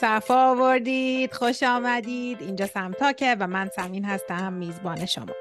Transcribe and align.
صفا 0.00 0.50
آوردید 0.50 1.32
خوش 1.32 1.62
آمدید. 1.62 2.42
اینجا 2.42 2.66
سمتاکه 2.66 3.36
و 3.40 3.46
من 3.46 3.70
سمین 3.76 4.04
هستم 4.04 4.52
میزبان 4.52 5.06
شما. 5.06 5.34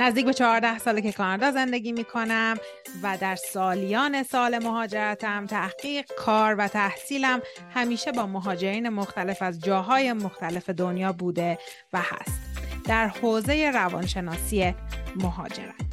نزدیک 0.00 0.26
به 0.26 0.34
14 0.34 0.78
ساله 0.78 1.02
که 1.02 1.12
کانادا 1.12 1.50
زندگی 1.50 1.92
می 1.92 2.04
کنم 2.04 2.56
و 3.02 3.18
در 3.20 3.36
سالیان 3.36 4.22
سال 4.22 4.58
مهاجرتم 4.58 5.46
تحقیق 5.46 6.12
کار 6.16 6.54
و 6.54 6.68
تحصیلم 6.68 7.42
همیشه 7.74 8.12
با 8.12 8.26
مهاجرین 8.26 8.88
مختلف 8.88 9.42
از 9.42 9.60
جاهای 9.60 10.12
مختلف 10.12 10.70
دنیا 10.70 11.12
بوده 11.12 11.58
و 11.92 12.00
هست. 12.00 12.40
در 12.86 13.08
حوزه 13.08 13.70
روانشناسی 13.74 14.74
مهاجرت. 15.16 15.89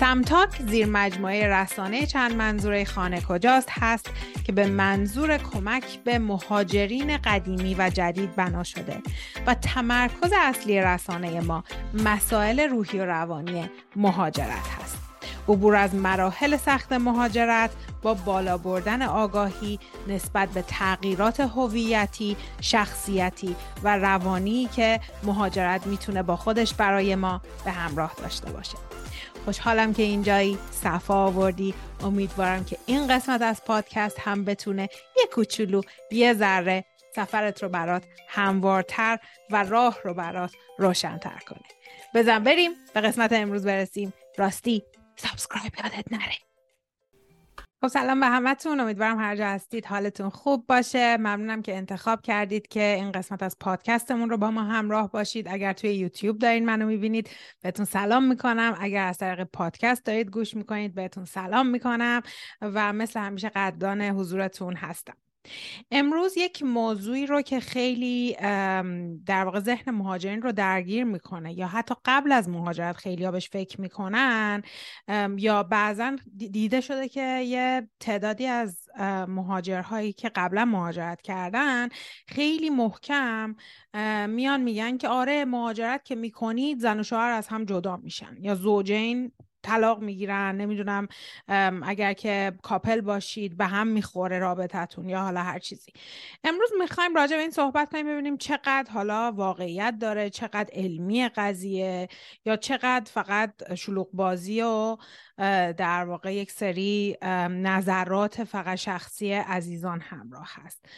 سمتاک 0.00 0.62
زیر 0.62 0.86
مجموعه 0.86 1.48
رسانه 1.48 2.06
چند 2.06 2.34
منظوره 2.34 2.84
خانه 2.84 3.20
کجاست 3.20 3.68
هست 3.70 4.10
که 4.44 4.52
به 4.52 4.66
منظور 4.66 5.38
کمک 5.38 5.84
به 6.04 6.18
مهاجرین 6.18 7.16
قدیمی 7.16 7.74
و 7.78 7.90
جدید 7.90 8.36
بنا 8.36 8.64
شده 8.64 9.02
و 9.46 9.54
تمرکز 9.54 10.32
اصلی 10.40 10.80
رسانه 10.80 11.40
ما 11.40 11.64
مسائل 11.94 12.60
روحی 12.60 12.98
و 12.98 13.04
روانی 13.04 13.70
مهاجرت 13.96 14.68
هست 14.82 14.98
عبور 15.48 15.76
از 15.76 15.94
مراحل 15.94 16.56
سخت 16.56 16.92
مهاجرت 16.92 17.70
با 18.02 18.14
بالا 18.14 18.58
بردن 18.58 19.02
آگاهی 19.02 19.78
نسبت 20.08 20.48
به 20.48 20.62
تغییرات 20.62 21.40
هویتی، 21.40 22.36
شخصیتی 22.60 23.56
و 23.82 23.96
روانی 23.96 24.68
که 24.76 25.00
مهاجرت 25.22 25.86
می‌تونه 25.86 26.22
با 26.22 26.36
خودش 26.36 26.74
برای 26.74 27.14
ما 27.14 27.40
به 27.64 27.70
همراه 27.70 28.12
داشته 28.22 28.50
باشه. 28.52 28.85
خوشحالم 29.46 29.94
که 29.94 30.02
اینجایی 30.02 30.58
صفا 30.70 31.14
آوردی. 31.14 31.74
امیدوارم 32.00 32.64
که 32.64 32.78
این 32.86 33.06
قسمت 33.06 33.42
از 33.42 33.64
پادکست 33.64 34.20
هم 34.20 34.44
بتونه 34.44 34.88
یه 35.16 35.26
کوچولو 35.32 35.82
یه 36.10 36.34
ذره 36.34 36.84
سفرت 37.16 37.62
رو 37.62 37.68
برات 37.68 38.04
هموارتر 38.28 39.18
و 39.50 39.64
راه 39.64 39.98
رو 40.04 40.14
برات 40.14 40.52
روشنتر 40.78 41.38
کنه. 41.48 41.68
بزن 42.14 42.44
بریم 42.44 42.70
به 42.94 43.00
قسمت 43.00 43.32
امروز 43.32 43.64
برسیم. 43.64 44.12
راستی 44.38 44.82
subscribe 45.16 45.72
یادت 45.84 46.12
نره. 46.12 46.45
خب 47.80 47.88
سلام 47.88 48.20
به 48.20 48.26
همتون. 48.26 48.80
امیدوارم 48.80 49.18
هر 49.18 49.36
جا 49.36 49.46
هستید. 49.46 49.86
حالتون 49.86 50.28
خوب 50.28 50.66
باشه. 50.66 51.16
ممنونم 51.16 51.62
که 51.62 51.76
انتخاب 51.76 52.22
کردید 52.22 52.68
که 52.68 52.82
این 52.82 53.12
قسمت 53.12 53.42
از 53.42 53.56
پادکستمون 53.60 54.30
رو 54.30 54.36
با 54.36 54.50
ما 54.50 54.62
همراه 54.62 55.10
باشید. 55.10 55.48
اگر 55.48 55.72
توی 55.72 55.94
یوتیوب 55.94 56.38
دارین 56.38 56.64
منو 56.66 56.86
می‌بینید 56.86 57.30
بهتون 57.62 57.84
سلام 57.84 58.24
می‌کنم. 58.24 58.76
اگر 58.80 59.06
از 59.06 59.18
طریق 59.18 59.44
پادکست 59.44 60.04
دارید 60.04 60.30
گوش 60.30 60.54
می‌کنید 60.54 60.94
بهتون 60.94 61.24
سلام 61.24 61.66
می‌کنم 61.66 62.22
و 62.60 62.92
مثل 62.92 63.20
همیشه 63.20 63.48
قدردان 63.48 64.02
حضورتون 64.02 64.76
هستم. 64.76 65.16
امروز 65.90 66.36
یک 66.36 66.62
موضوعی 66.62 67.26
رو 67.26 67.42
که 67.42 67.60
خیلی 67.60 68.36
در 69.26 69.44
واقع 69.44 69.60
ذهن 69.60 69.94
مهاجرین 69.94 70.42
رو 70.42 70.52
درگیر 70.52 71.04
می‌کنه 71.04 71.58
یا 71.58 71.66
حتی 71.66 71.94
قبل 72.04 72.32
از 72.32 72.48
مهاجرت 72.48 72.96
خیلی 72.96 73.24
ها 73.24 73.30
بهش 73.30 73.48
فکر 73.48 73.80
می‌کنن 73.80 74.62
یا 75.36 75.62
بعضا 75.62 76.16
دیده 76.36 76.80
شده 76.80 77.08
که 77.08 77.40
یه 77.40 77.88
تعدادی 78.00 78.46
از 78.46 78.88
مهاجرهایی 79.28 80.12
که 80.12 80.28
قبلا 80.28 80.64
مهاجرت 80.64 81.22
کردن 81.22 81.88
خیلی 82.28 82.70
محکم 82.70 83.56
میان 84.28 84.60
میگن 84.60 84.96
که 84.96 85.08
آره 85.08 85.44
مهاجرت 85.44 86.04
که 86.04 86.14
می‌کنید 86.14 86.78
زن 86.78 87.00
و 87.00 87.02
شوهر 87.02 87.30
از 87.30 87.48
هم 87.48 87.64
جدا 87.64 87.96
میشن 87.96 88.36
یا 88.40 88.54
زوجین 88.54 89.32
طلاق 89.66 90.00
می‌گیرن 90.00 90.56
نمی‌دونم 90.56 91.08
اگر 91.82 92.12
که 92.12 92.52
کاپل 92.62 93.00
باشید 93.00 93.56
به 93.56 93.66
هم 93.66 93.86
می‌خوره 93.86 94.38
رابطتون 94.38 95.08
یا 95.08 95.20
حالا 95.20 95.42
هر 95.42 95.58
چیزی. 95.58 95.92
امروز 96.44 96.70
می‌خوایم 96.80 97.14
راجع 97.14 97.36
به 97.36 97.42
این 97.42 97.50
صحبت 97.50 97.90
کنیم 97.90 98.06
ببینیم 98.06 98.36
چقدر 98.36 98.86
حالا 98.92 99.32
واقعیت 99.32 99.94
داره 100.00 100.30
چقدر 100.30 100.68
علمی 100.72 101.28
قضیه 101.28 102.08
یا 102.44 102.56
چقدر 102.56 103.10
فقط 103.12 103.74
شلوغ 103.74 104.08
بازی 104.12 104.62
و 104.62 104.96
در 105.76 106.04
واقع 106.04 106.34
یک 106.34 106.50
سری 106.50 107.16
نظرات 107.50 108.44
فقط 108.44 108.78
شخصی 108.78 109.32
عزیزان 109.32 110.00
همراه 110.00 110.48
هست. 110.50 110.88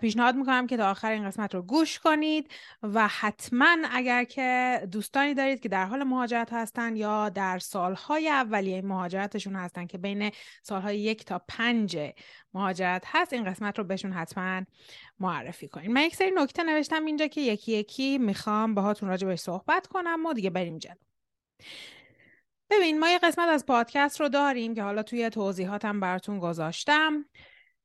پیشنهاد 0.00 0.34
می‌کنم 0.36 0.66
که 0.66 0.76
تا 0.76 0.90
آخر 0.90 1.10
این 1.10 1.26
قسمت 1.26 1.54
رو 1.54 1.62
گوش 1.62 1.98
کنید 1.98 2.50
و 2.82 3.08
حتما 3.08 3.76
اگر 3.90 4.24
که 4.24 4.80
دوستانی 4.92 5.34
دارید 5.34 5.60
که 5.60 5.68
در 5.68 5.84
حال 5.84 6.02
مهاجرت 6.02 6.52
هستن 6.52 6.96
یا 6.96 7.28
در 7.28 7.58
سالهای 7.58 8.28
اولیه 8.28 8.82
مهاجرتشون 8.82 9.56
هستن 9.56 9.86
که 9.86 9.98
بین 9.98 10.30
سالهای 10.62 10.98
یک 10.98 11.24
تا 11.24 11.42
پنج 11.48 11.98
مهاجرت 12.54 13.04
هست 13.06 13.32
این 13.32 13.44
قسمت 13.44 13.78
رو 13.78 13.84
بهشون 13.84 14.12
حتما 14.12 14.62
معرفی 15.20 15.68
کنید. 15.68 15.90
من 15.90 16.02
یک 16.02 16.16
سری 16.16 16.30
نکته 16.36 16.62
نوشتم 16.62 17.04
اینجا 17.04 17.26
که 17.26 17.40
یکی 17.40 17.72
یکی 17.72 18.18
می‌خوام 18.18 18.74
باهاتون 18.74 19.08
راجع 19.08 19.26
بهش 19.26 19.40
صحبت 19.40 19.86
کنم 19.86 20.26
و 20.26 20.32
دیگه 20.32 20.50
بریم 20.50 20.78
جلو. 20.78 20.94
ببین 22.70 22.98
ما 23.00 23.08
یه 23.08 23.18
قسمت 23.18 23.48
از 23.48 23.66
پادکست 23.66 24.20
رو 24.20 24.28
داریم 24.28 24.74
که 24.74 24.82
حالا 24.82 25.02
توی 25.02 25.30
توضیحاتم 25.30 26.00
براتون 26.00 26.38
گذاشتم 26.38 27.24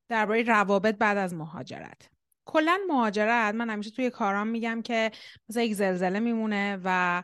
درباره 0.10 0.44
روابط 0.44 0.96
بعد 0.96 1.18
از 1.18 1.34
مهاجرت. 1.34 2.10
کلا 2.54 2.80
مهاجرت. 2.90 3.56
من 3.56 3.70
همیشه 3.70 3.92
توی 3.92 4.10
کارام 4.10 4.48
میگم 4.48 4.82
که 4.82 5.12
مثلا 5.50 5.64
یک 5.64 5.74
زلزله 5.74 6.20
میمونه 6.20 6.80
و 6.84 7.24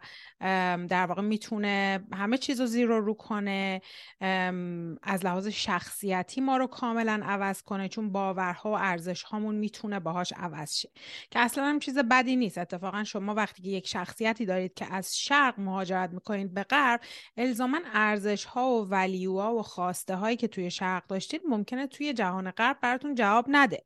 در 0.89 1.05
واقع 1.05 1.21
می‌تونه 1.21 2.05
همه 2.13 2.38
چیز 2.38 2.61
رو 2.61 2.65
زیر 2.67 2.88
رو 2.88 3.13
کنه. 3.13 3.81
از 5.03 5.25
لحاظ 5.25 5.47
شخصیتی 5.47 6.41
ما 6.41 6.57
رو 6.57 6.67
کاملا 6.67 7.21
عوض 7.23 7.61
کنه 7.61 7.89
چون 7.89 8.11
باورها 8.11 8.71
و 8.71 8.77
ارزش 8.77 9.23
هامون 9.23 9.55
می‌تونه 9.55 9.99
باهاش 9.99 10.33
عوض 10.38 10.75
شه. 10.75 10.89
که 11.31 11.39
اصلا 11.39 11.65
هم 11.65 11.79
چیز 11.79 11.97
بدی 11.97 12.35
نیست. 12.35 12.57
اتفاقا 12.57 13.03
شما 13.03 13.33
وقتی 13.33 13.63
که 13.63 13.69
یک 13.69 13.88
شخصیتی 13.88 14.45
دارید 14.45 14.73
که 14.73 14.94
از 14.94 15.17
شرق 15.17 15.59
مهاجرت 15.59 16.09
می‌کنید 16.13 16.53
به 16.53 16.63
غرب 16.63 17.01
الزاما 17.38 17.79
ارزش 17.94 18.45
ها 18.45 18.69
و 18.69 18.89
ولیوها 18.89 19.55
و 19.55 19.61
خواسته 19.61 20.15
هایی 20.15 20.38
که 20.38 20.47
توی 20.47 20.71
شرق 20.71 21.07
داشتید 21.07 21.41
ممکنه 21.49 21.88
توی 21.88 22.13
جهان 22.13 22.51
غرب 22.51 22.77
براتون 22.81 23.15
جواب 23.15 23.45
نده. 23.49 23.83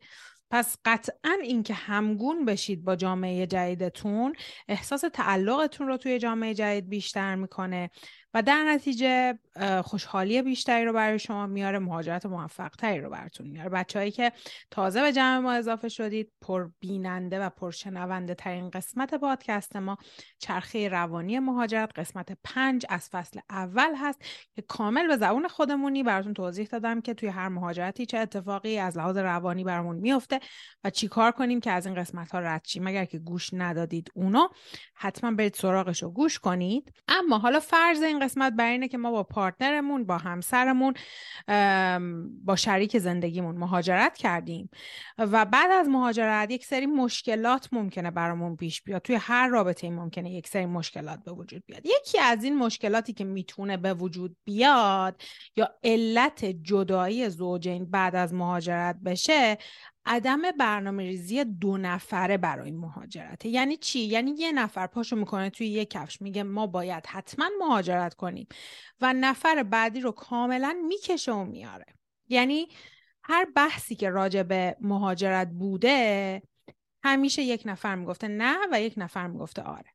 پس 0.51 0.77
قطعا 0.85 1.37
اینکه 1.43 1.73
همگون 1.73 2.45
بشید 2.45 2.83
با 2.83 2.95
جامعه 2.95 3.47
جدیدتون 3.47 4.33
احساس 4.67 5.03
تعلقتون 5.13 5.87
رو 5.87 5.97
توی 5.97 6.19
جامعه 6.19 6.53
جدید 6.53 6.89
بیشتر 6.89 7.35
می‌کنه. 7.35 7.89
و 8.33 8.41
در 8.41 8.63
نتیجه 8.63 9.39
خوشحالی 9.83 10.41
بیشتری 10.41 10.85
رو 10.85 10.93
برای 10.93 11.19
شما 11.19 11.47
میاره 11.47 11.79
مهاجرت 11.79 12.25
موفق 12.25 12.69
تری 12.69 13.01
رو 13.01 13.09
براتون 13.09 13.47
میاره. 13.47 13.69
بچههایی 13.69 14.11
که 14.11 14.31
تازه 14.71 15.01
به 15.01 15.13
جمع 15.13 15.37
ما 15.37 15.51
اضافه 15.51 15.89
شدید 15.89 16.31
پر 16.41 16.69
بیننده 16.79 17.39
و 17.39 17.49
پر 17.49 17.71
شنونده 17.71 18.35
ترین 18.35 18.69
قسمت 18.69 19.13
پادکست 19.13 19.75
ما 19.75 19.97
چرخه 20.39 20.89
روانی 20.89 21.39
مهاجرت 21.39 21.99
قسمت 21.99 22.37
پنج 22.43 22.85
از 22.89 23.09
فصل 23.09 23.39
اول 23.49 23.93
هست 23.97 24.21
که 24.55 24.61
کامل 24.61 25.07
به 25.07 25.17
زبون 25.17 25.47
خودمونی 25.47 26.03
براتون 26.03 26.33
توضیح 26.33 26.67
دادم 26.67 27.01
که 27.01 27.13
توی 27.13 27.29
هر 27.29 27.47
مهاجرتی 27.47 28.05
چه 28.05 28.17
اتفاقی 28.17 28.77
از 28.77 28.97
لحاظ 28.97 29.17
روانی 29.17 29.63
برامون 29.63 29.95
میفته 29.95 30.39
و 30.83 30.89
چیکار 30.89 31.31
کنیم 31.31 31.59
که 31.59 31.71
از 31.71 31.85
این 31.85 31.95
قسمت 31.95 32.31
ها 32.31 32.39
رد 32.39 32.65
شیم. 32.65 32.87
اگر 32.87 33.05
که 33.05 33.19
گوش 33.19 33.49
ندادید 33.53 34.11
اونو 34.15 34.47
حتما 34.95 35.31
برید 35.31 35.53
سراغش 35.53 36.03
رو 36.03 36.09
گوش 36.09 36.39
کنید. 36.39 36.93
اما 37.07 37.37
حالا 37.37 37.59
فرض 37.59 38.01
این 38.01 38.20
قسمت 38.21 38.53
بر 38.53 38.69
اینه 38.69 38.87
که 38.87 38.97
ما 38.97 39.11
با 39.11 39.23
پارتنرمون 39.23 40.05
با 40.05 40.17
همسرمون 40.17 40.93
با 42.43 42.55
شریک 42.55 42.97
زندگیمون 42.97 43.57
مهاجرت 43.57 44.17
کردیم. 44.17 44.69
و 45.17 45.45
بعد 45.45 45.71
از 45.71 45.89
مهاجرت 45.89 46.51
یک 46.51 46.65
سری 46.65 46.85
مشکلات 46.85 47.69
ممکنه 47.71 48.11
برامون 48.11 48.55
پیش 48.55 48.81
بیاد. 48.81 49.01
توی 49.01 49.15
هر 49.15 49.47
رابطه 49.47 49.89
ممکنه 49.89 50.31
یک 50.31 50.47
سری 50.47 50.65
مشکلات 50.65 51.23
به 51.23 51.31
وجود 51.31 51.63
بیاد. 51.65 51.85
یکی 51.85 52.19
از 52.19 52.43
این 52.43 52.57
مشکلاتی 52.57 53.13
که 53.13 53.23
می‌تونه 53.23 53.77
به 53.77 53.93
وجود 53.93 54.37
بیاد 54.45 55.21
یا 55.55 55.69
علت 55.83 56.45
جدایی 56.45 57.29
زوجین 57.29 57.91
بعد 57.91 58.15
از 58.15 58.33
مهاجرت 58.33 58.95
بشه 59.05 59.57
عدم 60.05 60.41
برنامه 60.59 61.03
ریزی 61.03 61.43
دو 61.43 61.77
نفره 61.77 62.37
برای 62.37 62.71
مهاجرته. 62.71 63.49
یعنی 63.49 63.77
چی؟ 63.77 63.99
یعنی 63.99 64.31
یه 64.31 64.51
نفر 64.51 64.87
پاشو 64.87 65.15
می‌کنه 65.15 65.49
توی 65.49 65.67
یه 65.67 65.85
کفش 65.85 66.21
میگه 66.21 66.43
ما 66.43 66.67
باید 66.67 67.05
حتما 67.07 67.49
مهاجرت 67.59 68.13
کنیم 68.13 68.47
و 69.01 69.13
نفر 69.13 69.63
بعدی 69.63 70.01
رو 70.01 70.11
کاملا 70.11 70.77
می‌کشه 70.87 71.31
و 71.31 71.45
میاره 71.45 71.85
یعنی 72.29 72.67
هر 73.23 73.47
بحثی 73.55 73.95
که 73.95 74.09
راجع 74.09 74.43
به 74.43 74.77
مهاجرت 74.81 75.47
بوده 75.47 76.41
همیشه 77.03 77.41
یک 77.41 77.61
نفر 77.65 77.95
می‌گفته 77.95 78.27
نه 78.27 78.57
و 78.71 78.81
یک 78.81 78.93
نفر 78.97 79.27
می‌گفته 79.27 79.61
آره. 79.61 79.89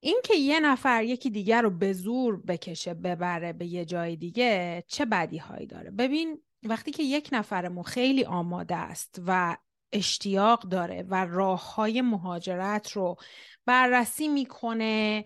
این 0.00 0.20
که 0.24 0.34
یه 0.34 0.60
نفر 0.60 1.04
یکی 1.04 1.30
دیگر 1.30 1.62
رو 1.62 1.70
به 1.70 1.92
زور 1.92 2.42
بکشه 2.42 2.94
ببره 2.94 3.52
به 3.52 3.66
یه 3.66 3.84
جای 3.84 4.16
دیگه 4.16 4.84
چه 4.86 5.04
بدی 5.04 5.38
هایی 5.38 5.66
داره؟ 5.66 5.90
ببین 5.90 6.42
وقتی 6.68 6.90
که 6.90 7.02
یک 7.02 7.28
نفرمون 7.32 7.84
خیلی 7.84 8.24
آماده 8.24 8.76
است 8.76 9.22
و 9.26 9.56
اشتیاق 9.92 10.62
داره 10.62 11.02
و 11.08 11.24
راه 11.24 11.74
های 11.74 12.02
مهاجرت 12.02 12.92
رو 12.92 13.16
بررسی 13.66 14.28
می‌کنه 14.28 15.24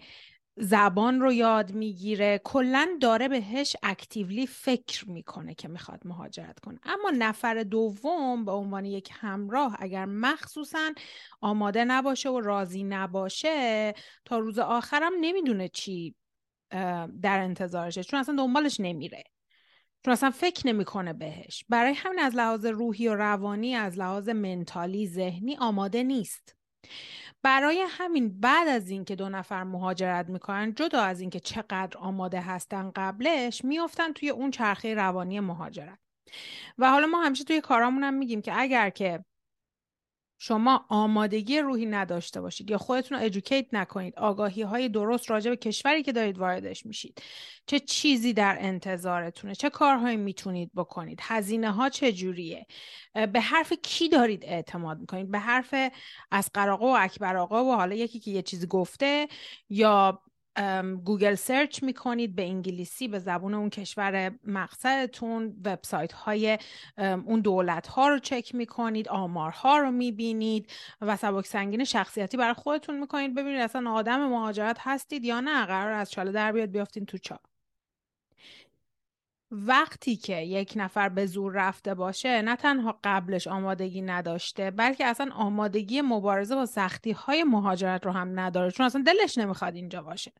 زبان 0.57 1.21
رو 1.21 1.33
یاد 1.33 1.73
می‌گیره 1.73 2.41
کلا 2.45 2.89
داره 3.01 3.29
بهش 3.29 3.77
اکتیولی 3.83 4.47
فکر 4.47 5.11
می‌کنه 5.11 5.55
که 5.55 5.69
می‌خواد 5.69 6.07
مهاجرت 6.07 6.61
کنه. 6.61 6.81
اما 6.85 7.11
نفر 7.19 7.63
دوم 7.63 8.45
به 8.45 8.53
عنوان 8.53 8.85
یک 8.85 9.11
همراه 9.13 9.77
اگر 9.79 10.05
مخصوصا 10.05 10.93
آماده 11.41 11.85
نباشه 11.85 12.29
و 12.31 12.41
راضی 12.41 12.85
نباشه 12.85 13.95
تا 14.25 14.39
روز 14.39 14.59
آخرم 14.59 15.13
نمی‌دونه 15.21 15.69
چی 15.69 16.15
در 17.23 17.39
انتظارشه. 17.41 18.05
چون 18.05 18.21
اصلا 18.21 18.35
دنبالش 18.37 18.81
نمیره. 18.81 19.25
چون 20.05 20.13
اصلا 20.13 20.31
فکر 20.31 20.67
نمی‌کنه 20.67 21.13
بهش. 21.13 21.65
برای 21.69 21.93
همین 21.93 22.19
از 22.19 22.35
لحاظ 22.35 22.67
روحی 22.67 23.09
و 23.09 23.15
روانی 23.15 23.75
از 23.75 23.99
لحاظ 23.99 24.29
منتالی 24.29 25.07
ذهنی 25.07 25.57
آماده 25.57 26.03
نیست. 26.03 26.55
برای 27.43 27.85
همین 27.89 28.41
بعد 28.41 28.69
از 28.69 28.91
اینکه 28.91 29.17
دو 29.17 29.29
نفر 29.29 29.65
مهاجرت 29.65 30.29
می‌کنن 30.29 30.75
جدا 30.75 31.03
از 31.03 31.21
اینکه 31.21 31.41
چقدر 31.41 31.99
آماده 31.99 32.41
هستن 32.41 32.93
قبلش 32.97 33.65
میافتن 33.65 34.13
توی 34.13 34.31
اون 34.31 34.51
چرخه 34.51 34.95
روانی 34.95 35.41
مهاجرت. 35.41 35.99
و 36.79 36.91
حالا 36.91 37.07
ما 37.07 37.23
همیشه 37.23 37.45
توی 37.45 37.61
کارامون 37.61 38.05
هم 38.05 38.15
میگیم 38.15 38.43
که 38.43 38.61
اگر 38.61 38.91
که 38.91 39.25
شما 40.39 40.85
آمادگی 40.89 41.59
روحی 41.59 41.87
نداشته 41.87 42.41
باشید 42.41 42.71
یا 42.71 42.79
خودتون 42.79 43.19
رو 43.19 43.25
ادوکیت 43.25 43.67
نکنید. 43.73 44.15
آگاهی 44.17 44.63
های 44.63 44.89
درست 44.89 45.31
راجع 45.31 45.51
به 45.51 45.57
کشوری 45.57 46.03
که 46.03 46.13
دارید 46.13 46.39
واردش 46.39 46.87
میشید. 46.87 47.23
چه 47.67 47.81
چیزی 47.81 48.33
در 48.33 48.57
انتظارتونه؟ 48.61 49.55
چه 49.55 49.71
کارهایی 49.71 50.17
می‌تونید 50.17 50.71
بکنید؟ 50.75 51.19
هزینه 51.23 51.71
ها 51.71 51.89
چه 51.89 52.13
جوریه 52.13 52.67
به 53.33 53.41
حرف 53.41 53.73
کی 53.83 54.09
دارید 54.09 54.45
اعتماد 54.45 54.99
می‌کنید؟ 55.01 55.31
به 55.31 55.39
حرف 55.39 55.75
اصغر 56.31 56.51
آقا 56.57 56.87
و 56.87 56.97
اکبر 56.99 57.37
آقا 57.37 57.65
و 57.65 57.75
حالا 57.75 57.95
یکی 57.95 58.21
که 58.21 58.31
یه 58.31 58.43
چیزی 58.43 58.67
گفته 58.67 59.29
یا 59.71 60.23
Google 61.05 61.35
search 61.35 61.83
می‌کنید 61.83 62.35
به 62.35 62.43
انگلیسی 62.43 63.09
به 63.09 63.19
زبون 63.19 63.55
اون 63.55 63.71
کشور 63.71 64.33
مقصدتون 64.45 65.57
وبسایت 65.65 66.13
های 66.13 66.59
اون 66.99 67.41
دولت 67.41 67.87
ها 67.87 68.09
رو 68.09 68.19
چک 68.19 68.55
می‌کنید 68.55 69.09
آمارها 69.09 69.79
رو 69.79 69.91
می‌بینید 69.91 70.71
و 71.01 71.17
سبک 71.17 71.47
سنگین 71.47 71.85
شخصیتی 71.85 72.37
برای 72.37 72.55
خودتون 72.55 73.01
می‌کنید. 73.01 73.35
ببینید 73.35 73.61
اصلا 73.61 73.91
آدم 73.91 74.29
مهاجرت 74.29 74.77
هستید 74.81 75.25
یا 75.25 75.41
نه 75.41 75.67
قراره 75.67 75.93
از 75.93 76.11
چاله 76.11 76.33
در 76.33 76.53
بیاید 76.53 76.71
بیافتین 76.71 77.07
تو 77.07 77.19
چاه. 77.19 77.41
وقتی 79.51 80.17
که 80.17 80.37
یک 80.37 80.73
نفر 80.77 81.09
به 81.09 81.27
زور 81.27 81.53
رفته 81.53 81.95
باشه 81.95 82.43
نه 82.43 82.57
تنها 82.57 83.01
قبلش 83.05 83.47
آمادگی 83.47 84.03
نداشته 84.03 84.71
بلکه 84.71 85.07
اصلا 85.07 85.33
آمادگی 85.33 86.01
مبارزه 86.01 86.55
با 86.55 86.67
سختی 86.67 87.13
های 87.13 87.45
مهاجرت 87.45 88.07
رو 88.07 88.13
هم 88.13 88.41
نداره 88.41 88.71
چون 88.71 88.87
اصلا 88.87 89.03
دلش 89.07 89.39
نمی‌خواد 89.39 89.75
اینجا 89.75 90.03
باشه. 90.03 90.33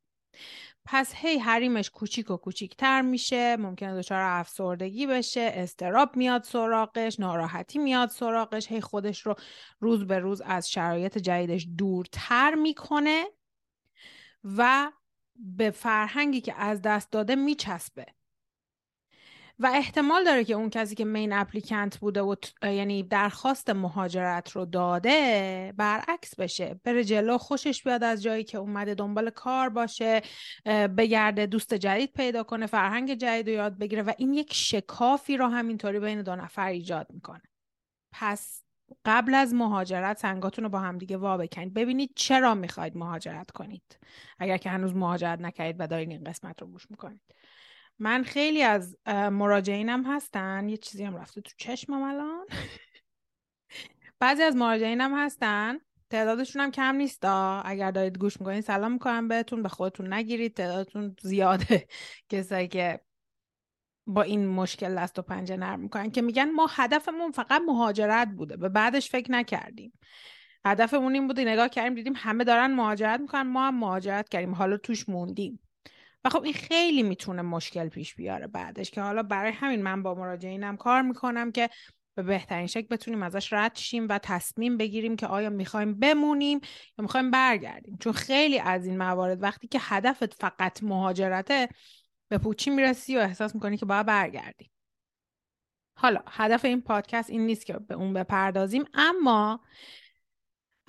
پس 0.85 1.13
هی 1.15 1.39
حریمش 1.39 1.91
کوچیک 1.91 2.31
و 2.31 2.37
کوچیکتر 2.37 3.03
میشه 3.03 3.57
ممکنه 3.57 3.99
دچار 3.99 4.21
افسردگی 4.23 5.07
بشه 5.07 5.51
استراب 5.55 6.17
میاد 6.17 6.43
سراغش 6.43 7.21
ناراحتی 7.21 7.79
میاد 7.79 8.09
سراغش 8.09 8.69
هی 8.69 8.81
خودش 8.81 9.21
رو 9.27 9.35
روز 9.81 10.07
به 10.07 10.19
روز 10.19 10.41
از 10.41 10.71
شرایط 10.71 11.19
جدیدش 11.19 11.67
دورتر 11.79 12.55
می‌کنه 12.55 13.25
و 14.45 14.93
به 15.35 15.71
فرهنگی 15.71 16.41
که 16.41 16.55
از 16.55 16.83
دست 16.83 17.11
داده 17.13 17.35
میچسبه. 17.35 18.07
و 19.61 19.71
احتمال 19.75 20.25
داره 20.25 20.45
که 20.45 20.55
اون 20.55 20.71
کسی 20.71 20.95
که 20.95 21.05
مین 21.05 21.33
اپلیکنت 21.33 21.99
بوده 21.99 22.23
و 22.23 22.37
یعنی 22.63 23.03
درخواست 23.03 23.71
مهاجرت 23.71 24.51
رو 24.51 24.65
داده 24.65 25.75
برعکس 25.77 26.35
بشه. 26.35 26.81
بره 26.85 27.05
جلو 27.05 27.39
خوشش 27.39 27.83
بیاد 27.83 28.05
از 28.05 28.23
جایی 28.23 28.45
که 28.45 28.59
اومده 28.59 28.95
دنبال 28.95 29.31
کار 29.31 29.69
باشه 29.69 30.23
بگرده 30.97 31.47
دوست 31.47 31.75
جدید 31.75 32.13
پیدا 32.13 32.43
کنه 32.43 32.67
فرهنگ 32.67 33.15
جدید 33.15 33.49
رو 33.49 33.55
یاد 33.55 33.79
بگیره 33.79 34.03
و 34.03 34.13
این 34.19 34.35
یک 34.35 34.55
شکافی 34.55 35.37
رو 35.37 35.47
همینطوری 35.47 36.01
بین 36.01 36.23
دو 36.23 36.37
نفر 36.37 36.67
ایجاد 36.67 37.07
می‌کنه. 37.11 37.43
پس 38.13 38.63
قبل 39.05 39.35
از 39.35 39.55
مهاجرت 39.55 40.19
سنگاتون 40.19 40.65
رو 40.65 40.71
با 40.71 40.79
هم 40.79 40.99
دیگه 40.99 41.17
وا 41.17 41.37
بکنید. 41.37 41.75
ببینید 41.75 42.13
چرا 42.17 42.55
می‌خواید 42.55 42.97
مهاجرت 42.97 43.51
کنید. 43.51 43.99
اگر 44.39 44.57
که 44.57 44.71
هنوز 44.71 44.95
مهاجرت 44.95 45.41
نکردید 45.41 45.77
و 45.79 45.87
دارین 45.87 46.11
این 46.11 46.25
قسمت 46.25 46.63
رو 46.63 46.69
گوش 46.69 46.91
می‌کنید. 46.91 47.21
من 47.99 48.23
خیلی 48.23 48.63
از 48.63 48.97
مراجعینم 49.07 50.05
هستن. 50.07 50.69
یه 50.69 50.77
چیزی 50.77 51.05
هم 51.05 51.17
رفته 51.17 51.41
تو 51.41 51.51
چشمم 51.57 52.03
الان. 52.03 52.47
بعضی 54.21 54.43
از 54.43 54.57
مراجعینم 54.57 55.19
هستن. 55.25 55.79
تعدادشون 56.11 56.63
هم 56.63 56.71
کم 56.71 56.95
نیست 56.97 57.25
اگر 57.65 57.91
دارید 57.91 58.19
گوش 58.19 58.41
می‌کنید 58.41 58.65
سلام 58.65 58.93
می‌کنم 58.93 59.29
بهتون. 59.29 59.63
به 59.63 59.69
خودتون 59.69 60.13
نگیرید. 60.13 60.55
تعدادتون 60.55 61.17
زیاده. 61.21 61.87
کسایی 62.31 62.69
که 62.69 63.01
با 64.07 64.23
این 64.23 64.47
مشکل 64.47 64.95
دست 64.95 65.19
و 65.19 65.23
پنجه 65.23 65.57
نرم 65.57 65.81
می‌کنن. 65.81 66.11
که 66.11 66.23
میگن 66.23 66.51
ما 66.51 66.67
هدفمون 66.71 67.31
فقط 67.31 67.63
مهاجرت 67.67 68.29
بوده. 68.29 68.57
به 68.57 68.69
بعدش 68.69 69.11
فکر 69.11 69.33
نکردیم. 69.33 69.93
هدفمون 70.67 71.15
این 71.15 71.27
بوده. 71.27 71.45
نگاه 71.45 71.69
کردیم 71.69 71.95
دیدیم 71.95 72.15
همه 72.17 72.45
دارن 72.45 72.75
مهاجرت 72.75 73.21
می‌کنن. 73.21 73.43
ما 73.43 73.67
هم 73.67 73.79
مهاجرت 73.79 74.29
کردیم. 74.29 74.55
حالا 74.55 74.77
توش 74.77 75.09
موندیم. 75.09 75.61
خب 76.29 76.43
این 76.43 76.55
خیلی 76.55 77.03
می‌تونه 77.03 77.43
مشکل 77.43 77.89
پیش 77.89 78.15
بیاره 78.15 78.47
بعدش 78.47 78.91
که 78.91 79.01
حالا 79.01 79.23
برای 79.23 79.53
همین 79.53 79.83
من 79.83 80.03
با 80.03 80.15
مراجعینم 80.15 80.77
کار 80.77 81.03
می‌کنم 81.03 81.53
که 81.53 81.71
به 82.15 82.23
بهترین 82.23 82.67
شکل 82.67 82.87
بتونیم 82.87 83.23
ازش 83.23 83.53
رد 83.53 83.77
شیم 83.77 84.09
و 84.09 84.19
تصمیم 84.19 84.77
بگیریم 84.77 85.17
که 85.17 85.27
آیا 85.27 85.51
می‌خوایم 85.51 86.01
بمونیم 86.01 86.61
یا 86.99 87.03
می‌خوایم 87.03 87.31
برگردیم. 87.31 87.97
چون 88.01 88.13
خیلی 88.13 88.59
از 88.59 88.87
این 88.87 88.99
موارد 88.99 89.43
وقتی 89.43 89.69
که 89.69 89.79
هدفت 89.83 90.35
فقط 90.35 90.83
مهاجرته 90.83 91.69
به 92.29 92.39
پوچی 92.39 92.71
می‌رسی 92.71 93.17
و 93.17 93.21
احساس 93.21 93.55
می‌کنی 93.55 93.77
که 93.77 93.87
باید 93.87 94.07
برگردی. 94.07 94.71
حالا 95.95 96.21
هدف 96.29 96.65
این 96.65 96.83
پادکست 96.83 97.31
این 97.31 97.47
نیست 97.47 97.67
که 97.67 97.73
به 97.73 97.95
اون 97.95 98.13
بپردازیم 98.13 98.85
اما 98.95 99.61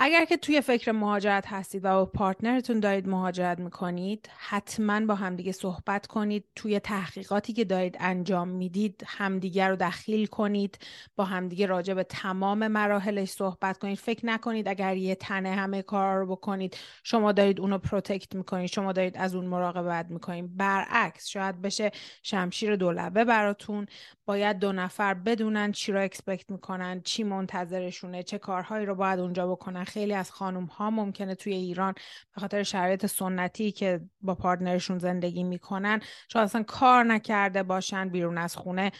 اگر 0.01 0.25
که 0.25 0.37
توی 0.37 0.61
فکر 0.61 0.91
مهاجرت 0.91 1.47
هستید 1.47 1.85
و 1.85 1.87
با 1.87 2.05
partner 2.05 2.57
تون 2.57 2.79
دارید 2.79 3.07
مهاجرت 3.07 3.59
می‌کنید 3.59 4.29
حتما 4.37 5.05
با 5.05 5.15
همدیگه 5.15 5.51
صحبت 5.51 6.07
کنید 6.07 6.45
توی 6.55 6.79
تحقیقاتی 6.79 7.53
که 7.53 7.65
دارید 7.65 7.97
انجام 7.99 8.47
می‌دید 8.47 9.03
همدیگه 9.07 9.67
رو 9.67 9.75
دخیل 9.75 10.25
کنید 10.25 10.79
با 11.15 11.23
همدیگه 11.25 11.65
راجع 11.65 11.93
به 11.93 12.03
تمام 12.03 12.67
مراحلش 12.67 13.29
صحبت 13.29 13.77
کنید. 13.77 13.97
فکر 13.97 14.25
نکنید 14.25 14.67
اگر 14.67 14.97
یه 14.97 15.15
تنه 15.15 15.55
همه 15.55 15.81
کار 15.81 16.17
رو 16.17 16.25
بکنید 16.35 16.77
شما 17.03 17.31
دارید 17.31 17.59
اونو 17.59 17.77
protect 17.77 18.35
می‌کنید 18.35 18.69
شما 18.69 18.93
دارید 18.93 19.17
از 19.17 19.35
اون 19.35 19.45
مراقبت 19.45 20.05
می‌کنید. 20.09 20.57
برعکس 20.57 21.27
شاید 21.27 21.61
بشه 21.61 21.91
شمشیر 22.23 22.75
دولبه 22.75 23.25
براتون. 23.25 23.85
باید 24.25 24.59
دو 24.59 24.71
نفر 24.71 25.13
بدونن 25.13 25.71
چی 25.71 25.91
رو 25.91 26.01
اکسپکت 26.01 26.51
می‌کنن 26.51 27.01
چی 27.01 27.23
منتظرشونه 27.23 28.23
چه 28.23 28.37
کارهایی 28.37 28.85
رو 28.85 28.95
باید 28.95 29.19
اونجا 29.19 29.47
بکنن. 29.47 29.85
خیلی 29.89 30.13
از 30.13 30.31
خانم 30.31 30.65
ها 30.65 30.89
ممکنه 30.89 31.35
توی 31.35 31.53
ایران 31.53 31.93
به 32.35 32.41
خاطر 32.41 32.63
شرایط 32.63 33.05
سنتی 33.05 33.71
که 33.71 34.01
با 34.21 34.35
پارتنرشون 34.35 34.99
زندگی 34.99 35.43
می‌کنن 35.43 35.99
شاید 36.27 36.45
اصلا 36.45 36.63
کار 36.63 37.03
نکرده 37.03 37.63
باشن 37.63 38.09
بیرون 38.09 38.37
از 38.37 38.55
خونه 38.55 38.91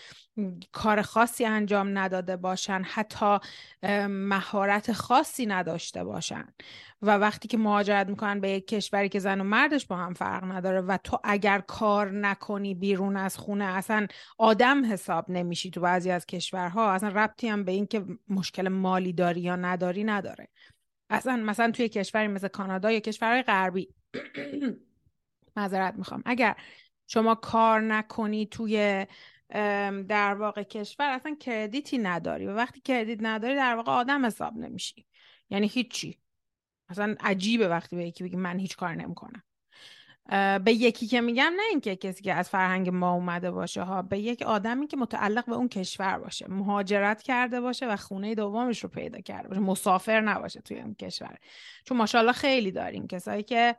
کار 0.72 1.02
خاصی 1.02 1.46
انجام 1.46 1.98
نداده 1.98 2.38
باشن 2.38 2.82
حتی 2.86 3.38
مهارت 4.10 4.92
خاصی 4.92 5.46
نداشته 5.46 6.04
باشن. 6.04 6.46
و 7.02 7.18
وقتی 7.18 7.48
که 7.48 7.58
مهاجرت 7.58 8.08
می‌کنن 8.08 8.40
به 8.40 8.50
یک 8.50 8.68
کشوری 8.68 9.10
که 9.10 9.20
زن 9.20 9.42
و 9.42 9.44
مردش 9.44 9.86
با 9.86 9.96
هم 9.96 10.14
فرق 10.14 10.44
نداره 10.52 10.82
و 10.82 10.98
تو 11.04 11.20
اگر 11.24 11.60
کار 11.60 12.12
نکنی 12.12 12.76
بیرون 12.76 13.18
از 13.18 13.38
خونه 13.38 13.66
اصلا 13.66 14.08
آدم 14.38 14.92
حساب 14.94 15.32
نمیشی 15.32 15.72
تو 15.72 15.82
بعضی 15.82 16.12
از 16.12 16.26
کشورها 16.26 16.92
اصلا 16.92 17.10
ربطی 17.10 17.48
هم 17.48 17.64
به 17.64 17.72
اینکه 17.72 18.06
مشکل 18.30 18.68
مالی 18.68 19.14
داری 19.14 19.42
یا 19.42 19.56
نداری 19.56 20.04
نداره. 20.04 20.48
اصلا 21.10 21.36
مثلا 21.36 21.72
توی 21.72 21.90
کشوری 21.90 22.28
مثل 22.28 22.48
کانادا 22.48 22.92
یا 22.92 23.00
کشورهای 23.00 23.44
غربی 23.44 23.90
معذرت 25.56 25.96
می‌خوام. 25.96 26.24
اگر 26.26 26.56
شما 27.08 27.36
کار 27.36 27.82
نکنی 27.82 28.46
توی 28.46 29.06
در 30.08 30.36
واقع 30.36 30.64
کشور 30.64 31.10
اصلا 31.10 31.36
کردیتی 31.36 31.98
نداری 31.98 32.48
و 32.48 32.54
وقتی 32.54 32.82
کردیت 32.82 33.20
نداری 33.22 33.56
در 33.56 33.76
واقع 33.76 33.92
آدم 33.92 34.26
حساب 34.26 34.58
نمیشی. 34.58 35.06
یعنی 35.50 35.68
هیچی. 35.68 36.20
اصلا 36.90 37.16
عجیبه 37.20 37.68
وقتی 37.68 37.96
به 37.96 38.08
یکی 38.08 38.24
بگی 38.24 38.36
من 38.36 38.60
هیچ 38.60 38.78
کار 38.78 38.96
نمی‌کنم. 38.96 39.44
به 40.66 40.74
یکی 40.74 41.08
که 41.08 41.22
میگم 41.22 41.54
نه 41.56 41.64
اینکه 41.70 41.96
کسی 41.96 42.24
که 42.24 42.34
از 42.34 42.50
فرهنگ 42.50 42.90
ما 42.90 43.14
اومده 43.14 43.52
باشه 43.52 43.82
ها 43.82 44.02
به 44.02 44.20
یک 44.20 44.42
آدمی 44.42 44.88
که 44.88 44.98
متعلق 44.98 45.46
به 45.46 45.56
اون 45.56 45.68
کشور 45.68 46.20
باشه 46.20 46.46
مهاجرت 46.50 47.22
کرده 47.22 47.62
باشه 47.62 47.88
و 47.88 47.96
خونه 47.96 48.36
دومش 48.36 48.84
رو 48.84 48.90
پیدا 48.90 49.22
کرده 49.22 49.48
باشه 49.48 49.62
مسافر 49.62 50.22
نباشه 50.22 50.62
توی 50.62 50.80
اون 50.80 50.94
کشور. 50.94 51.38
چون 51.86 51.98
ماشاءالله 51.98 52.34
خیلی 52.34 52.72
داریم 52.72 53.08
کسایی 53.08 53.44
که 53.44 53.76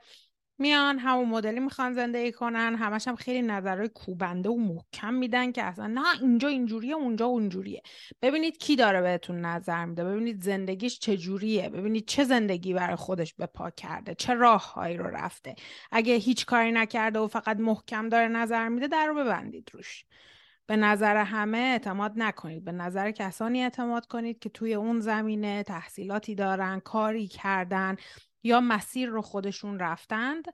میان 0.61 0.99
همون 0.99 1.29
مدلی 1.29 1.61
می‌خوان 1.61 1.93
زندگی 1.95 2.33
کنن 2.33 2.75
همش 2.75 3.09
هم 3.09 3.17
خیلی 3.17 3.43
نظرهای 3.43 3.89
کوبنده 3.89 4.49
و 4.49 4.57
محکم 4.57 5.15
میدن 5.15 5.53
که 5.53 5.63
اصلا 5.63 5.87
نه 5.87 6.23
اینجا 6.23 6.49
اینجوریه 6.49 6.95
اونجا 6.95 7.27
اونجوریه. 7.27 7.83
ببینید 8.23 8.59
کی 8.59 8.77
داره 8.77 9.03
بهتون 9.03 9.41
نظر 9.41 9.85
میده 9.85 10.05
ببینید 10.05 10.43
زندگیش 10.43 10.99
چجوریه 10.99 11.69
ببینید 11.69 12.07
چه 12.07 12.25
زندگی 12.25 12.75
برای 12.75 12.97
خودش 12.97 13.35
به 13.35 13.47
پا 13.47 13.71
کرده 13.71 14.15
چه 14.15 14.35
راههایی 14.35 14.97
رو 14.97 15.07
رفته. 15.07 15.55
اگه 15.93 16.15
هیچ 16.15 16.47
کاری 16.47 16.73
نکرده 16.73 17.19
و 17.19 17.27
فقط 17.27 17.57
محکم 17.57 18.09
داره 18.09 18.29
نظر 18.29 18.69
میده 18.69 18.89
در 18.89 19.07
رو 19.07 19.15
ببندید 19.15 19.71
روش. 19.73 20.05
به 20.67 20.77
نظر 20.77 21.17
همه 21.17 21.59
اعتماد 21.59 22.13
نکنید. 22.17 22.65
به 22.65 22.73
نظر 22.73 23.11
کسانی 23.11 23.63
اعتماد 23.63 24.07
کنید 24.07 24.39
که 24.39 24.49
توی 24.49 24.75
اون 24.75 25.01
زمینه 25.01 25.63
تحصیلاتی 25.63 26.35
دارن 26.35 26.81
کاری 26.81 27.29
کردن. 27.29 27.97
یا 28.43 28.61
مسیر 28.61 29.09
رو 29.09 29.23
خودشون 29.23 29.79
رفتند 29.79 30.45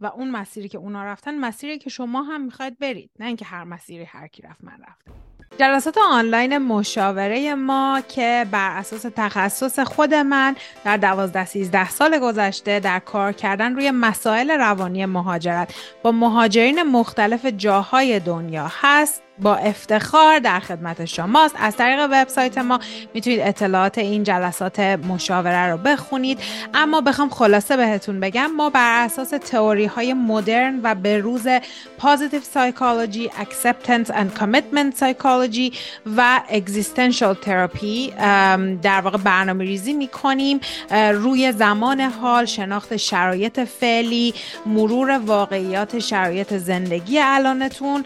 و 0.00 0.06
اون 0.06 0.30
مسیری 0.30 0.68
که 0.68 0.78
اونا 0.78 1.04
رفتن 1.04 1.38
مسیری 1.38 1.78
که 1.78 1.90
شما 1.90 2.22
هم 2.22 2.40
می‌خواید 2.40 2.78
برید. 2.78 3.10
نه 3.18 3.26
اینکه 3.26 3.44
هر 3.44 3.64
مسیری 3.64 4.04
هر 4.04 4.26
کی 4.26 4.42
رفت 4.42 4.64
من 4.64 4.72
رفتم. 4.72 5.12
جلسات 5.58 5.98
آنلاین 5.98 6.58
مشاوره 6.58 7.54
ما 7.54 8.02
که 8.08 8.46
بر 8.50 8.78
اساس 8.78 9.06
تخصص 9.16 9.78
خود 9.78 10.14
من 10.14 10.56
در 10.84 10.96
دوازده 10.96 11.44
سیزده 11.44 11.90
سال 11.90 12.18
گذشته 12.18 12.80
در 12.80 12.98
کار 12.98 13.32
کردن 13.32 13.74
روی 13.74 13.90
مسائل 13.90 14.50
روانی 14.50 15.06
مهاجرت. 15.06 15.74
با 16.02 16.12
مهاجرین 16.12 16.82
مختلف 16.82 17.46
جاهای 17.46 18.20
دنیا 18.20 18.70
هست. 18.80 19.23
با 19.38 19.54
افتخار 19.56 20.38
در 20.38 20.60
خدمت 20.60 21.04
شماست. 21.04 21.54
از 21.58 21.76
طریق 21.76 22.08
وبسایت 22.12 22.58
ما 22.58 22.80
می‌تونید 23.14 23.40
اطلاعات 23.40 23.98
این 23.98 24.22
جلسات 24.22 24.80
مشاوره 24.80 25.70
رو 25.70 25.76
بخونید. 25.76 26.38
اما 26.74 27.00
بخوام 27.00 27.30
خلاصه 27.30 27.76
بهتون 27.76 28.20
بگم 28.20 28.46
ما 28.46 28.70
بر 28.70 29.04
اساس 29.04 29.28
تئوری 29.28 29.84
های 29.84 30.14
مدرن 30.14 30.80
و 30.82 30.94
به 30.94 31.18
روز 31.18 31.48
positive 31.98 32.44
psychology, 32.54 33.28
acceptance 33.28 34.08
and 34.08 34.40
commitment 34.40 35.00
psychology 35.00 35.76
و 36.16 36.40
existential 36.48 37.36
therapy 37.46 38.14
در 38.82 39.00
واقع 39.00 39.18
برنامه 39.18 39.64
ریزی 39.64 39.92
می‌کنیم 39.92 40.60
روی 41.12 41.52
زمان 41.52 42.00
حال 42.00 42.44
شناخت 42.44 42.96
شرایط 42.96 43.60
فعلی 43.60 44.34
مرور 44.66 45.10
واقعیات 45.26 45.98
شرایط 45.98 46.54
زندگی 46.54 47.18
الانتون 47.18 48.04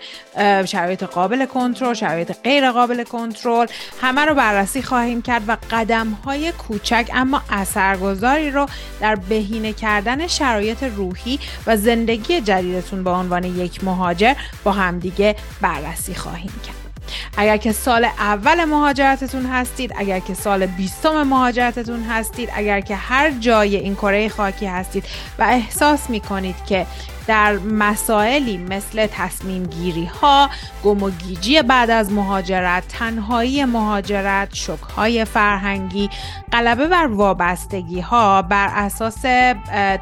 شرایط 0.64 1.04
قابل 1.18 1.46
کنترل 1.46 1.94
شرایط 1.94 2.32
غیر 2.44 2.70
قابل 2.70 3.04
کنترل 3.04 3.66
همه 4.00 4.24
رو 4.24 4.34
بررسی 4.34 4.82
خواهیم 4.82 5.22
کرد 5.22 5.42
و 5.48 5.56
قدم 5.70 6.10
های 6.10 6.52
کوچک 6.52 7.10
اما 7.14 7.42
اثرگذاری 7.50 8.50
رو 8.50 8.66
در 9.00 9.14
بهینه 9.14 9.72
کردن 9.72 10.26
شرایط 10.26 10.82
روحی 10.82 11.38
و 11.66 11.76
زندگی 11.76 12.40
جدیدتون 12.40 13.04
به 13.04 13.10
عنوان 13.10 13.44
یک 13.44 13.84
مهاجر 13.84 14.34
با 14.64 14.72
همدیگه 14.72 15.36
بررسی 15.60 16.14
خواهیم 16.14 16.52
کرد. 16.66 16.88
اگر 17.36 17.56
که 17.56 17.72
سال 17.72 18.04
اول 18.04 18.64
مهاجرتتون 18.64 19.46
هستید 19.46 19.92
اگر 19.96 20.18
که 20.18 20.34
سال 20.34 20.66
بیستم 20.66 21.22
مهاجرتتون 21.22 22.02
هستید 22.02 22.50
اگر 22.54 22.80
که 22.80 22.96
هر 22.96 23.30
جای 23.30 23.76
این 23.76 23.94
کره 23.94 24.28
خاکی 24.28 24.66
هستید 24.66 25.04
و 25.38 25.42
احساس 25.42 26.10
می 26.10 26.22
که 26.66 26.86
در 27.28 27.52
مسائلی 27.58 28.56
مثل 28.56 29.06
تصمیم 29.06 29.66
گیری 29.66 30.04
ها، 30.04 30.50
گم 30.84 31.02
و 31.02 31.10
گیجی 31.10 31.62
بعد 31.62 31.90
از 31.90 32.12
مهاجرت، 32.12 32.88
تنهایی 32.88 33.64
مهاجرت، 33.64 34.54
شک 34.54 34.80
های 34.96 35.24
فرهنگی، 35.24 36.10
غلبه 36.52 36.86
بر 36.86 37.06
وابستگی 37.06 38.00
ها 38.00 38.42
بر 38.42 38.68
اساس 38.72 39.22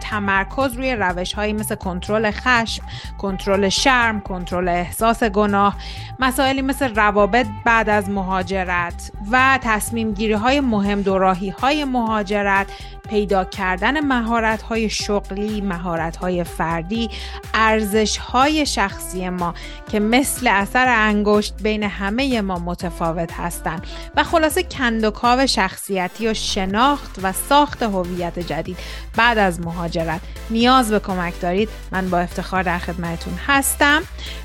تمرکز 0.01 0.75
روی 0.75 0.95
روش 0.95 1.33
هایی 1.33 1.53
مثل 1.53 1.75
کنترل 1.75 2.31
خشم، 2.31 2.83
کنترل 3.19 3.69
شرم، 3.69 4.21
کنترل 4.21 4.69
احساس 4.69 5.25
گناه، 5.25 5.77
مسائلی 6.19 6.63
مثل 6.63 6.95
روابط 6.95 7.47
بعد 7.65 7.89
از 7.89 8.11
مهاجرت 8.11 9.13
و 9.31 9.59
تصمیم 9.63 10.13
گیری 10.13 10.33
های 10.33 10.61
مهم 10.61 11.03
دوراهی 11.03 11.51
های 11.51 11.85
مهاجرت 11.85 12.67
پیدا 13.09 13.45
کردن 13.45 14.01
مهارت 14.01 14.63
های 14.63 14.91
شغلی، 14.91 15.61
مهارت 15.61 16.17
های 16.17 16.45
فردی، 16.45 17.11
ارزش 17.55 18.17
های 18.17 18.67
شخصی 18.67 19.29
ما 19.29 19.55
که 19.93 20.01
مثل 20.01 20.47
اثر 20.47 20.89
انگشت 20.89 21.55
بین 21.63 21.83
همه 21.83 22.41
ما 22.41 22.59
متفاوت 22.59 23.33
هستند 23.33 23.87
و 24.17 24.25
خلاصه 24.25 24.63
کندوکاو 24.63 25.47
شخصیتی 25.47 26.29
و 26.29 26.35
شناخت 26.35 27.19
و 27.23 27.33
ساخت 27.33 27.83
هویت 27.83 28.39
جدید. 28.39 28.77
بعد 29.17 29.39
از 29.39 29.61
مهاجرت. 29.61 30.21
نیاز 30.51 30.91
به 30.91 31.01
کمک 31.01 31.41
دارید. 31.41 31.69
من 31.93 32.11
با 32.11 32.19
افتخار 32.19 32.63
در 32.63 32.79
خدمتتون 32.79 33.35
هستم. 33.47 34.03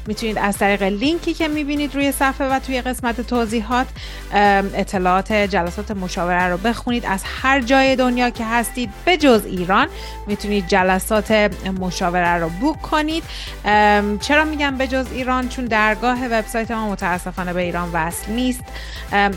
می‌تونید 0.08 0.38
از 0.38 0.58
طریق 0.58 0.84
لینکی 0.84 1.34
که 1.34 1.48
می‌بینید 1.48 1.96
روی 1.96 2.12
صفحه 2.12 2.48
و 2.48 2.60
توی 2.60 2.82
قسمت 2.82 3.22
توضیحات 3.22 3.88
اطلاعات 4.34 5.34
جلسات 5.34 5.92
مشاوره 5.92 6.48
رو 6.48 6.58
بخونید. 6.58 7.06
از 7.06 7.24
هر 7.42 7.62
جای 7.62 7.96
دنیا 7.96 8.30
که 8.30 8.46
هستید 8.46 8.90
به 9.06 9.18
جز 9.18 9.46
ایران 9.46 9.88
می‌تونید 10.28 10.68
جلسات 10.68 11.32
مشاوره 11.80 12.38
رو 12.38 12.50
بوک 12.50 12.82
کنید. 12.82 13.24
چرا 14.22 14.46
میگم 14.46 14.78
به 14.78 14.88
جز 14.88 15.06
ایران؟ 15.12 15.50
چون 15.50 15.66
درگاه 15.66 16.26
وبسایت 16.26 16.72
ما 16.72 16.90
متاسفانه 16.90 17.54
به 17.54 17.62
ایران 17.62 17.90
وصل 17.94 18.32
نیست. 18.32 18.64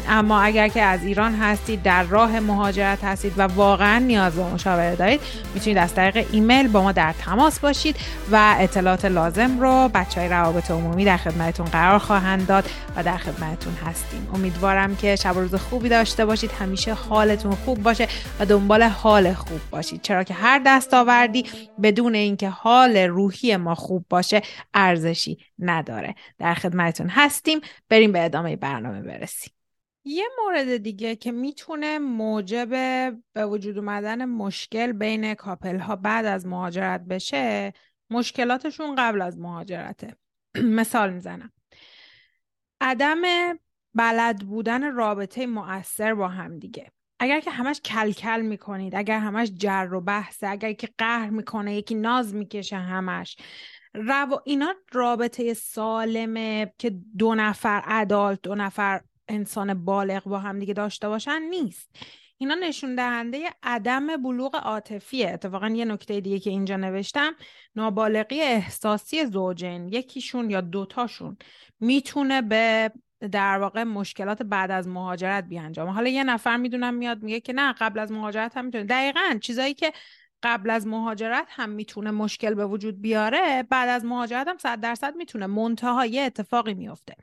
اما 0.08 0.40
اگر 0.40 0.68
که 0.68 0.82
از 0.82 1.02
ایران 1.02 1.34
هستید 1.34 1.82
در 1.82 2.02
راه 2.02 2.40
مهاجرت 2.40 3.04
هستید 3.04 3.32
و 3.36 3.42
واقعا 3.42 3.98
نیاز 3.98 4.34
به 4.34 4.42
مشاوره 4.42 4.96
دارید 4.96 5.20
می‌تونید 5.54 5.78
از 5.78 5.94
طریق 5.94 6.26
ایمیل 6.32 6.68
با 6.68 6.82
ما 6.82 6.92
در 6.92 7.12
تماس 7.12 7.58
باشید 7.58 7.96
و 8.32 8.54
اطلاعات 8.58 9.04
لازم 9.04 9.60
رو 9.60 9.90
بچه 9.94 10.20
های 10.20 10.30
روابط 10.30 10.70
عمومی 10.70 11.04
در 11.04 11.16
خدمتتون 11.16 11.66
قرار 11.66 11.98
خواهند 11.98 12.46
داد 12.46 12.70
و 12.96 13.02
در 13.02 13.16
خدمتتون 13.16 13.74
هستیم. 13.86 14.28
امیدوارم 14.34 14.96
که 14.96 15.16
شب 15.16 15.34
روز 15.36 15.54
خوبی 15.54 15.88
داشته 15.88 16.26
باشید. 16.26 16.50
همیشه 16.52 16.94
حالتون 16.94 17.54
خوب 17.54 17.82
باشه 17.82 18.08
و 18.40 18.46
دنبال 18.46 18.82
حال 18.82 19.34
خوب 19.34 19.60
باشید. 19.70 20.02
چرا 20.02 20.24
که 20.24 20.34
هر 20.34 20.62
دستاوردی 20.66 21.44
بدون 21.82 22.14
اینکه 22.14 22.48
حال 22.48 22.96
روحی 22.96 23.56
ما 23.56 23.74
خوب 23.74 24.04
باشه 24.10 24.42
ارزشی 24.74 25.38
نداره. 25.58 26.14
در 26.38 26.54
خدمتتون 26.54 27.08
هستیم. 27.08 27.60
بریم 27.88 28.12
به 28.12 28.24
ادامه 28.24 28.56
برنامه 28.56 29.02
برسیم. 29.02 29.63
یه 30.04 30.24
مورد 30.42 30.76
دیگه 30.76 31.16
که 31.16 31.32
می‌تونه 31.32 31.98
موجب 31.98 32.68
به 33.32 33.46
وجود 33.46 33.78
اومدن 33.78 34.24
مشکل 34.24 34.92
بین 34.92 35.34
کاپل 35.34 35.78
ها 35.78 35.96
بعد 35.96 36.24
از 36.24 36.46
مهاجرت 36.46 37.00
بشه 37.00 37.72
مشکلاتشون 38.10 38.94
قبل 38.94 39.22
از 39.22 39.38
مهاجرته. 39.38 40.16
مثال 40.78 41.12
می‌زنم. 41.12 41.52
عدم 42.80 43.22
بلد 43.94 44.38
بودن 44.38 44.94
رابطه 44.94 45.46
مؤثر 45.46 46.14
با 46.14 46.28
هم 46.28 46.58
دیگه. 46.58 46.90
اگر 47.18 47.40
که 47.40 47.50
همش 47.50 47.80
کلکل 47.80 48.40
می‌کنید 48.40 48.94
اگر 48.94 49.18
همش 49.18 49.50
جر 49.56 49.88
و 49.92 50.00
بحثه 50.00 50.46
اگر 50.48 50.72
که 50.72 50.88
قهر 50.98 51.30
می‌کنه 51.30 51.76
یکی 51.76 51.94
ناز 51.94 52.34
می‌کشه 52.34 52.76
همش 52.76 53.36
رو... 53.94 54.42
اینا 54.44 54.74
رابطه 54.92 55.54
سالمه 55.54 56.72
که 56.78 56.90
دو 57.18 57.34
نفر 57.34 57.82
ادالت 57.86 58.42
دو 58.42 58.54
نفر 58.54 59.00
انسان 59.28 59.84
بالغ 59.84 60.24
با 60.24 60.38
هم 60.38 60.58
دیگه 60.58 60.74
داشته 60.74 61.08
باشن 61.08 61.42
نیست. 61.50 61.90
اینا 62.38 62.54
نشون 62.54 62.94
دهنده 62.94 63.50
عدم 63.62 64.16
بلوغ 64.16 64.56
عاطفیه. 64.56 65.30
اتفاقا 65.30 65.68
یه 65.68 65.84
نکته 65.84 66.20
دیگه 66.20 66.38
که 66.38 66.50
اینجا 66.50 66.76
نوشتم 66.76 67.32
نابالغی 67.76 68.40
احساسی 68.40 69.26
زوجین. 69.26 69.88
یکیشون 69.88 70.50
یا 70.50 70.60
دوتاشون 70.60 71.36
می‌تونه 71.80 72.42
به 72.42 72.92
در 73.32 73.58
واقع 73.58 73.82
مشکلات 73.82 74.42
بعد 74.42 74.70
از 74.70 74.88
مهاجرت 74.88 75.44
بیانجامه 75.44 75.92
حالا 75.92 76.08
یه 76.08 76.24
نفر 76.24 76.56
می‌دونم 76.56 76.94
میاد 76.94 77.22
میگه 77.22 77.40
که 77.40 77.52
نه 77.52 77.72
قبل 77.72 77.98
از 77.98 78.12
مهاجرت 78.12 78.56
هم 78.56 78.64
می‌تونه. 78.64 78.84
دقیقا 78.84 79.38
چیزایی 79.40 79.74
که 79.74 79.92
قبل 80.44 80.70
از 80.70 80.86
مهاجرت 80.86 81.46
هم 81.48 81.70
می‌تونه 81.70 82.10
مشکل 82.10 82.54
به 82.54 82.66
وجود 82.66 83.00
بیاره 83.00 83.62
بعد 83.70 83.88
از 83.88 84.04
مهاجرت 84.04 84.48
هم 84.48 84.58
صد 84.58 84.80
درصد 84.80 85.16
می‌تونه 85.16 85.46
منتها 85.46 86.06
یه 86.06 86.22
اتفاقی 86.22 86.74
میفته 86.74 87.14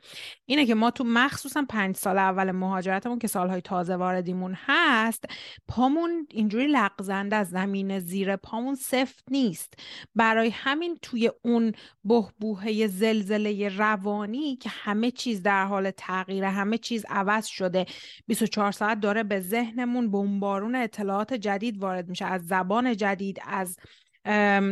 اینه 0.45 0.65
که 0.65 0.75
ما 0.75 0.91
تو 0.91 1.03
مخصوصا 1.07 1.65
پنج 1.69 1.95
سال 1.95 2.17
اول 2.17 2.51
مهاجرتمون 2.51 3.19
که 3.19 3.27
سالهای 3.27 3.61
تازه 3.61 3.95
واردیمون 3.95 4.57
هست 4.65 5.25
پامون 5.67 6.27
اینجوری 6.31 6.67
لغزنده 6.67 7.35
از 7.35 7.49
زمین 7.49 7.99
زیر 7.99 8.35
پامون 8.35 8.75
سفت 8.75 9.23
نیست. 9.31 9.73
برای 10.15 10.49
همین 10.49 10.97
توی 11.01 11.31
اون 11.41 11.71
بهبوهه 12.03 12.87
زلزله 12.87 13.77
روانی 13.77 14.55
که 14.55 14.69
همه 14.69 15.11
چیز 15.11 15.43
در 15.43 15.65
حال 15.65 15.91
تغییر 15.91 16.43
همه 16.43 16.77
چیز 16.77 17.05
عوض 17.09 17.45
شده 17.45 17.85
24 18.27 18.71
ساعت 18.71 18.99
داره 18.99 19.23
به 19.23 19.39
ذهنمون 19.39 20.11
بمبارون 20.11 20.75
اطلاعات 20.75 21.33
جدید 21.33 21.81
وارد 21.81 22.09
میشه 22.09 22.25
از 22.25 22.47
زبان 22.47 22.97
جدید 22.97 23.10
جدید 23.11 23.39
از 23.47 23.77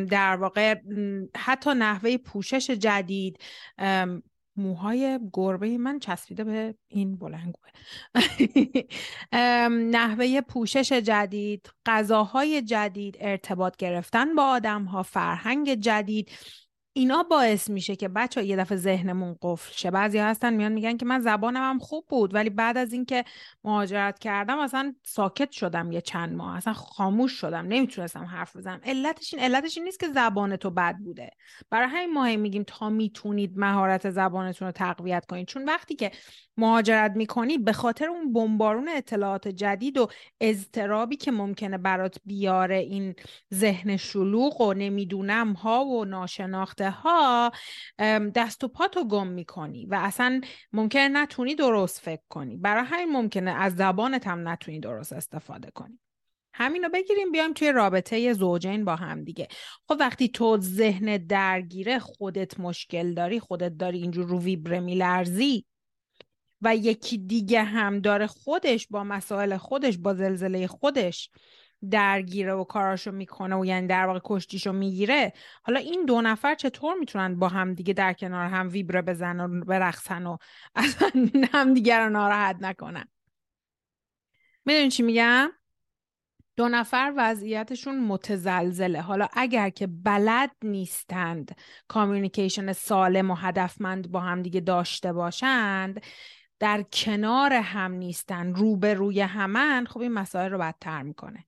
در 0.10 0.36
واقع 0.36 0.75
حتی 1.38 1.69
نحوه 1.74 2.17
پوشش 2.17 2.69
جدید. 2.69 3.38
موهای 4.55 5.19
گربه 5.34 5.77
من 5.77 6.00
چسبیده 6.00 6.43
به 6.43 6.75
این 6.88 7.17
بلنگوه 7.17 7.69
نحوه 9.91 10.41
پوشش 10.41 10.93
جدید 10.93 11.69
غذاهای 11.86 12.62
جدید 12.62 13.17
ارتباط 13.19 13.75
گرفتن 13.75 14.36
با 14.36 14.43
آدم 14.43 14.84
ها 14.84 15.03
فرهنگ 15.03 15.74
جدید. 15.74 16.31
اینا 16.99 17.23
باعث 17.23 17.69
میشه 17.69 17.95
که 17.95 18.07
بچه 18.07 18.43
یه 18.43 18.55
دفعه 18.55 18.77
ذهنمون 18.77 19.35
قفل 19.41 19.73
شه. 19.73 19.91
بعضی 19.91 20.17
هستن 20.17 20.53
میان 20.53 20.71
میگن 20.71 20.97
که 20.97 21.05
من 21.05 21.19
زبانم 21.19 21.69
هم 21.69 21.79
خوب 21.79 22.05
بود 22.09 22.35
ولی 22.35 22.49
بعد 22.49 22.77
از 22.77 22.93
اینکه 22.93 23.25
مهاجرت 23.63 24.19
کردم 24.19 24.59
اصلا 24.59 24.95
ساکت 25.03 25.51
شدم 25.51 25.91
یه 25.91 26.01
چند 26.01 26.35
ماه. 26.35 26.57
اصلا 26.57 26.73
خاموش 26.73 27.31
شدم 27.31 27.65
نمی‌تونستم 27.67 28.23
حرف 28.23 28.55
بزنم. 28.55 28.81
علتش 28.83 29.33
این 29.33 29.43
علتش 29.43 29.77
این 29.77 29.85
نیست 29.85 29.99
که 29.99 30.07
زبان 30.07 30.55
تو 30.55 30.69
بد 30.69 30.95
بوده. 30.95 31.29
برای 31.69 31.87
همین 31.87 32.13
ماهی 32.13 32.37
میگیم 32.37 32.63
تا 32.67 32.89
می‌تونید 32.89 33.53
مهارت 33.55 34.09
زبانتون 34.09 34.65
رو 34.65 34.71
تقویت 34.71 35.25
کنید. 35.25 35.47
چون 35.47 35.65
وقتی 35.65 35.95
که 35.95 36.11
مهاجرت 36.59 37.11
می‌کنی 37.15 37.57
به 37.57 37.73
خاطر 37.73 38.07
اون 38.07 38.33
بمبارون 38.33 38.89
اطلاعات 38.89 39.47
جدید 39.47 39.97
و 39.97 40.07
اضطرابی 40.41 41.15
که 41.15 41.31
ممکنه 41.31 41.77
برات 41.77 42.17
بیاره 42.25 42.77
این 42.77 43.15
ذهن 43.53 43.97
شلوغ 43.97 44.61
و 44.61 44.73
نمی‌دونم 44.73 45.53
ها 45.53 45.85
و 45.85 46.05
ناشناخته 46.05 46.89
ها 46.89 47.51
دست 48.35 48.63
و 48.63 48.67
پاتو 48.67 49.03
گم 49.03 49.27
می‌کنی 49.27 49.85
و 49.85 49.99
اصلا 50.01 50.41
ممکنه 50.73 51.07
نتونی 51.07 51.55
درست 51.55 51.99
فکر 51.99 52.23
کنی. 52.29 52.57
برای 52.57 52.83
همین 52.85 53.11
ممکنه 53.11 53.51
از 53.51 53.75
زبانت 53.75 54.27
هم 54.27 54.47
نتونی 54.47 54.79
درست 54.79 55.13
استفاده 55.13 55.71
کنی. 55.71 55.99
همین 56.53 56.83
رو 56.83 56.89
بگیریم 56.89 57.31
بیایم 57.31 57.53
توی 57.53 57.71
رابطه 57.71 58.33
زوجین 58.33 58.85
با 58.85 58.95
هم 58.95 59.23
دیگه. 59.23 59.47
خب 59.87 59.97
وقتی 59.99 60.29
تو 60.29 60.57
ذهن 60.61 61.17
درگیره 61.17 61.99
خودت 61.99 62.59
مشکل 62.59 63.13
داری 63.13 63.39
خودت 63.39 63.77
داری 63.77 64.01
اینجور 64.01 64.25
رو 64.27 64.39
ویبره 64.39 64.79
میلرزی. 64.79 65.65
و 66.61 66.75
یکی 66.75 67.17
دیگه 67.17 67.63
هم 67.63 67.99
داره 67.99 68.27
خودش 68.27 68.87
با 68.87 69.03
مسائل 69.03 69.57
خودش 69.57 69.97
با 69.97 70.13
زلزله 70.13 70.67
خودش 70.67 71.29
درگیره 71.91 72.53
و 72.53 72.63
کاراشو 72.63 73.11
می‌کنه 73.11 73.55
و 73.55 73.65
یعنی 73.65 73.87
در 73.87 74.05
واقع 74.05 74.19
کشتیشو 74.23 74.73
می‌گیره. 74.73 75.33
حالا 75.63 75.79
این 75.79 76.05
دو 76.05 76.21
نفر 76.21 76.55
چطور 76.55 76.93
می‌تونن 76.93 77.39
با 77.39 77.47
هم 77.47 77.73
دیگه 77.73 77.93
در 77.93 78.13
کنار 78.13 78.45
هم 78.47 78.69
ویبره 78.69 79.01
بزنن 79.01 79.39
و 79.39 79.65
برقصن 79.65 80.25
و 80.25 80.37
اصلا 80.75 81.11
هم 81.53 81.73
دیگر 81.73 82.03
رو 82.03 82.09
ناراحت 82.09 82.57
نکنن؟ 82.61 83.05
می‌دونی 84.65 84.89
چی 84.89 85.03
میگم؟ 85.03 85.51
دو 86.55 86.69
نفر 86.69 87.13
وضعیتشون 87.17 87.99
متزلزله. 87.99 89.01
حالا 89.01 89.27
اگر 89.33 89.69
که 89.69 89.87
بلد 89.87 90.51
نیستند 90.63 91.55
کامیونیکیشن 91.87 92.73
سالم 92.73 93.31
و 93.31 93.35
هدفمند 93.35 94.11
با 94.11 94.19
هم 94.19 94.41
دیگه 94.41 94.59
داشته 94.59 95.13
باشند 95.13 96.01
در 96.59 96.81
کنار 96.93 97.53
هم 97.53 97.91
نیستن 97.91 98.53
روبروی 98.53 99.21
همن 99.21 99.85
خب 99.85 99.99
این 99.99 100.11
مسائل 100.11 100.51
رو 100.51 100.57
بدتر 100.57 101.01
می‌کنه. 101.01 101.45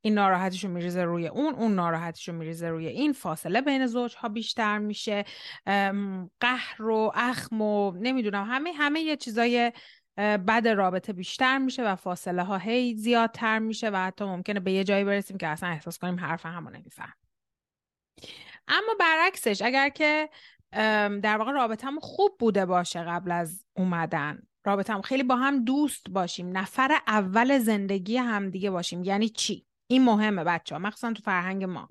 این 0.00 0.14
ناراحتیشو 0.14 0.68
میریزه 0.68 1.02
روی 1.04 1.26
اون 1.28 1.54
اون 1.54 1.74
ناراحتیشو 1.74 2.32
میریزه 2.32 2.68
روی 2.68 2.86
این. 2.86 3.12
فاصله 3.12 3.60
بین 3.60 3.86
زوجها 3.86 4.28
بیشتر 4.28 4.78
میشه. 4.78 5.24
قهر 6.40 6.82
و 6.82 7.12
اخم 7.14 7.62
و 7.62 7.92
نمی‌دونم 7.92 8.50
همه 8.50 8.72
همه 8.72 9.00
یه 9.00 9.16
چیزای 9.16 9.72
بد 10.16 10.68
رابطه 10.68 11.12
بیشتر 11.12 11.58
میشه 11.58 11.84
و 11.84 11.96
فاصله 11.96 12.42
ها 12.42 12.58
هی 12.58 12.94
زیادتر 12.94 13.58
میشه 13.58 13.90
و 13.90 13.96
حتی 13.96 14.24
ممکنه 14.24 14.60
به 14.60 14.72
یه 14.72 14.84
جایی 14.84 15.04
برسیم 15.04 15.36
که 15.36 15.46
اصلا 15.46 15.68
احساس 15.68 15.98
کنیم 15.98 16.20
حرف 16.20 16.46
همو 16.46 16.70
نمیفهم 16.70 17.14
اما 18.68 18.94
برعکسش 19.00 19.62
اگر 19.62 19.88
که 19.88 20.28
در 21.22 21.36
واقع 21.38 21.52
رابطه 21.52 21.88
خوب 22.00 22.36
بوده 22.38 22.66
باشه 22.66 23.02
قبل 23.02 23.30
از 23.30 23.64
اومدن 23.76 24.42
رابطه 24.64 25.02
خیلی 25.02 25.22
با 25.22 25.36
هم 25.36 25.64
دوست 25.64 26.10
باشیم. 26.10 26.58
نفر 26.58 26.98
اول 27.06 27.58
زندگی 27.58 28.16
همدیگه 28.16 28.70
باشیم. 28.70 29.04
یعنی 29.04 29.28
چی؟ 29.28 29.66
این 29.86 30.04
مهمه 30.04 30.44
بچه 30.44 30.74
ها 30.74 30.78
مخصوصا 30.78 31.12
تو 31.12 31.22
فرهنگ 31.22 31.64
ما. 31.64 31.88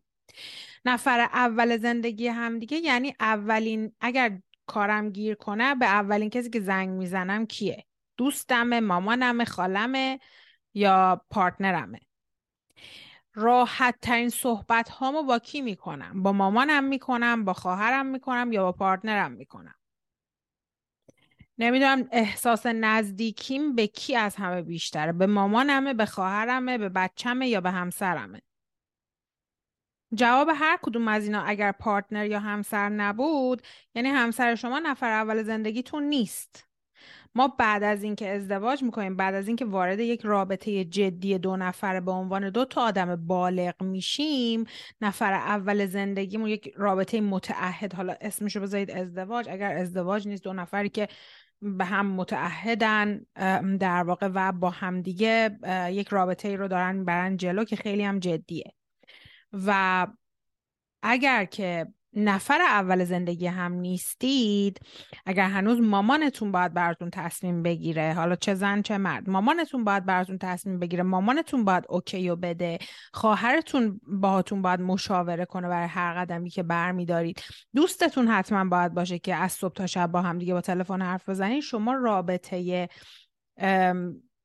نفر 0.85 1.19
اول 1.19 1.77
زندگی 1.77 2.27
همدیگه 2.27 2.77
یعنی 2.77 3.15
اولین 3.19 3.91
اگر 4.01 4.39
کارم 4.67 5.09
گیر 5.09 5.35
کنه 5.35 5.75
به 5.75 5.85
اولین 5.85 6.29
کسی 6.29 6.49
که 6.49 6.59
زنگ 6.59 6.89
می‌زنم 6.89 7.45
کیه؟ 7.45 7.85
دوستمه 8.17 8.79
مامانمه 8.79 9.45
خالمه 9.45 10.19
یا 10.73 11.21
پارتنرمه. 11.29 11.99
راحت 13.33 13.95
ترین 14.01 14.29
صحبت 14.29 14.89
هامو 14.89 15.23
با 15.23 15.39
کی 15.39 15.61
می‌کنم؟ 15.61 16.23
با 16.23 16.31
مامانم 16.31 16.83
می‌کنم 16.83 17.45
با 17.45 17.53
خواهرم 17.53 18.05
می‌کنم 18.05 18.51
یا 18.51 18.63
با 18.63 18.71
پارتنرم 18.71 19.31
می‌کنم؟ 19.31 19.75
نمی‌دونم 21.59 22.07
احساس 22.11 22.65
نزدیکیم 22.65 23.75
به 23.75 23.87
کی 23.87 24.15
از 24.15 24.35
همه 24.35 24.61
بیشتره. 24.61 25.11
به 25.11 25.27
مامانمه 25.27 25.93
به 25.93 26.05
خواهرمه 26.05 26.77
به 26.77 26.89
بچمه 26.89 27.47
یا 27.47 27.61
به 27.61 27.71
همسرمه؟ 27.71 28.41
جواب 30.15 30.49
هر 30.55 30.79
کدوم 30.81 31.07
از 31.07 31.24
اینا 31.24 31.41
اگر 31.41 31.72
پارتنر 31.72 32.25
یا 32.25 32.39
همسر 32.39 32.89
نبود 32.89 33.61
یعنی 33.95 34.09
همسر 34.09 34.55
شما 34.55 34.79
نفر 34.79 35.11
اول 35.11 35.43
زندگیتون 35.43 36.03
نیست. 36.03 36.65
ما 37.35 37.48
بعد 37.48 37.83
از 37.83 38.03
اینکه 38.03 38.29
ازدواج 38.29 38.83
می‌کنیم 38.83 39.15
بعد 39.15 39.35
از 39.35 39.48
اینکه 39.48 39.65
وارد 39.65 40.00
یک 40.00 40.22
رابطه 40.24 40.85
جدی 40.85 41.37
دو 41.37 41.57
نفره 41.57 42.01
به 42.01 42.11
عنوان 42.11 42.50
دو 42.50 42.65
تا 42.65 42.81
آدم 42.81 43.15
بالغ 43.15 43.83
میشیم 43.83 44.65
نفر 45.01 45.33
اول 45.33 45.85
زندگیمون 45.85 46.50
یک 46.50 46.74
رابطه 46.75 47.22
متعهد. 47.22 47.93
حالا 47.93 48.15
اسمشو 48.22 48.59
بذارید 48.59 48.91
ازدواج. 48.91 49.50
اگر 49.50 49.77
ازدواج 49.77 50.27
نیست 50.27 50.43
دو 50.43 50.53
نفری 50.53 50.89
که 50.89 51.07
به 51.61 51.85
هم 51.85 52.05
متعهدن 52.11 53.25
در 53.79 54.03
واقع 54.03 54.29
و 54.33 54.51
با 54.51 54.69
همدیگه 54.69 55.59
یک 55.91 56.07
رابطه 56.07 56.48
ای 56.48 56.57
رو 56.57 56.67
دارن 56.67 57.05
برن 57.05 57.37
جلو 57.37 57.63
که 57.63 57.75
خیلی 57.75 58.03
هم 58.03 58.19
جدیه. 58.19 58.74
و 59.53 60.07
اگر 61.03 61.45
که 61.45 61.87
نفر 62.13 62.61
اول 62.61 63.03
زندگی 63.03 63.48
هم 63.48 63.74
نیستید. 63.74 64.79
اگر 65.25 65.50
هنوز 65.50 65.79
مامانتون 65.79 66.51
باید 66.51 66.74
براتون 66.74 67.09
تصمیم 67.09 67.63
بگیره 67.63 68.13
حالا 68.13 68.35
چه 68.35 68.55
زن 68.55 68.81
چه 68.81 68.98
مرد 68.98 69.29
مامانتون 69.29 69.83
باید 69.83 70.05
براتون 70.05 70.37
تصمیم 70.37 70.79
بگیره 70.79 71.03
مامانتون 71.03 71.65
باید 71.65 71.83
اوکی 71.89 72.29
و 72.29 72.35
بده 72.35 72.79
خواهرتون 73.13 74.01
باهاتون 74.07 74.61
باید 74.61 74.81
مشاوره 74.81 75.45
کنه 75.45 75.67
برای 75.67 75.87
هر 75.87 76.13
قدمی 76.13 76.50
که 76.50 76.63
برمیدارید. 76.63 77.41
دوستتون 77.75 78.27
حتما 78.27 78.65
باید 78.65 78.93
باشه 78.93 79.19
که 79.19 79.35
از 79.35 79.51
صبح 79.51 79.74
تا 79.74 79.87
شب 79.87 80.11
با 80.11 80.22
هم 80.22 80.37
دیگه 80.37 80.53
با 80.53 80.61
تلفن 80.61 81.01
حرف 81.01 81.29
بزنید. 81.29 81.63
شما 81.63 81.93
رابطه 81.93 82.89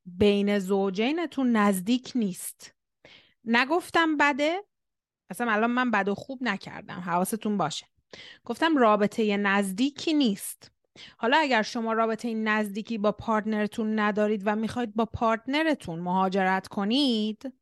بین 0.07 0.59
زوجینتون 0.59 1.57
نزدیک 1.57 2.13
نیست. 2.15 2.75
نگفتم 3.45 4.17
بده 4.17 4.65
اصلا 5.31 5.53
الان 5.53 5.71
من 5.71 5.91
بد 5.91 6.09
و 6.09 6.15
خوب 6.15 6.39
نکردم. 6.43 7.01
حواستون 7.01 7.57
باشه. 7.57 7.87
گفتم 8.45 8.77
رابطه 8.77 9.37
نزدیکی 9.37 10.15
نیست. 10.15 10.71
حالا 11.17 11.37
اگر 11.37 11.63
شما 11.63 11.93
رابطه 11.93 12.35
نزدیکی 12.35 12.99
با 12.99 13.13
پارتنرتون 13.13 13.99
ندارید 13.99 14.43
و 14.45 14.57
می‌خواید 14.57 14.95
با 14.95 15.05
پارتنرتون 15.05 15.99
مهاجرت 15.99 16.69
کنید 16.69 17.53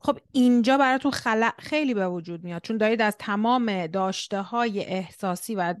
خب 0.00 0.18
اینجا 0.32 0.78
براتون 0.78 1.10
خلع 1.10 1.52
خیلی 1.58 1.94
به 1.94 2.08
وجود 2.08 2.44
میاد 2.44 2.62
چون 2.62 2.76
دارید 2.76 3.02
از 3.02 3.16
تمام 3.18 3.86
داشته 3.86 4.40
های 4.40 4.84
احساسی 4.84 5.54
و 5.54 5.74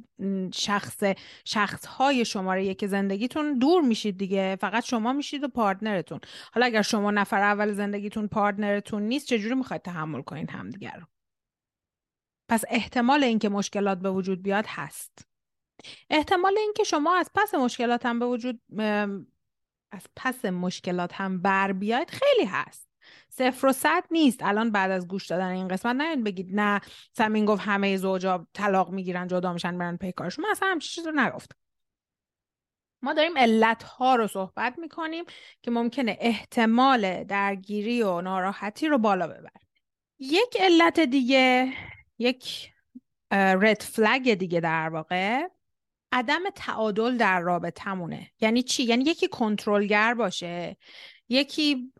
شخص 0.54 1.02
شخص 1.44 1.86
های 1.86 2.24
شماره 2.24 2.64
یک 2.64 2.86
زندگیتون 2.86 3.58
دور 3.58 3.82
میشید 3.82 4.18
دیگه. 4.18 4.56
فقط 4.60 4.84
شما 4.84 5.12
میشید 5.12 5.44
و 5.44 5.48
پارتنرتون. 5.48 6.20
حالا 6.52 6.66
اگر 6.66 6.82
شما 6.82 7.10
نفر 7.10 7.42
اول 7.42 7.72
زندگیتون 7.72 8.28
پارتنرتون 8.28 9.02
نیست 9.02 9.26
چجوری 9.26 9.54
می‌خواید 9.54 9.82
تحمل 9.82 10.22
کنید 10.22 10.50
همدیگر 10.50 10.96
رو؟ 11.00 11.06
پس 12.48 12.64
احتمال 12.68 13.24
اینکه 13.24 13.48
مشکلات 13.48 13.98
به 13.98 14.10
وجود 14.10 14.42
بیاد 14.42 14.64
هست. 14.68 15.28
احتمال 16.10 16.58
اینکه 16.58 16.84
شما 16.84 17.16
از 17.16 17.30
پس 17.34 17.54
مشکلات 17.54 18.06
هم 18.06 18.18
به 18.18 18.26
وجود 18.26 18.60
از 19.92 20.06
پس 20.16 20.44
مشکلات 20.44 21.12
هم 21.12 21.42
بر 21.42 21.72
بیاید 21.72 22.10
خیلی 22.10 22.44
هست. 22.44 22.93
صفر 23.36 23.66
و 23.66 23.72
صد 23.72 24.04
نیست. 24.10 24.42
الان 24.42 24.70
بعد 24.70 24.90
از 24.90 25.08
گوش 25.08 25.26
دادن 25.26 25.48
این 25.48 25.68
قسمت 25.68 25.96
نه 25.96 26.16
بگید 26.16 26.48
نه 26.52 26.80
سمین 27.12 27.44
گفت 27.44 27.62
همه 27.62 27.96
زوجا 27.96 28.46
طلاق 28.52 28.90
می‌گیرن 28.90 29.26
جدا 29.26 29.52
میشن 29.52 29.78
برن 29.78 29.96
پی 29.96 30.12
کارشون. 30.12 30.44
من 30.44 30.50
اصلا 30.50 30.68
همچین 30.68 30.90
چیز 30.90 31.06
رو 31.06 31.12
نگفتم. 31.20 31.56
ما 33.02 33.12
داریم 33.12 33.38
علت 33.38 33.82
ها 33.82 34.16
رو 34.16 34.26
صحبت 34.26 34.78
می‌کنیم 34.78 35.24
که 35.62 35.70
ممکنه 35.70 36.16
احتمال 36.20 37.24
درگیری 37.24 38.02
و 38.02 38.20
ناراحتی 38.20 38.88
رو 38.88 38.98
بالا 38.98 39.26
ببره. 39.26 39.60
یک 40.18 40.56
علت 40.60 41.00
دیگه 41.00 41.72
یک 42.18 42.70
رد 43.32 43.82
فلگ 43.82 44.34
دیگه 44.34 44.60
در 44.60 44.88
واقع. 44.88 45.48
عدم 46.12 46.42
تعادل 46.54 47.16
در 47.16 47.40
رابطمونه 47.40 48.30
یعنی 48.40 48.62
چی؟ 48.62 48.82
یعنی 48.82 49.04
یکی 49.04 49.28
کنترلگر 49.28 50.14
باشه 50.14 50.76
یکی 51.28 51.92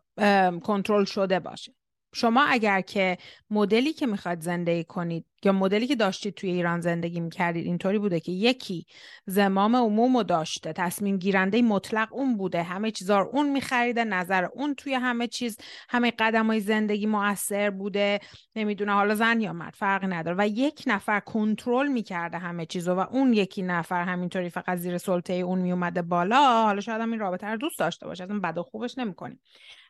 کنترل 0.63 1.05
شده 1.05 1.39
باشه. 1.39 1.75
شما 2.17 2.43
اگر 2.43 2.81
که 2.81 3.17
مدلی 3.49 3.93
که 3.93 4.05
می‌خواید 4.05 4.41
زندگی 4.41 4.83
کنید 4.83 5.25
یا 5.43 5.51
مدلی 5.51 5.87
که 5.87 5.95
داشتید 5.95 6.33
توی 6.33 6.49
ایران 6.49 6.81
زندگی 6.81 7.19
می‌کردید 7.19 7.65
اینطوری 7.65 7.99
بوده 7.99 8.19
که 8.19 8.31
یکی 8.31 8.85
زمام 9.25 9.75
عموم 9.75 10.17
رو 10.17 10.23
داشته 10.23 10.73
تصمیم 10.73 11.17
گیرنده 11.17 11.61
مطلق 11.61 12.13
اون 12.13 12.37
بوده 12.37 12.63
همه 12.63 12.91
چیزا 12.91 13.19
رو 13.19 13.29
اون 13.33 13.49
میخریده 13.49 14.03
نظر 14.03 14.45
اون 14.45 14.75
توی 14.75 14.93
همه 14.93 15.27
چیز 15.27 15.57
همه 15.89 16.11
قدم 16.19 16.47
های 16.47 16.59
زندگی 16.59 17.05
موثر 17.05 17.69
بوده 17.69 18.19
نمی‌دونه 18.55 18.93
حالا 18.93 19.15
زن 19.15 19.41
یا 19.41 19.53
مرد 19.53 19.73
فرقی 19.73 20.07
نداره. 20.07 20.37
و 20.39 20.47
یک 20.47 20.83
نفر 20.87 21.19
کنترل 21.19 21.87
می‌کرده 21.87 22.37
همه 22.37 22.65
چیزو 22.65 22.93
و 22.93 22.99
اون 22.99 23.33
یکی 23.33 23.61
نفر 23.61 24.03
همینطوری 24.03 24.49
فقط 24.49 24.77
زیر 24.77 24.97
سلطه 24.97 25.33
اون 25.33 25.59
میومده 25.59 26.01
بالا 26.01 26.63
حالا 26.63 26.81
شاید 26.81 27.01
هم 27.01 27.11
این 27.11 27.19
رابطه 27.19 27.47
رو 27.47 27.57
دوست 27.57 27.79
داشته 27.79 28.05
باشه 28.05 28.23
اصلا 28.23 28.39
بد 28.39 28.57
و 28.57 28.63
خوبش 28.63 28.97
نمی‌کنیم. 28.97 29.39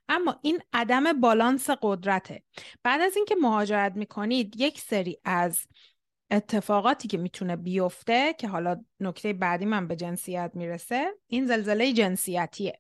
اما 0.10 0.40
این 0.42 0.62
عدم 0.74 1.22
بالانس 1.22 1.70
قدرته. 1.82 2.44
بعد 2.84 3.02
از 3.02 3.16
اینکه 3.16 3.36
مهاجرت 3.42 3.96
می‌کنید 3.96 4.62
یک 4.62 4.80
سری 4.80 5.18
از 5.24 5.68
اتفاقاتی 6.32 7.08
که 7.08 7.18
می‌تونه 7.18 7.56
بیفته 7.56 8.34
که 8.34 8.48
حالا 8.48 8.84
نکته 9.00 9.34
بعدی 9.34 9.66
من 9.66 9.88
به 9.88 9.96
جنسیت 9.96 10.52
می‌رسه 10.54 11.12
این 11.28 11.46
زلزله 11.46 11.94
جنسیتیه. 11.94 12.80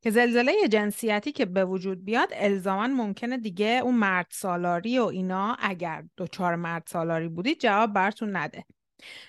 که 0.00 0.10
زلزله 0.10 0.68
جنسیتی 0.68 1.32
که 1.32 1.44
به 1.44 1.64
وجود 1.64 2.04
بیاد 2.04 2.28
الزاما 2.32 2.86
ممکنه 2.86 3.36
دیگه 3.38 3.80
اون 3.84 3.94
مرد 3.94 4.26
سالاری 4.30 4.98
و 4.98 5.04
اینا 5.04 5.56
اگر 5.60 6.04
دوچار 6.16 6.56
مرد 6.56 6.82
سالاری 6.86 7.28
بودید 7.28 7.60
جواب 7.60 7.92
براتون 7.92 8.36
نده. 8.36 8.64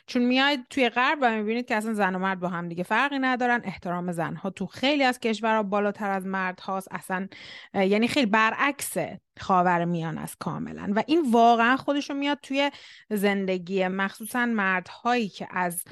چون 0.07 0.21
میاید 0.21 0.65
توی 0.69 0.89
غرب 0.89 1.17
و 1.21 1.31
می‌بینید 1.31 1.67
که 1.67 1.75
اصلا 1.75 1.93
زن 1.93 2.15
و 2.15 2.19
مرد 2.19 2.39
با 2.39 2.47
هم 2.47 2.69
دیگه 2.69 2.83
فرقی 2.83 3.19
ندارن 3.19 3.61
احترام 3.63 4.11
زنها 4.11 4.49
تو 4.49 4.65
خیلی 4.65 5.03
از 5.03 5.19
کشورها 5.19 5.63
بالاتر 5.63 6.11
از 6.11 6.25
مرد 6.25 6.59
هاست 6.59 6.87
اصلا 6.91 7.27
یعنی 7.73 8.07
خیلی 8.07 8.25
برعکس 8.25 8.97
خاور 9.39 9.85
میان 9.85 10.17
است 10.17 10.37
کاملا. 10.39 10.91
و 10.95 11.03
این 11.07 11.31
واقعا 11.31 11.77
خودشو 11.77 12.13
میاد 12.13 12.39
توی 12.43 12.71
زندگی 13.09 13.87
مخصوصا 13.87 14.45
مردهایی 14.45 15.29
که 15.29 15.47
از 15.51 15.83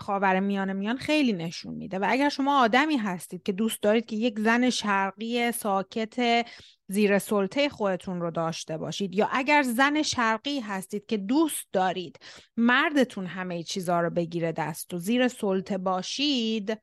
خاور 0.00 0.40
میان 0.40 0.72
میان 0.72 0.96
خیلی 0.96 1.32
نشون 1.32 1.74
میده. 1.74 1.98
و 1.98 2.06
اگر 2.08 2.28
شما 2.28 2.60
آدمی 2.60 2.96
هستید 2.96 3.42
که 3.42 3.52
دوست 3.52 3.82
دارید 3.82 4.06
که 4.06 4.16
یک 4.16 4.38
زن 4.38 4.70
شرقی 4.70 5.52
ساکت 5.52 6.46
زیر 6.92 7.18
سلطه 7.18 7.68
خودتون 7.68 8.20
رو 8.20 8.30
داشته 8.30 8.78
باشید. 8.78 9.14
یا 9.14 9.28
اگر 9.32 9.62
زن 9.62 10.02
شرقی 10.02 10.60
هستید 10.60 11.06
که 11.06 11.16
دوست 11.16 11.66
دارید 11.72 12.18
مردتون 12.56 13.26
همه 13.26 13.62
چیزها 13.62 14.00
رو 14.00 14.10
بگیره 14.10 14.52
دست 14.52 14.94
و 14.94 14.98
زیر 14.98 15.28
سلطه 15.28 15.78
باشید 15.78 16.78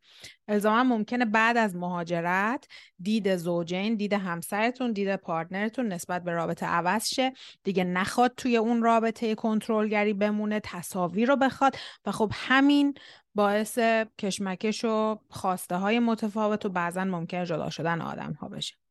الزاما 0.47 0.83
ممکنه 0.83 1.25
بعد 1.25 1.57
از 1.57 1.75
مهاجرت 1.75 2.67
دید 3.01 3.35
زوجین 3.35 3.95
دید 3.95 4.13
همسرتون 4.13 4.91
دید 4.91 5.15
پارتنرتون 5.15 5.87
نسبت 5.87 6.23
به 6.23 6.31
رابطه 6.31 6.65
عوض 6.65 7.07
شه. 7.07 7.33
دیگه 7.63 7.83
نخواد 7.83 8.33
توی 8.37 8.57
اون 8.57 8.83
رابطه 8.83 9.35
کنترلگری 9.35 10.13
بمونه 10.13 10.59
تصاویر 10.63 11.27
رو 11.27 11.35
بخواد 11.35 11.75
و 12.05 12.11
خب 12.11 12.31
همین 12.33 12.93
باعث 13.35 13.79
کشمکش 14.19 14.85
و 14.85 15.19
خواسته 15.29 15.75
های 15.75 15.99
متفاوت 15.99 16.65
و 16.65 16.69
بعضا 16.69 17.03
ممکن 17.03 17.45
جدا 17.45 17.69
شدن 17.69 18.01
آدم 18.01 18.33
ها 18.33 18.49
بشه. 18.49 18.88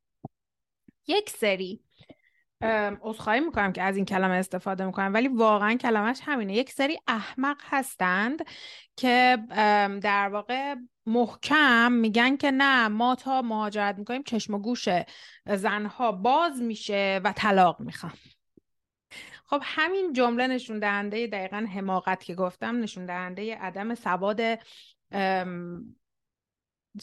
یک 1.09 1.31
سری. 1.31 1.81
عذرخواهی 3.03 3.41
می‌کنم 3.41 3.73
که 3.73 3.83
از 3.83 3.97
این 3.97 4.05
کلمه 4.05 4.35
استفاده 4.35 4.85
می‌کنم 4.85 5.15
ولی 5.15 5.29
واقعا 5.29 5.75
کلمهش 5.75 6.21
همینه. 6.23 6.55
یک 6.55 6.71
سری 6.71 6.99
احمق 7.07 7.57
هستند 7.65 8.45
که 8.97 9.39
در 10.03 10.29
واقع 10.29 10.75
محکم 11.07 11.93
میگن 11.93 12.37
که 12.37 12.51
نه 12.51 12.89
ما 12.89 13.15
تا 13.15 13.43
مهاجرت 13.43 13.99
می‌کنیم 13.99 14.23
چشم 14.23 14.55
و 14.55 14.59
گوش 14.59 14.89
زنها 15.47 16.13
باز 16.13 16.63
میشه 16.63 17.21
و 17.25 17.33
طلاق 17.33 17.81
می‌خوام. 17.81 18.13
خب 19.45 19.61
همین 19.65 20.13
جمله 20.13 20.47
نشون 20.47 20.79
دهنده 20.79 21.27
دقیقا 21.27 21.67
حماقت 21.75 22.25
که 22.25 22.35
گفتم 22.35 22.81
نشون 22.81 23.07
دهنده 23.07 23.57
عدم 23.57 23.95
سواد 23.95 24.41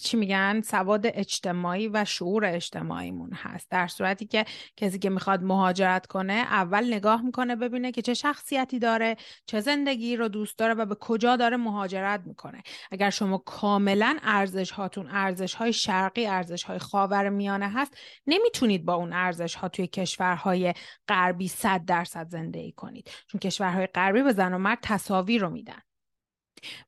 چی 0.04 0.18
میگن 0.18 0.62
سواد 0.62 1.02
اجتماعی 1.06 1.88
و 1.88 2.06
شعور 2.06 2.46
اجتماعیمون 2.46 3.34
هست. 3.34 3.70
در 3.70 3.88
صورتی 3.88 4.26
که 4.26 4.46
کسی 4.78 5.00
که 5.00 5.10
می‌خواد 5.10 5.44
مهاجرت 5.44 6.06
کنه 6.06 6.34
اول 6.34 6.94
نگاه 6.94 7.22
می‌کنه 7.22 7.56
ببینه 7.56 7.92
که 7.92 8.02
چه 8.02 8.14
شخصیتی 8.14 8.80
داره 8.80 9.16
چه 9.46 9.62
زندگی 9.62 10.16
رو 10.16 10.28
دوست 10.28 10.58
داره 10.58 10.74
و 10.74 10.86
به 10.86 10.96
کجا 10.96 11.36
داره 11.36 11.58
مهاجرت 11.58 12.22
می‌کنه. 12.26 12.64
اگر 12.92 13.10
شما 13.10 13.38
کاملا 13.38 14.18
ارزش 14.24 14.72
هاتون 14.72 15.08
ارزش 15.10 15.54
های 15.54 15.74
شرقی 15.74 16.28
ارزش 16.28 16.64
های 16.64 16.80
خاور 16.80 17.30
میانه 17.30 17.70
هست 17.70 17.98
نمی‌تونید 18.28 18.86
با 18.86 18.94
اون 18.94 19.14
ارزش 19.14 19.56
ها 19.56 19.70
توی 19.70 19.88
کشورهای 19.88 20.74
غربی 21.08 21.48
صد 21.48 21.86
درصد 21.86 22.28
زندگی 22.30 22.72
کنید. 22.72 23.10
چون 23.28 23.40
کشورهای 23.40 23.88
غربی 23.88 24.22
به 24.22 24.34
زن 24.34 24.54
و 24.54 24.58
مرد 24.58 24.80
تصاویر 24.82 25.42
رو 25.42 25.50
میدن. 25.50 25.82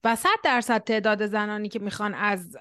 و 0.04 0.16
صد 0.16 0.30
درصد 0.44 0.84
تعداد 0.84 1.26
زنانی 1.26 1.70
که 1.70 1.80
می‌خوان 1.80 2.14
از 2.14 2.58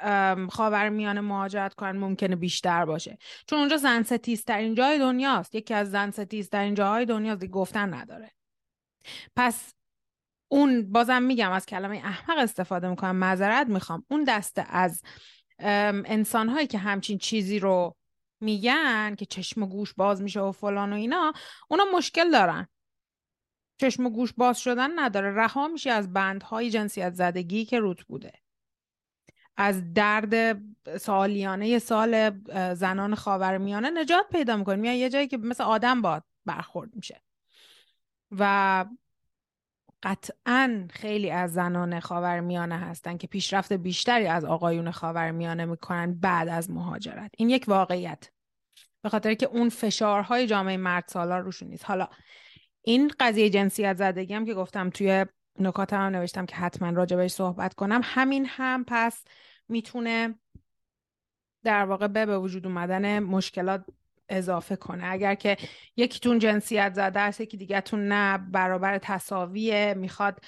خاور 0.51 0.89
میانه 0.89 1.21
مهاجرت 1.21 1.75
کنن 1.75 1.99
ممکنه 1.99 2.37
بیشتر 2.37 2.85
باشه. 2.85 3.19
چون 3.47 3.59
اونجا 3.59 3.77
زن 3.77 4.03
ستیزترین 4.03 4.75
جای 4.75 4.99
دنیاست. 4.99 5.55
یکی 5.55 5.75
از 5.75 5.91
زن 5.91 6.11
ستیزترین 6.11 6.75
جاهای 6.75 7.05
دنیاست. 7.05 7.47
گفتن 7.47 7.95
نداره. 7.95 8.31
پس 9.37 9.73
اون 10.49 10.93
بازم 10.93 11.23
میگم 11.23 11.53
از 11.53 11.67
کلمه 11.67 11.97
احمق 12.05 12.39
استفاده 12.39 12.89
می‌کنم. 12.89 13.17
معذرت 13.17 13.67
می‌خوام. 13.67 14.05
اون 14.11 14.25
دسته 14.25 14.67
از 14.69 15.03
انسان 15.59 16.49
هایی 16.49 16.67
که 16.67 16.79
همچین 16.79 17.19
چیزی 17.19 17.59
رو 17.59 17.97
میگن 18.41 19.15
که 19.15 19.27
چشم 19.27 19.63
و 19.63 19.67
گوش 19.67 19.95
باز 19.95 20.23
میشه 20.23 20.41
و 20.41 20.53
فلان 20.53 20.93
و 20.93 20.97
اینا 20.97 21.33
اونا 21.69 21.85
مشکل 21.95 22.31
دارن. 22.31 22.69
چشم 23.79 24.07
و 24.07 24.11
گوش 24.11 24.33
باز 24.33 24.59
شدن 24.59 24.99
نداره. 24.99 25.35
رها 25.35 25.69
میشه 25.69 25.91
از 25.91 26.13
بندهای 26.13 26.71
جنسیت 26.71 27.13
زدگی 27.13 27.65
که 27.65 27.81
روت 27.81 28.05
بوده. 28.05 28.33
از 29.57 29.93
درد 29.95 30.63
سالیانه 30.99 31.79
سال 31.79 32.41
زنان 32.75 33.15
خاورمیانه 33.15 33.91
نجات 33.91 34.27
پیدا 34.33 34.57
می‌کنیم 34.57 34.85
یا 34.85 34.95
یه 34.95 35.11
جایی 35.11 35.29
که 35.29 35.37
مثل 35.37 35.65
آدم 35.65 36.03
باد 36.03 36.25
برخورد 36.47 36.91
میشه. 36.95 37.23
و 38.31 38.85
قطعا 40.03 40.89
خیلی 40.91 41.31
از 41.31 41.53
زنان 41.53 42.01
خاورمیانه 42.01 42.79
هستن 42.79 43.17
که 43.17 43.27
پیشرفت 43.27 43.73
بیشتری 43.73 44.27
از 44.27 44.45
آقایون 44.45 44.91
خاورمیانه 44.91 45.65
می‌کنن 45.65 46.15
بعد 46.15 46.49
از 46.49 46.71
مهاجرت. 46.71 47.31
این 47.39 47.51
یک 47.51 47.65
واقعیت. 47.69 48.31
به 49.03 49.09
خاطر 49.09 49.35
که 49.35 49.47
اون 49.47 49.69
فشارهای 49.69 50.47
جامعه 50.47 50.77
مرد 50.77 51.05
سالار 51.09 51.41
روشون 51.41 51.69
نیست. 51.69 51.85
حالا 51.85 52.09
این 52.89 53.13
قضیه 53.21 53.51
جنسیت 53.51 53.97
زدگی 53.97 54.35
هم 54.35 54.45
که 54.45 54.55
گفتم 54.55 54.91
توی 54.91 55.27
نکات 55.59 55.93
هم 55.93 56.01
نوشتم 56.01 56.47
که 56.47 56.57
حتما 56.57 56.91
راجبش 56.91 57.31
صحبت 57.31 57.75
کنم. 57.75 58.01
همین 58.05 58.47
هم 58.49 58.85
پس 58.89 59.25
می‌تونه 59.69 60.35
در 61.65 61.85
واقع 61.85 62.07
به 62.07 62.27
به 62.27 62.39
وجود 62.39 62.67
اومدن 62.67 63.19
مشکلات 63.19 63.85
اضافه 64.29 64.77
کنه. 64.77 65.07
اگر 65.07 65.35
که 65.35 65.57
یکیتون 65.97 66.39
جنسیت 66.39 66.95
زده 66.95 67.21
است 67.21 67.41
یکی 67.41 67.57
دیگهتون 67.57 68.09
نه 68.09 68.39
برابر 68.39 68.99
تصاویه 68.99 69.95
می‌خواد 69.97 70.41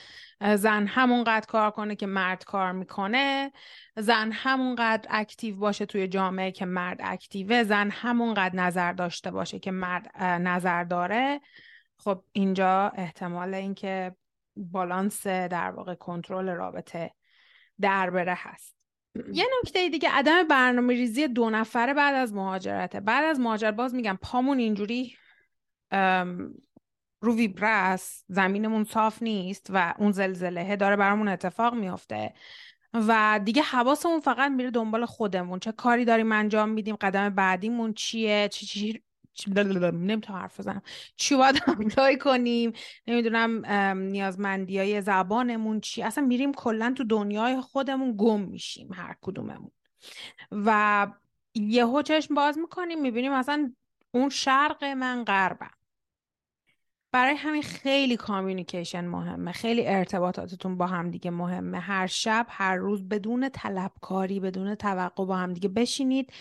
زن 0.54 0.86
همونقدر 0.86 1.46
کار 1.46 1.70
کنه 1.70 1.96
که 1.96 2.06
مرد 2.06 2.44
کار 2.44 2.72
می‌کنه 2.72 3.52
زن 3.96 4.32
همونقدر 4.32 5.08
اکتیو 5.10 5.56
باشه 5.56 5.86
توی 5.86 6.08
جامعه 6.08 6.50
که 6.50 6.64
مرد 6.64 6.98
اکتیوه 7.00 7.64
زن 7.64 7.90
همونقدر 7.90 8.56
نظر 8.56 8.92
داشته 8.92 9.30
باشه 9.30 9.58
که 9.58 9.70
مرد 9.70 10.22
نظر 10.22 10.84
داره. 10.84 11.40
خب 11.98 12.22
اینجا 12.32 12.92
احتمال 12.94 13.54
اینکه 13.54 14.16
بالانس 14.56 15.26
در 15.26 15.70
واقع 15.70 15.94
کنترل 15.94 16.48
رابطه 16.48 17.14
در 17.80 18.10
بره 18.10 18.34
هست. 18.38 18.76
یه 19.32 19.44
نکته 19.60 19.88
دیگه 19.88 20.08
عدم 20.10 20.48
برنامه 20.48 20.94
ریزی 20.94 21.28
دو 21.28 21.50
نفره 21.50 21.94
بعد 21.94 22.14
از 22.14 22.32
مهاجرته. 22.32 23.00
بعد 23.00 23.24
از 23.24 23.40
مهاجرت 23.40 23.74
باز 23.74 23.94
میگم 23.94 24.18
پامون 24.22 24.58
اینجوری 24.58 25.16
رو 27.20 27.36
ویبره 27.36 27.96
زمینمون 28.28 28.84
صاف 28.84 29.22
نیست 29.22 29.66
و 29.70 29.94
اون 29.98 30.12
زلزله 30.12 30.76
داره 30.76 30.96
برامون 30.96 31.28
اتفاق 31.28 31.74
میافته 31.74 32.34
و 32.94 33.40
دیگه 33.44 33.62
حواسمون 33.62 34.20
فقط 34.20 34.50
میره 34.50 34.70
دنبال 34.70 35.06
خودمون. 35.06 35.58
چه 35.58 35.72
کاری 35.72 36.04
داریم 36.04 36.32
انجام 36.32 36.68
میدیم 36.68 36.96
قدم 36.96 37.30
بعدیمون 37.30 37.94
چیه 37.94 38.48
چی, 38.52 38.66
چی 38.66 39.02
نمی‌تونم 39.46 40.38
حرف 40.38 40.60
بزنم. 40.60 40.82
چی 41.16 41.36
باید 41.36 41.62
اپلای 41.66 42.18
کنیم؟ 42.18 42.72
نمی‌دونم 43.06 43.66
نیازمندی 43.94 44.78
های 44.78 45.02
زبانمون 45.02 45.80
چی؟ 45.80 46.02
اصلا 46.02 46.24
میریم 46.24 46.52
کلا 46.52 46.94
تو 46.96 47.04
دنیای 47.04 47.60
خودمون 47.60 48.14
گم 48.18 48.40
میشیم 48.40 48.92
هر 48.92 49.16
کدوممون. 49.20 49.70
و 50.52 51.06
یهو 51.54 52.02
چشم 52.02 52.34
باز 52.34 52.58
می‌کنیم 52.58 53.00
می‌بینیم 53.02 53.32
اصلا 53.32 53.72
اون 54.10 54.28
شرق 54.28 54.84
من 54.84 55.24
غربم. 55.24 55.77
برای 57.12 57.34
همین 57.34 57.62
خیلی 57.62 58.16
کامیونیکیشن 58.16 59.06
مهمه. 59.06 59.52
خیلی 59.52 59.86
ارتباطاتتون 59.86 60.76
با 60.76 60.86
هم 60.86 61.10
دیگه 61.10 61.30
مهمه. 61.30 61.78
هر 61.78 62.06
شب 62.06 62.46
هر 62.48 62.76
روز 62.76 63.08
بدون 63.08 63.48
طلبکاری 63.48 64.40
بدون 64.40 64.74
توقع 64.74 65.24
با 65.24 65.36
هم 65.36 65.52
دیگه 65.52 65.68
بشینید. 65.68 66.32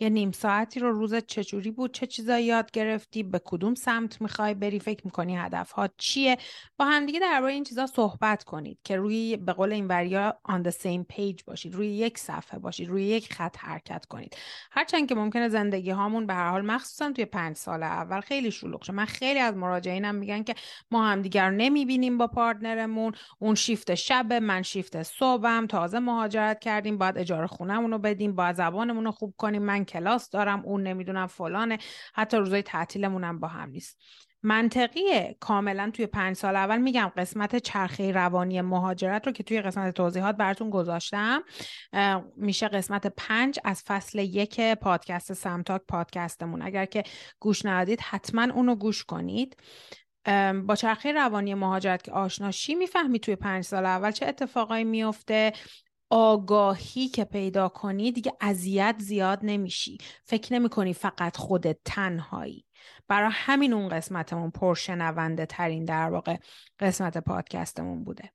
یه 0.00 0.08
نیم 0.08 0.32
ساعتی 0.32 0.80
رو 0.80 0.92
روزت 0.92 1.26
چجوری 1.26 1.70
بود 1.70 1.94
چه 1.94 2.06
چیزایی 2.06 2.46
یاد 2.46 2.70
گرفتی 2.70 3.22
به 3.22 3.40
کدوم 3.44 3.74
سمت 3.74 4.22
می‌خوای 4.22 4.54
بری 4.54 4.78
فکر 4.80 5.00
می‌کنی 5.04 5.36
هدف 5.36 5.70
ها 5.70 5.88
چیه؟ 5.98 6.36
با 6.76 6.84
همدیگه 6.84 7.20
درباره 7.20 7.52
این 7.52 7.64
چیزا 7.64 7.86
صحبت 7.86 8.44
کنید 8.44 8.78
که 8.84 8.96
روی 8.96 9.36
به 9.36 9.52
قول 9.52 9.72
این 9.72 9.86
وریا 9.86 10.36
on 10.48 10.62
the 10.68 10.72
same 10.72 11.16
page 11.16 11.44
باشید. 11.46 11.74
روی 11.74 11.88
یک 11.88 12.18
صفحه 12.18 12.58
باشید 12.58 12.88
روی 12.88 13.04
یک 13.04 13.32
خط 13.32 13.56
حرکت 13.58 14.04
کنید. 14.06 14.36
هرچند 14.70 15.08
که 15.08 15.14
ممکنه 15.14 15.48
زندگی 15.48 15.90
هامون 15.90 16.26
به 16.26 16.34
هر 16.34 16.50
حال 16.50 16.62
مخصوصا 16.66 17.12
توی 17.12 17.24
پنج 17.24 17.56
سال 17.56 17.82
اول 17.82 18.20
خیلی 18.20 18.50
شلوغ 18.50 18.84
شه. 18.84 18.92
من 18.92 19.04
خیلی 19.04 19.38
از 19.40 19.56
مراجعینم 19.56 20.15
میگن 20.16 20.42
که 20.42 20.54
ما 20.90 21.06
همدیگر 21.06 21.50
رو 21.50 21.56
نمی‌بینیم 21.56 22.18
با 22.18 22.26
پارتنرمون. 22.26 23.12
اون 23.38 23.54
شیفت 23.54 23.94
شب 23.94 24.32
من 24.32 24.62
شیفت 24.62 25.02
صبحم. 25.02 25.66
تازه 25.66 25.98
مهاجرت 25.98 26.60
کردیم. 26.60 26.98
باید 26.98 27.18
اجاره 27.18 27.46
خونهمون 27.46 27.90
رو 27.90 27.98
بدیم. 27.98 28.34
باید 28.34 28.56
زبانمون 28.56 29.04
رو 29.04 29.10
خوب 29.10 29.34
کنیم. 29.36 29.62
من 29.62 29.84
کلاس 29.84 30.30
دارم. 30.30 30.62
اون 30.64 30.82
نمی‌دونم 30.82 31.26
فلانه. 31.26 31.78
حتی 32.14 32.36
روزای 32.36 32.62
تعطیلمون 32.62 33.24
هم 33.24 33.40
با 33.40 33.48
هم 33.48 33.70
نیست. 33.70 33.98
منطقیه. 34.42 35.36
کاملا 35.40 35.90
توی 35.94 36.06
پنج 36.06 36.36
سال 36.36 36.56
اول 36.56 36.78
میگم 36.78 37.12
قسمت 37.16 37.56
چرخه 37.56 38.12
روانی 38.12 38.60
مهاجرت 38.60 39.26
رو 39.26 39.32
که 39.32 39.42
توی 39.42 39.60
قسمت 39.60 39.94
توضیحات 39.94 40.36
براتون 40.36 40.70
گذاشتم 40.70 41.42
میشه 42.36 42.68
قسمت 42.68 43.06
پنج 43.06 43.58
از 43.64 43.82
فصل 43.86 44.18
یک 44.18 44.60
پادکست 44.60 45.32
سمتاک 45.32 45.82
پادکستمون. 45.88 46.62
اگر 46.62 46.84
که 46.84 47.02
گوش 47.40 47.66
ندادید 47.66 48.00
حتما 48.00 48.42
اونو 48.42 48.74
گوش 48.74 49.04
کنید. 49.04 49.56
با 50.66 50.76
چرخه 50.76 51.12
روانی 51.12 51.54
مهاجرت 51.54 52.02
که 52.02 52.12
آشناشی 52.12 52.74
می‌فهمی 52.74 53.20
توی 53.20 53.36
پنج 53.36 53.64
سال 53.64 53.86
اول 53.86 54.10
چه 54.10 54.26
اتفاقایی 54.26 54.84
میفته 54.84 55.52
آگاهی 56.10 57.08
که 57.08 57.24
پیدا 57.24 57.68
کنی 57.68 58.12
دیگه 58.12 58.32
اذیت 58.40 58.96
زیاد 58.98 59.38
نمیشی. 59.42 59.98
فکر 60.24 60.54
نمی 60.54 60.68
کنی 60.68 60.94
فقط 60.94 61.36
خودت 61.36 61.78
تنهایی. 61.84 62.66
برای 63.08 63.30
همین 63.32 63.72
اون 63.72 63.88
قسمتمون 63.88 64.50
پرشنونده 64.50 65.46
ترین 65.46 65.84
در 65.84 66.10
واقع 66.10 66.36
قسمت 66.78 67.18
پادکستمون 67.18 68.04
بوده. 68.04 68.32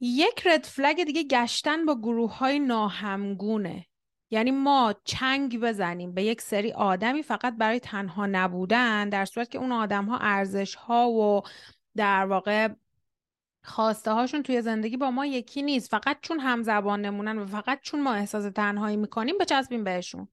یک 0.00 0.46
رد 0.46 0.64
فلگ 0.64 1.04
دیگه 1.04 1.22
گشتن 1.22 1.86
با 1.86 1.94
گروه 1.94 2.38
های 2.38 2.58
ناهمگونه. 2.58 3.86
یعنی 4.30 4.50
ما 4.50 4.94
چنگ 5.04 5.60
بزنیم 5.60 6.14
به 6.14 6.22
یک 6.22 6.40
سری 6.40 6.72
آدمی 6.72 7.22
فقط 7.22 7.56
برای 7.56 7.80
تنها 7.80 8.26
نبودن 8.26 9.08
در 9.08 9.24
صورت 9.24 9.50
که 9.50 9.58
اون 9.58 9.72
آدم 9.72 10.04
ها 10.04 10.18
ارزش 10.20 10.74
ها 10.74 11.10
و 11.10 11.42
در 11.96 12.26
واقع 12.26 12.68
خواسته 13.64 14.12
هاشون 14.12 14.42
توی 14.42 14.62
زندگی 14.62 14.96
با 14.96 15.10
ما 15.10 15.26
یکی 15.26 15.62
نیست. 15.62 15.90
فقط 15.90 16.18
چون 16.22 16.40
همزبان 16.40 17.00
نمونن 17.00 17.38
و 17.38 17.46
فقط 17.46 17.80
چون 17.82 18.02
ما 18.02 18.12
احساس 18.12 18.52
تنهایی 18.52 18.96
می‌کنیم 18.96 19.38
بچسبیم 19.38 19.84
بهشون. 19.84 20.28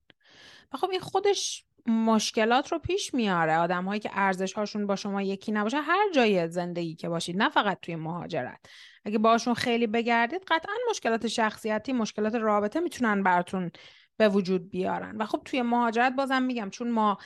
و 0.74 0.78
خب 0.78 0.90
این 0.90 1.00
خودش 1.00 1.66
مشکلات 1.86 2.72
رو 2.72 2.80
پیش 2.80 3.14
میاره. 3.14 3.58
آدم 3.58 3.86
هایی 3.86 4.00
که 4.00 4.10
ارزش 4.14 4.54
هاشون 4.54 4.88
با 4.88 4.96
شما 4.96 5.22
یکی 5.22 5.52
نباشه 5.52 5.82
هر 5.82 6.12
جای 6.14 6.48
زندگی 6.48 6.96
که 6.96 7.10
باشید 7.10 7.38
نه 7.38 7.50
فقط 7.50 7.80
توی 7.82 7.96
مهاجرت. 7.96 8.60
اگه 9.06 9.18
باشون 9.18 9.54
خیلی 9.54 9.88
بگردید 9.88 10.42
قطعا 10.48 10.74
مشکلات 10.90 11.28
شخصیتی 11.28 11.94
مشکلات 11.94 12.36
رابطه 12.36 12.80
می‌تونن 12.80 13.24
براتون 13.24 13.72
به 14.18 14.30
وجود 14.30 14.70
بیارن. 14.70 15.18
و 15.18 15.26
خب 15.26 15.42
توی 15.46 15.62
مهاجرت 15.62 16.14
بازم 16.14 16.42
میگم 16.42 16.70
چون 16.70 16.92
ما 16.92 17.18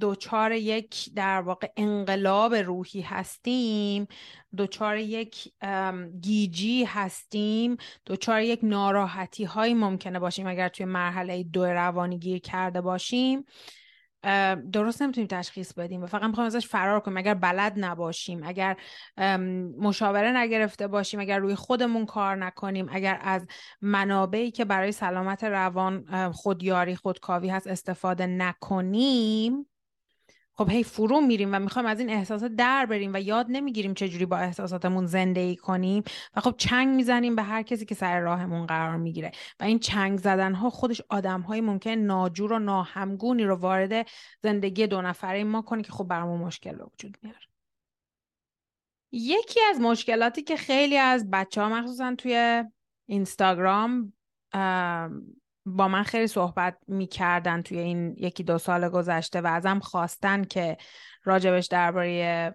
دوچار 0.00 0.52
یک 0.52 1.14
در 1.14 1.40
واقع 1.40 1.68
انقلاب 1.76 2.54
روحی 2.54 3.00
هستیم 3.00 4.06
دوچار 4.56 4.96
یک 4.96 5.52
گیجی 6.20 6.84
هستیم 6.84 7.76
دوچار 8.04 8.42
یک 8.42 8.60
ناراحتی 8.62 9.44
هایی 9.44 9.74
ممکنه 9.74 10.18
باشیم 10.18 10.46
اگر 10.46 10.68
توی 10.68 10.86
مرحله 10.86 11.42
دو 11.42 11.64
روانی 11.64 12.18
گیر 12.18 12.38
کرده 12.38 12.80
باشیم. 12.80 13.44
درست 14.72 15.02
نمی‌تونیم 15.02 15.28
تشخیص 15.28 15.72
بدیم 15.72 16.02
و 16.02 16.06
فقط 16.06 16.22
می‌خوایم 16.22 16.46
ازش 16.46 16.66
فرار 16.66 17.00
کنیم. 17.00 17.16
اگر 17.16 17.34
بلد 17.34 17.72
نباشیم 17.76 18.40
اگر 18.44 18.76
مشاوره 19.78 20.36
نگرفته 20.36 20.86
باشیم 20.88 21.20
اگر 21.20 21.38
روی 21.38 21.54
خودمون 21.54 22.06
کار 22.06 22.36
نکنیم 22.36 22.86
اگر 22.92 23.18
از 23.22 23.46
منابعی 23.82 24.50
که 24.50 24.64
برای 24.64 24.92
سلامت 24.92 25.44
روان 25.44 26.04
خودیاری 26.32 26.96
خودکاوی 26.96 27.48
هست 27.48 27.66
استفاده 27.66 28.26
نکنیم 28.26 29.66
خب 30.56 30.70
هی 30.70 30.84
فرو 30.84 31.20
میریم 31.20 31.54
و 31.54 31.58
می‌خوایم 31.58 31.88
از 31.88 32.00
این 32.00 32.10
احساسات 32.10 32.52
در 32.52 32.86
بریم 32.86 33.10
و 33.14 33.20
یاد 33.20 33.46
نمی‌گیریم 33.48 33.94
چجوری 33.94 34.26
با 34.26 34.36
احساساتمون 34.36 35.06
زندگی 35.06 35.56
کنیم 35.56 36.02
و 36.36 36.40
خب 36.40 36.54
چنگ 36.58 36.88
می‌زنیم 36.88 37.36
به 37.36 37.42
هر 37.42 37.62
کسی 37.62 37.84
که 37.84 37.94
سر 37.94 38.20
راهمون 38.20 38.66
قرار 38.66 38.96
می‌گیره 38.96 39.32
و 39.60 39.64
این 39.64 39.78
چنگ 39.78 40.18
زدن 40.18 40.54
ها 40.54 40.70
خودش 40.70 41.02
آدم 41.08 41.40
های 41.40 41.60
ممکن 41.60 41.90
ناجور 41.90 42.52
و 42.52 42.58
ناهمگونی 42.58 43.44
رو 43.44 43.56
وارد 43.56 44.08
زندگی 44.42 44.86
دو 44.86 45.02
نفره 45.02 45.44
ما 45.44 45.62
کنه 45.62 45.82
که 45.82 45.92
خب 45.92 46.04
برامون 46.04 46.40
مشکل 46.40 46.80
وجود 46.80 47.18
میاره 47.22 47.38
یکی 49.12 49.60
از 49.70 49.80
مشکلاتی 49.80 50.42
که 50.42 50.56
خیلی 50.56 50.96
از 50.96 51.30
بچه 51.30 51.62
ها 51.62 51.68
مخصوصا 51.68 52.14
توی 52.18 52.64
اینستاگرام 53.06 54.12
با 55.66 55.88
من 55.88 56.02
خیلی 56.02 56.26
صحبت 56.26 56.76
می‌کردن 56.88 57.62
توی 57.62 57.78
این 57.78 58.14
یکی 58.18 58.42
دو 58.44 58.58
سال 58.58 58.88
گذشته 58.88 59.40
و 59.40 59.46
ازم 59.46 59.78
خواستن 59.78 60.44
که 60.44 60.76
راجبش 61.24 61.66
درباره 61.66 62.54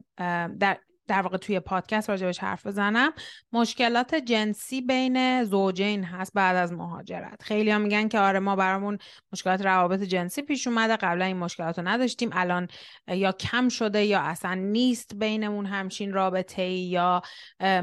در 0.59 0.79
در 1.09 1.21
واقع 1.21 1.37
توی 1.37 1.59
پادکست 1.59 2.09
راجبش 2.09 2.39
حرف 2.39 2.67
بزنم. 2.67 3.13
مشکلات 3.53 4.15
جنسی 4.15 4.81
بین 4.81 5.43
زوجین 5.43 6.03
هست 6.03 6.33
بعد 6.33 6.55
از 6.55 6.73
مهاجرت. 6.73 7.43
خیلی 7.43 7.71
هم 7.71 7.81
میگن 7.81 8.07
که 8.07 8.19
آره 8.19 8.39
ما 8.39 8.55
برامون 8.55 8.97
مشکلات 9.33 9.61
روابط 9.61 10.01
جنسی 10.01 10.41
پیش 10.41 10.67
اومده. 10.67 10.95
قبلا 10.95 11.25
این 11.25 11.37
مشکلات 11.37 11.79
رو 11.79 11.87
نداشتیم. 11.87 12.29
الان 12.33 12.67
یا 13.07 13.31
کم 13.31 13.69
شده 13.69 14.05
یا 14.05 14.19
اصلا 14.19 14.53
نیست 14.53 15.15
بینمون 15.15 15.65
همچین 15.65 16.13
رابطه 16.13 16.63
یا 16.63 17.21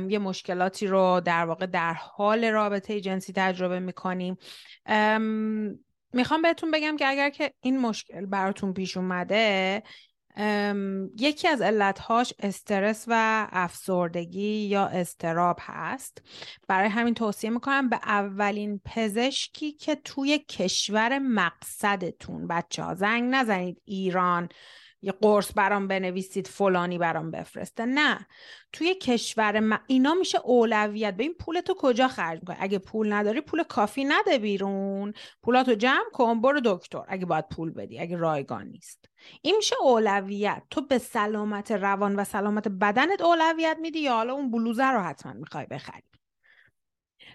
یه 0.09 0.19
مشکلاتی 0.19 0.87
رو 0.87 1.21
در 1.25 1.45
واقع 1.45 1.67
در 1.67 1.93
حال 1.93 2.45
رابطه 2.45 3.01
جنسی 3.01 3.33
تجربه 3.33 3.81
می‌کنیم. 3.81 4.37
می‌خوام 6.13 6.43
بهتون 6.43 6.71
بگم 6.71 6.97
که 6.97 7.07
اگر 7.07 7.31
که 7.31 7.53
این 7.61 7.79
مشکل 7.79 8.27
براتون 8.27 8.73
پیش 8.73 8.97
اومده 8.97 9.83
یکی 11.19 11.49
از 11.49 11.61
علتهاش 11.61 12.33
استرس 12.39 13.05
و 13.09 13.47
افسردگی 13.53 14.67
یا 14.67 14.87
استراب 14.87 15.59
هست. 15.61 16.23
برای 16.69 16.89
همین 16.89 17.15
توصیه 17.15 17.51
می‌کنم 17.51 17.89
به 17.89 17.97
اولین 17.97 18.81
پزشکی 18.85 19.73
که 19.73 19.95
توی 19.95 20.39
کشور 20.39 21.19
مقصدتون 21.19 22.47
بچه 22.47 22.83
ها 22.83 22.95
زنگ 22.95 23.35
نزنید 23.35 23.81
ایران. 23.85 24.49
یه 25.07 25.13
قرص 25.13 25.53
برام 25.57 25.89
بنویسید 25.89 26.47
فلانی 26.47 26.99
برام 26.99 27.31
بفرسته. 27.31 27.85
نه. 27.85 28.27
توی 28.73 28.95
کشور 28.95 29.61
ما 29.61 29.79
اینا 29.87 30.15
میشه 30.15 30.39
اولویت. 30.45 31.17
به 31.17 31.23
این 31.23 31.35
پول 31.35 31.61
تو 31.61 31.75
کجا 31.79 32.09
خرج 32.09 32.39
می‌کنی؟ 32.41 32.57
اگه 32.61 32.79
پول 32.79 33.13
نداری 33.13 33.41
پول 33.41 33.63
کافی 33.63 34.05
نده 34.05 34.39
بیرون. 34.39 35.13
پولاتو 35.43 35.75
جمع 35.75 36.11
کن 36.13 36.41
برو 36.41 36.61
دکتر. 36.65 37.03
اگه 37.09 37.27
باید 37.27 37.49
پول 37.49 37.71
بدی 37.71 37.99
اگه 37.99 38.17
رایگان 38.17 38.67
نیست. 38.67 39.09
این 39.43 39.57
میشه 39.57 39.77
اولویت. 39.83 40.63
تو 40.71 40.81
به 40.81 40.99
سلامت 40.99 41.73
روان 41.73 42.17
و 42.17 42.25
سلامت 42.25 42.69
بدنت 42.69 43.21
اولویت 43.21 43.77
میدی 43.81 43.99
یا 43.99 44.13
حالا 44.13 44.33
اون 44.33 44.51
بلوزه 44.51 44.85
رو 44.85 45.01
حتما 45.01 45.33
می‌خوای 45.33 45.67
بخری؟ 45.67 46.03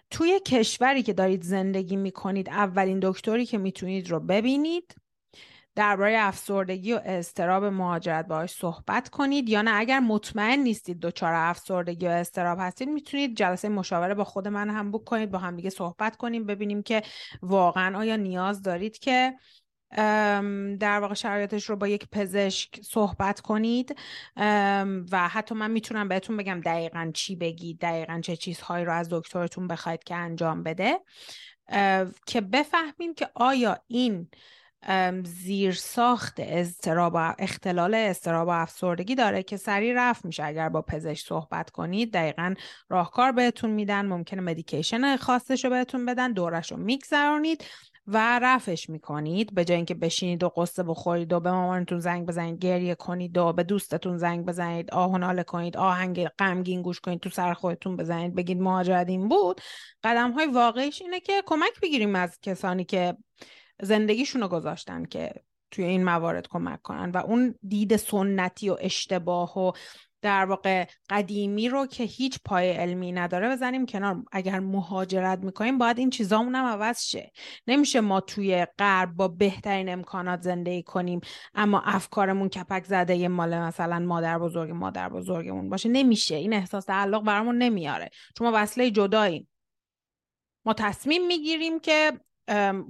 توی 0.10 0.40
کشوری 0.40 1.04
که 1.04 1.14
دارید 1.14 1.44
زندگی 1.44 1.96
می‌کنید 1.96 2.50
اولین 2.50 3.00
دکتری 3.04 3.46
که 3.46 3.58
می‌تونید 3.58 4.10
رو 4.10 4.20
ببینید. 4.20 4.96
درباره 5.76 6.18
افسردگی 6.20 6.94
و 6.94 7.02
استراب 7.06 7.64
مهاجرت 7.66 8.28
باهاش 8.28 8.52
صحبت 8.52 9.10
کنید 9.10 9.50
یا 9.50 9.62
نه. 9.62 9.72
اگر 9.74 10.00
مطمئن 10.00 10.60
نیستید 10.60 11.00
دچار 11.00 11.34
افسردگی 11.34 12.08
و 12.08 12.10
استراب 12.10 12.58
هستید 12.62 12.90
می‌تونید 12.90 13.38
جلسه 13.38 13.70
مشاوره 13.70 14.14
با 14.14 14.24
خود 14.24 14.48
من 14.48 14.70
هم 14.70 14.92
بوک 14.92 15.04
کنید 15.04 15.32
با 15.32 15.38
هم 15.38 15.56
دیگه 15.56 15.70
صحبت 15.70 16.16
کنیم 16.18 16.46
ببینیم 16.46 16.84
که 16.84 17.02
واقعا 17.42 18.00
آیا 18.00 18.16
نیاز 18.16 18.62
دارید 18.62 19.00
که 19.00 19.34
در 20.80 21.00
واقع 21.00 21.14
شرایطش 21.14 21.70
رو 21.70 21.76
با 21.76 21.88
یک 21.88 22.08
پزشک 22.12 22.82
صحبت 22.82 23.40
کنید. 23.40 24.00
و 25.12 25.30
حتی 25.32 25.56
من 25.56 25.72
می‌تونم 25.72 26.08
بهتون 26.08 26.38
بگم 26.38 26.62
دقیقا 26.66 27.12
چی 27.14 27.36
بگید 27.36 27.80
دقیقا 27.80 28.22
چه 28.24 28.36
چیزهایی 28.36 28.86
رو 28.86 28.94
از 28.94 29.08
دکترتون 29.12 29.68
بخواید 29.68 30.04
که 30.04 30.16
انجام 30.16 30.64
بده. 30.64 31.00
که 32.26 32.42
بفهمیم 32.42 33.14
که 33.14 33.30
آیا 33.36 33.78
این 33.88 34.30
زیر 35.24 35.72
ساخت 35.74 36.34
اضطراب 36.38 37.13
و 37.15 37.36
اختلال 37.39 37.94
استراب 37.94 38.48
و 38.48 38.52
افسردگی 38.52 39.15
داره 39.15 39.44
که 39.44 39.58
سریع 39.58 39.94
رفت 39.96 40.26
میشه. 40.26 40.44
اگر 40.44 40.70
با 40.70 40.82
پزشک 40.82 41.28
صحبت 41.28 41.70
کنید 41.70 42.13
دقیقا 42.13 42.54
راهکار 42.89 43.32
بهتون 43.32 43.70
میدن 43.70 44.06
ممکنه 44.06 44.41
مدیکیشن 44.41 45.15
خاصش 45.15 45.63
رو 45.65 45.70
بهتون 45.70 46.06
بدن 46.06 46.32
دورش 46.32 46.72
رو 46.72 46.78
میگذرونید 46.78 47.63
و 48.08 48.39
رفش 48.39 48.89
می‌کنید. 48.89 49.54
به 49.54 49.65
جای 49.65 49.76
اینکه 49.76 49.94
بشینید 49.94 50.44
و 50.44 50.50
قصه 50.50 50.84
بخورید 50.84 51.34
و 51.34 51.39
به 51.39 51.52
مامانتون 51.52 52.00
زنگ 52.00 52.28
بزنید 52.28 52.60
گریه 52.60 52.96
کنید 52.96 53.38
و 53.38 53.54
به 53.54 53.63
دوستتون 53.63 54.17
زنگ 54.17 54.46
بزنید 54.46 54.91
آه 54.91 55.44
کنید 55.44 55.78
آهنگ 55.78 56.28
غمگین 56.28 56.82
گوش 56.82 57.00
کنید 57.00 57.20
تو 57.20 57.30
سر 57.30 57.54
خودتون 57.54 57.98
بزنید 57.98 58.36
بگید 58.36 58.62
مهاجرت 58.62 59.10
این 59.10 59.28
بود. 59.28 59.62
قدم 60.04 60.32
های 60.32 60.48
واقعیش 60.48 61.02
اینه 61.02 61.20
که 61.20 61.44
کمک 61.46 61.80
بگیریم 61.82 62.15
از 62.15 62.39
کسانی 62.41 62.86
که 62.86 63.17
زندگیشون 63.82 64.41
رو 64.41 64.48
گذاشتن 64.48 65.06
که 65.06 65.34
توی 65.72 65.86
این 65.86 66.04
موارد 66.04 66.48
کمک 66.48 66.82
کنن 66.82 67.12
و 67.12 67.17
اون 67.17 67.56
دید 67.67 67.96
سنتی 67.96 68.70
و 68.70 68.78
اشتباه 68.80 69.60
و 69.60 69.72
در 70.22 70.46
واقع 70.46 70.88
قدیمی 71.10 71.70
رو 71.70 71.86
که 71.86 72.04
هیچ 72.04 72.39
پای 72.46 72.72
علمی 72.72 73.12
نداره 73.12 73.50
بزنیم 73.50 73.86
کنار. 73.86 74.24
اگر 74.32 74.60
مهاجرت 74.60 75.39
می‌کنیم 75.39 75.78
باید 75.78 76.00
این 76.00 76.10
چیزامون 76.10 76.56
هم 76.56 76.65
عوض 76.65 77.04
شه. 77.04 77.32
نمیشه 77.67 78.02
ما 78.02 78.20
توی 78.20 78.67
غرب 78.80 79.13
با 79.13 79.28
بهترین 79.28 79.89
امکانات 79.89 80.41
زندگی 80.41 80.84
کنیم 80.84 81.22
اما 81.54 81.82
افکارمون 81.86 82.50
کپک 82.50 82.84
زده 82.84 83.15
یه 83.15 83.28
مال 83.28 83.60
مثلا 83.60 84.00
مادر 84.00 84.39
بزرگ 84.39 84.72
مادر 84.72 85.10
بزرگمون 85.10 85.70
باشه. 85.70 85.89
نمیشه. 85.89 86.36
این 86.36 86.54
احساس 86.54 86.86
تعلق 86.86 87.24
برامون 87.24 87.58
نمیاره. 87.58 88.10
چون 88.38 88.50
ما 88.50 88.54
وصله 88.56 88.91
جداییم 88.91 89.48
ما 90.65 90.74
تصمیم 90.74 91.28
می‌گیریم 91.28 91.80
که 91.80 92.20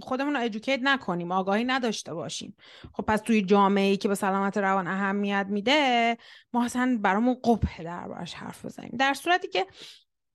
خودمون 0.02 0.34
رو 0.34 0.42
ادوکیت 0.42 0.80
نکنیم 0.84 1.32
آگاهی 1.32 1.64
نداشته 1.64 2.14
باشیم. 2.14 2.56
خب 2.94 3.04
پس 3.04 3.22
توی 3.22 3.42
جامعه 3.42 3.90
ای 3.90 3.98
که 3.98 4.08
به 4.08 4.16
سلامت 4.16 4.58
روان 4.58 4.88
اهمیت 4.88 5.46
میده 5.50 6.18
ما 6.54 6.66
اصلا 6.66 7.00
برامون 7.02 7.38
قبه 7.44 7.84
دربارش 7.84 8.34
حرف 8.34 8.66
بزنیم. 8.66 8.92
در 9.00 9.14
صورتی 9.14 9.48
که 9.48 9.68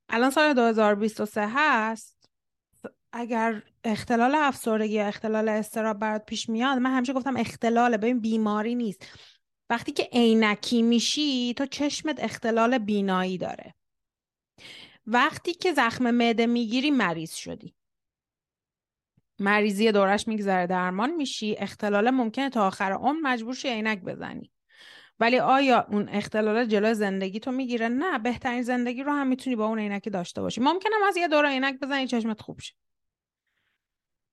الان 0.08 0.30
سال 0.30 0.54
2023 0.54 1.48
هست 1.54 2.30
اگر 3.12 3.62
اختلال 3.84 4.34
افسردگی 4.34 4.94
یا 4.94 5.06
اختلال 5.06 5.48
استراب 5.48 5.98
برات 5.98 6.26
پیش 6.26 6.48
میاد 6.48 6.78
من 6.78 6.96
همیشه 6.96 7.12
گفتم 7.12 7.36
اختلاله. 7.36 7.96
ببین 7.96 8.20
بیماری 8.20 8.74
نیست. 8.74 9.06
وقتی 9.70 9.92
که 9.92 10.08
عینکی 10.12 10.82
میشی 10.82 11.54
تو 11.54 11.66
چشمت 11.66 12.24
اختلال 12.24 12.78
بینایی 12.78 13.38
داره. 13.38 13.74
وقتی 15.06 15.54
که 15.54 15.72
زخم 15.72 16.10
معده 16.10 16.46
می‌گیری 16.46 16.90
مریض 16.90 17.34
شدی. 17.34 17.75
مریضی 19.38 19.92
دورش 19.92 20.28
میگذره 20.28 20.66
درمان 20.66 21.10
میشی 21.10 21.56
اختلال 21.58 22.10
ممکنه 22.10 22.50
تا 22.50 22.66
آخر 22.66 22.92
عمر 22.92 23.20
مجبور 23.22 23.54
شی 23.54 23.68
عینک 23.68 24.02
بزنی. 24.02 24.50
ولی 25.20 25.38
آیا 25.38 25.86
اون 25.90 26.08
اختلال 26.08 26.66
جلو 26.66 26.94
زندگی 26.94 27.40
تو 27.40 27.52
می‌گیره؟ 27.52 27.88
نه 27.88 28.18
بهترین 28.18 28.62
زندگی 28.62 29.02
رو 29.02 29.12
هم 29.12 29.26
می‌تونی 29.26 29.56
با 29.56 29.66
اون 29.66 29.78
عینکی 29.78 30.10
داشته 30.10 30.40
باشی. 30.40 30.60
ممکنه 30.60 30.92
از 31.08 31.16
یه 31.16 31.28
دوره 31.28 31.48
عینک 31.48 31.80
بزنی 31.80 32.06
چشمت 32.06 32.40
خوب 32.40 32.60
شه. 32.60 32.74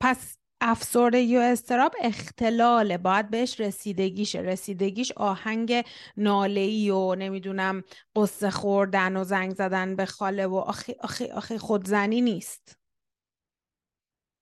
پس 0.01 0.37
افسردگی 0.61 1.37
و 1.37 1.39
استراب 1.39 1.95
اختلاله. 2.01 2.97
باید 2.97 3.29
بهش 3.29 3.59
رسیدگیشه 3.59 4.39
رسیدگیش 4.39 5.11
آهنگ 5.11 5.85
نالهی 6.17 6.89
و 6.89 7.15
نمی‌دونم 7.15 7.83
قصه 8.15 8.49
خوردن 8.49 9.17
و 9.17 9.23
زنگ 9.23 9.53
زدن 9.53 9.95
به 9.95 10.05
خاله 10.05 10.47
و 10.47 10.55
آخی 10.55 10.95
آخی 10.99 11.25
آخی 11.25 11.57
خودزنی 11.57 12.21
نیست. 12.21 12.82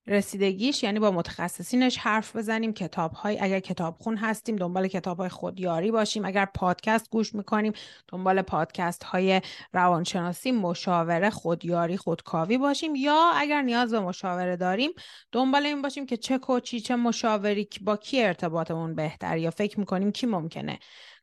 رسیدگیش 0.06 0.82
یعنی 0.82 0.98
با 0.98 1.10
متخصصینش 1.10 1.98
حرف 1.98 2.36
بزنیم 2.36 2.72
کتاب 2.72 3.12
های 3.12 3.38
اگر 3.40 3.60
کتاب 3.60 3.96
خون 3.98 4.16
هستیم 4.16 4.56
دنبال 4.56 4.88
کتاب 4.88 5.18
های 5.18 5.28
خودیاری 5.28 5.90
باشیم. 5.90 6.24
اگر 6.24 6.44
پادکست 6.44 7.10
گوش 7.10 7.34
می‌کنیم 7.34 7.72
دنبال 8.08 8.42
پادکست 8.42 9.04
های 9.04 9.40
روانشناسی 9.72 10.52
مشاوره 10.52 11.30
خودیاری 11.30 11.96
خودکاوی 11.96 12.58
باشیم. 12.58 12.94
یا 12.94 13.30
اگر 13.34 13.62
نیاز 13.62 13.90
به 13.90 14.00
مشاوره 14.00 14.56
داریم 14.56 14.90
دنبال 15.32 15.66
این 15.66 15.82
باشیم 15.82 16.06
که 16.06 16.16
چه 16.16 16.38
کوچی 16.38 16.80
چه 16.80 16.96
مشاوری 16.96 17.68
با 17.80 17.96
کی 17.96 18.22
ارتباطمون 18.22 18.94
بهتر 18.94 19.38
یا 19.38 19.50
فکر 19.50 19.80
می‌کنیم 19.80 20.12
کی 20.12 20.26
ممکنه 20.26 20.78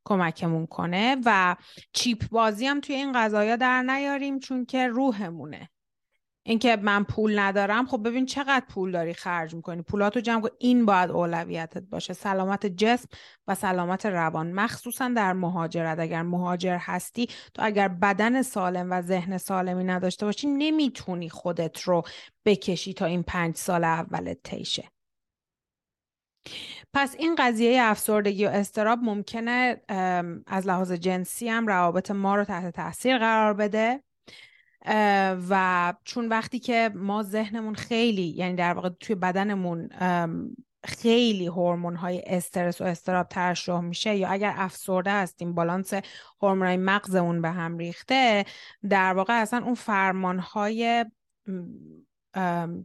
کمکمون 0.05 0.67
کنه. 0.67 1.17
و 1.25 1.55
چیپ 1.93 2.29
بازی 2.29 2.65
هم 2.65 2.81
توی 2.81 2.95
این 2.95 3.11
قضايا 3.15 3.55
در 3.55 3.81
نیاریم 3.83 4.39
چون 4.39 4.65
که 4.65 4.87
روحمونه. 4.87 5.69
اینکه 6.49 6.75
من 6.75 7.03
پول 7.03 7.39
ندارم 7.39 7.85
خب 7.85 8.07
ببین 8.07 8.25
چقدر 8.25 8.65
پول 8.69 8.91
داری 8.91 9.13
خرج 9.13 9.55
می‌کنی؟ 9.55 9.81
پولاتو 9.81 10.19
جمع 10.19 10.41
کن. 10.41 10.49
این 10.59 10.85
باید 10.85 11.11
اولویتت 11.11 11.83
باشه. 11.83 12.13
سلامت 12.13 12.65
جسم 12.65 13.07
و 13.47 13.55
سلامت 13.55 14.05
روان. 14.05 14.51
مخصوصا 14.51 15.07
در 15.15 15.33
مهاجرت. 15.33 15.99
اگر 15.99 16.21
مهاجر 16.21 16.77
هستی 16.77 17.27
تو 17.53 17.61
اگر 17.65 17.87
بدن 17.87 18.41
سالم 18.41 18.91
و 18.91 19.01
ذهن 19.01 19.37
سالمی 19.37 19.83
نداشته 19.83 20.25
باشی 20.25 20.47
نمی‌تونی 20.47 21.29
خودت 21.29 21.81
رو 21.81 22.03
بکشی 22.45 22.93
تا 22.93 23.05
این 23.05 23.23
پنج 23.23 23.55
سال 23.55 23.83
اولت 23.83 24.37
تیشه 24.43 24.89
پس 26.93 27.15
این 27.19 27.35
قضیه 27.35 27.81
افسردگی 27.83 28.45
و 28.45 28.49
استراب 28.49 28.99
ممکنه 28.99 29.81
از 30.47 30.67
لحاظ 30.67 30.91
جنسی 30.91 31.49
هم 31.49 31.67
روابط 31.67 32.11
ما 32.11 32.35
رو 32.35 32.43
تحت 32.43 32.75
تاثیر 32.75 33.17
قرار 33.17 33.53
بده. 33.53 34.03
و 35.49 35.93
چون 36.03 36.27
وقتی 36.27 36.59
که 36.59 36.91
ما 36.95 37.23
ذهنمون 37.23 37.75
خیلی 37.75 38.33
یعنی 38.37 38.55
در 38.55 38.73
واقع 38.73 38.89
توی 38.89 39.15
بدنمون 39.15 39.89
خیلی 40.83 41.47
هورمون 41.47 41.95
های 41.95 42.23
استرس 42.25 42.81
و 42.81 42.83
استراب 42.83 43.27
ترشح 43.27 43.79
میشه 43.79 44.15
یا 44.15 44.29
اگر 44.29 44.53
افسرده 44.55 45.11
هستیم 45.11 45.53
بالانس 45.53 45.93
هورمون 46.41 46.67
های 46.67 46.77
مغزمون 46.77 47.41
به 47.41 47.49
هم 47.49 47.77
ریخته 47.77 48.45
در 48.89 49.13
واقع 49.13 49.41
اصلا 49.41 49.63
اون 49.65 49.75
فرمان 49.75 50.39
های 50.39 51.05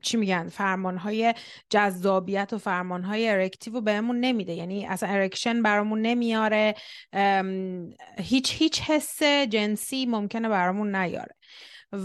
چی 0.02 0.16
میگن؟ 0.16 0.48
فرمان 0.48 0.98
های 0.98 1.34
جذابیت 1.70 2.52
و 2.52 2.58
فرمان 2.58 3.02
های 3.02 3.28
erective 3.28 3.80
بهمون 3.80 4.20
نمیده. 4.20 4.52
یعنی 4.52 4.86
اصلا 4.86 5.08
erection 5.08 5.62
برامون 5.62 6.00
نمیاره. 6.02 6.74
هیچ 8.18 8.52
هیچ 8.52 8.80
حس 8.80 9.22
جنسی 9.22 10.06
ممکنه 10.06 10.48
برامون 10.48 10.96
نیاره. 10.96 11.34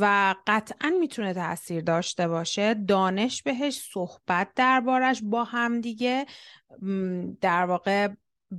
و 0.02 0.36
قطعا 0.48 0.94
می‌تونه 1.00 1.34
تاثیر 1.34 1.82
داشته 1.82 2.28
باشه. 2.28 2.74
دانش 2.74 3.44
بهش 3.44 3.82
صحبت 3.94 4.48
دربارش 4.56 5.22
با 5.24 5.44
هم 5.44 5.82
دیگه 5.82 6.26
در 7.42 7.66
واقع 7.66 8.10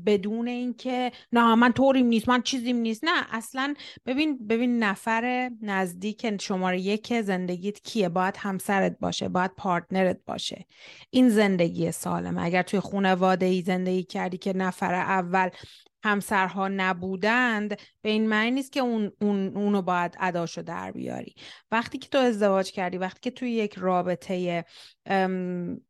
بدون 0.06 0.48
اینکه 0.48 1.12
نه 1.32 1.54
من 1.54 1.72
طوریم 1.72 2.06
نیست 2.06 2.28
من 2.28 2.42
چیزیم 2.42 2.76
نیست. 2.76 3.04
نه 3.04 3.26
اصلا 3.30 3.74
ببین 4.06 4.46
ببین 4.46 4.78
نفر 4.78 5.50
نزدیک 5.62 6.40
شماره 6.40 6.80
یک 6.80 7.20
زندگیت 7.20 7.80
کیه؟ 7.80 8.08
باید 8.08 8.36
همسرت 8.38 8.98
باشه 9.00 9.28
باید 9.28 9.50
partner 9.56 10.11
ت 10.11 10.18
باشه. 10.26 10.66
این 11.10 11.28
زندگی 11.28 11.92
سالمه. 11.92 12.42
اگر 12.42 12.62
توی 12.62 12.80
خانواده 12.80 13.46
ای 13.46 13.62
زندگی 13.62 14.02
کردی 14.02 14.38
که 14.38 14.52
نفر 14.52 14.94
اول 14.94 15.48
همسرها 16.02 16.68
نبودند 16.68 17.68
به 18.02 18.10
این 18.10 18.28
معنی 18.28 18.50
نیست 18.50 18.72
که 18.72 18.80
اون, 18.80 19.12
اون 19.20 19.56
اونو 19.56 19.82
باید 19.82 20.16
اداشو 20.20 20.62
در 20.62 20.92
بیاری. 20.92 21.34
وقتی 21.70 21.98
که 21.98 22.08
تو 22.08 22.18
ازدواج 22.18 22.72
کردی 22.72 22.98
وقتی 22.98 23.20
که 23.20 23.30
توی 23.30 23.50
یک 23.50 23.74
رابطه 23.74 24.64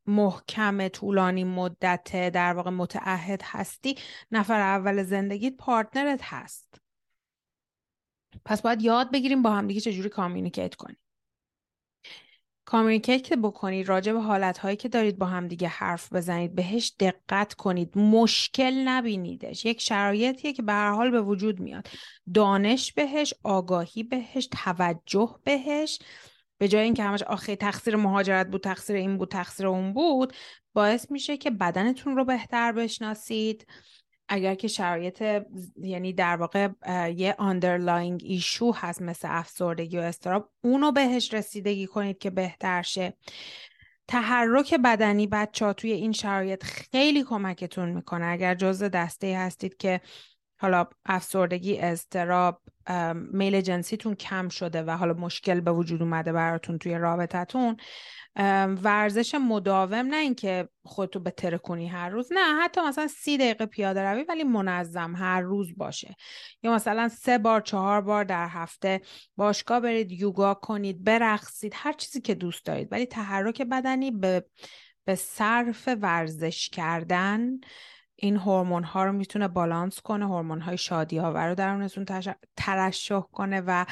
محکم 0.07 0.88
طولانی 0.88 1.44
مدت 1.44 2.31
در 2.31 2.53
واقع 2.53 2.70
متعهد 2.70 3.42
هستی 3.44 3.94
نفر 4.31 4.61
اول 4.61 5.03
زندگیت 5.03 5.57
partner 5.56 6.12
ت 6.12 6.20
هست. 6.23 6.81
پس 8.44 8.62
باید 8.62 8.83
یاد 8.83 9.12
بگیریم 9.12 9.42
با 9.42 9.51
همدیگه 9.51 9.81
چجوری 9.81 10.09
communicate 10.09 10.74
کنیم. 10.75 10.96
کامیونیکیت 12.70 13.22
که 13.22 13.37
بکنید 13.37 13.88
راجع 13.88 14.12
به 14.12 14.20
حالتهایی 14.20 14.76
که 14.76 14.88
دارید 14.88 15.18
با 15.18 15.26
هم 15.26 15.48
دیگه 15.48 15.68
حرف 15.68 16.12
بزنید 16.12 16.54
بهش 16.54 16.92
دقت 17.00 17.54
کنید. 17.54 17.98
مشکل 17.98 18.74
نبینیدش. 18.74 19.64
یک 19.64 19.80
شرایطیه 19.80 20.52
که 20.52 20.62
به 20.62 20.72
هر 20.72 20.90
حال 20.92 21.11
به 21.11 21.22
وجود 21.22 21.61
میاد. 21.61 21.88
دانش 22.35 22.92
بهش 22.92 23.35
آگاهی 23.44 24.02
بهش 24.02 24.48
توجه 24.64 25.37
بهش. 25.44 25.98
به 26.59 26.68
جای 26.68 26.83
اینکه 26.83 27.02
همش 27.02 27.22
آخه 27.22 27.56
تقصیر 27.56 27.96
مهاجرت 27.96 28.50
بود 28.50 28.62
تقصیر 28.62 28.96
این 28.96 29.18
بود 29.18 29.30
تقصیر 29.30 29.66
اون 29.66 29.92
بود 29.92 30.33
باعث 30.72 31.11
میشه 31.11 31.37
که 31.37 31.50
بدنتون 31.50 32.16
رو 32.16 32.24
بهتر 32.24 32.72
بشناسید. 32.72 33.66
اگر 34.32 34.54
که 34.54 34.68
شرایط 34.68 35.42
یعنی 35.82 36.12
در 36.12 36.36
واقع 36.36 36.68
یه 37.16 37.36
underlying 37.38 38.24
ایشو 38.24 38.72
هست 38.72 39.02
مثل 39.02 39.28
افسردگی 39.30 39.98
و 39.98 40.00
استراب 40.00 40.50
اونو 40.64 40.92
بهش 40.92 41.34
رسیدگی 41.34 41.86
کنید 41.86 42.18
که 42.18 42.30
بهتر 42.30 42.82
شه. 42.82 43.14
تحرک 44.08 44.74
بدنی 44.74 45.26
بچه 45.26 45.64
ها 45.64 45.72
توی 45.72 45.92
این 45.92 46.12
شرایط 46.12 46.64
خیلی 46.64 47.24
کمکتون 47.24 47.88
می‌کنه. 47.88 48.26
اگر 48.26 48.54
جزء 48.54 48.88
دسته 48.88 49.38
هستید 49.38 49.76
که 49.76 50.00
حالا 50.60 50.86
افسردگی 51.04 51.78
استراب 51.78 52.62
میل 53.14 53.60
جنسیتون 53.60 54.14
کم 54.14 54.48
شده 54.48 54.82
و 54.82 54.90
حالا 54.90 55.12
مشکل 55.12 55.60
به 55.60 55.72
وجود 55.72 56.02
اومده 56.02 56.32
براتون 56.32 56.78
توی 56.78 56.94
رابطتون 56.94 57.76
ورزش 58.82 59.34
مداوم 59.34 60.06
نه 60.06 60.16
اینکه 60.16 60.68
خودتو 60.84 61.20
به 61.20 61.30
ترکونی 61.30 61.88
هر 61.88 62.08
روز 62.08 62.32
نه 62.32 62.60
حتی 62.62 62.80
مثلا 62.80 63.06
سی 63.06 63.38
دقیقه 63.38 63.66
پیاده 63.66 64.02
روی 64.02 64.24
ولی 64.28 64.44
منظم 64.44 65.16
هر 65.16 65.40
روز 65.40 65.76
باشه. 65.76 66.16
یا 66.62 66.74
مثلا 66.74 67.08
سه 67.08 67.38
بار 67.38 67.60
چهار 67.60 68.00
بار 68.00 68.24
در 68.24 68.48
هفته 68.48 69.00
باشگاه 69.36 69.80
برید 69.80 70.12
یوگا 70.12 70.54
کنید 70.54 71.04
برقصید 71.04 71.72
هر 71.76 71.92
چیزی 71.92 72.20
که 72.20 72.34
دوست 72.34 72.66
دارید. 72.66 72.88
ولی 72.92 73.06
تحرک 73.06 73.62
بدنی 73.62 74.10
به 74.10 74.44
به 75.04 75.14
صرف 75.14 75.88
ورزش 76.00 76.68
کردن 76.68 77.60
این 78.22 78.37
هورمون 78.37 78.85
ها 78.85 79.04
رو 79.04 79.12
می‌تونه 79.12 79.48
بالانس 79.48 80.00
کنه 80.00 80.26
هورمون 80.26 80.61
های 80.61 80.78
شادی 80.78 81.18
آور 81.20 81.48
رو 81.48 81.54
درونتون 81.54 82.06
ترشح 82.56 83.20
کنه 83.20 83.62
و 83.66 83.87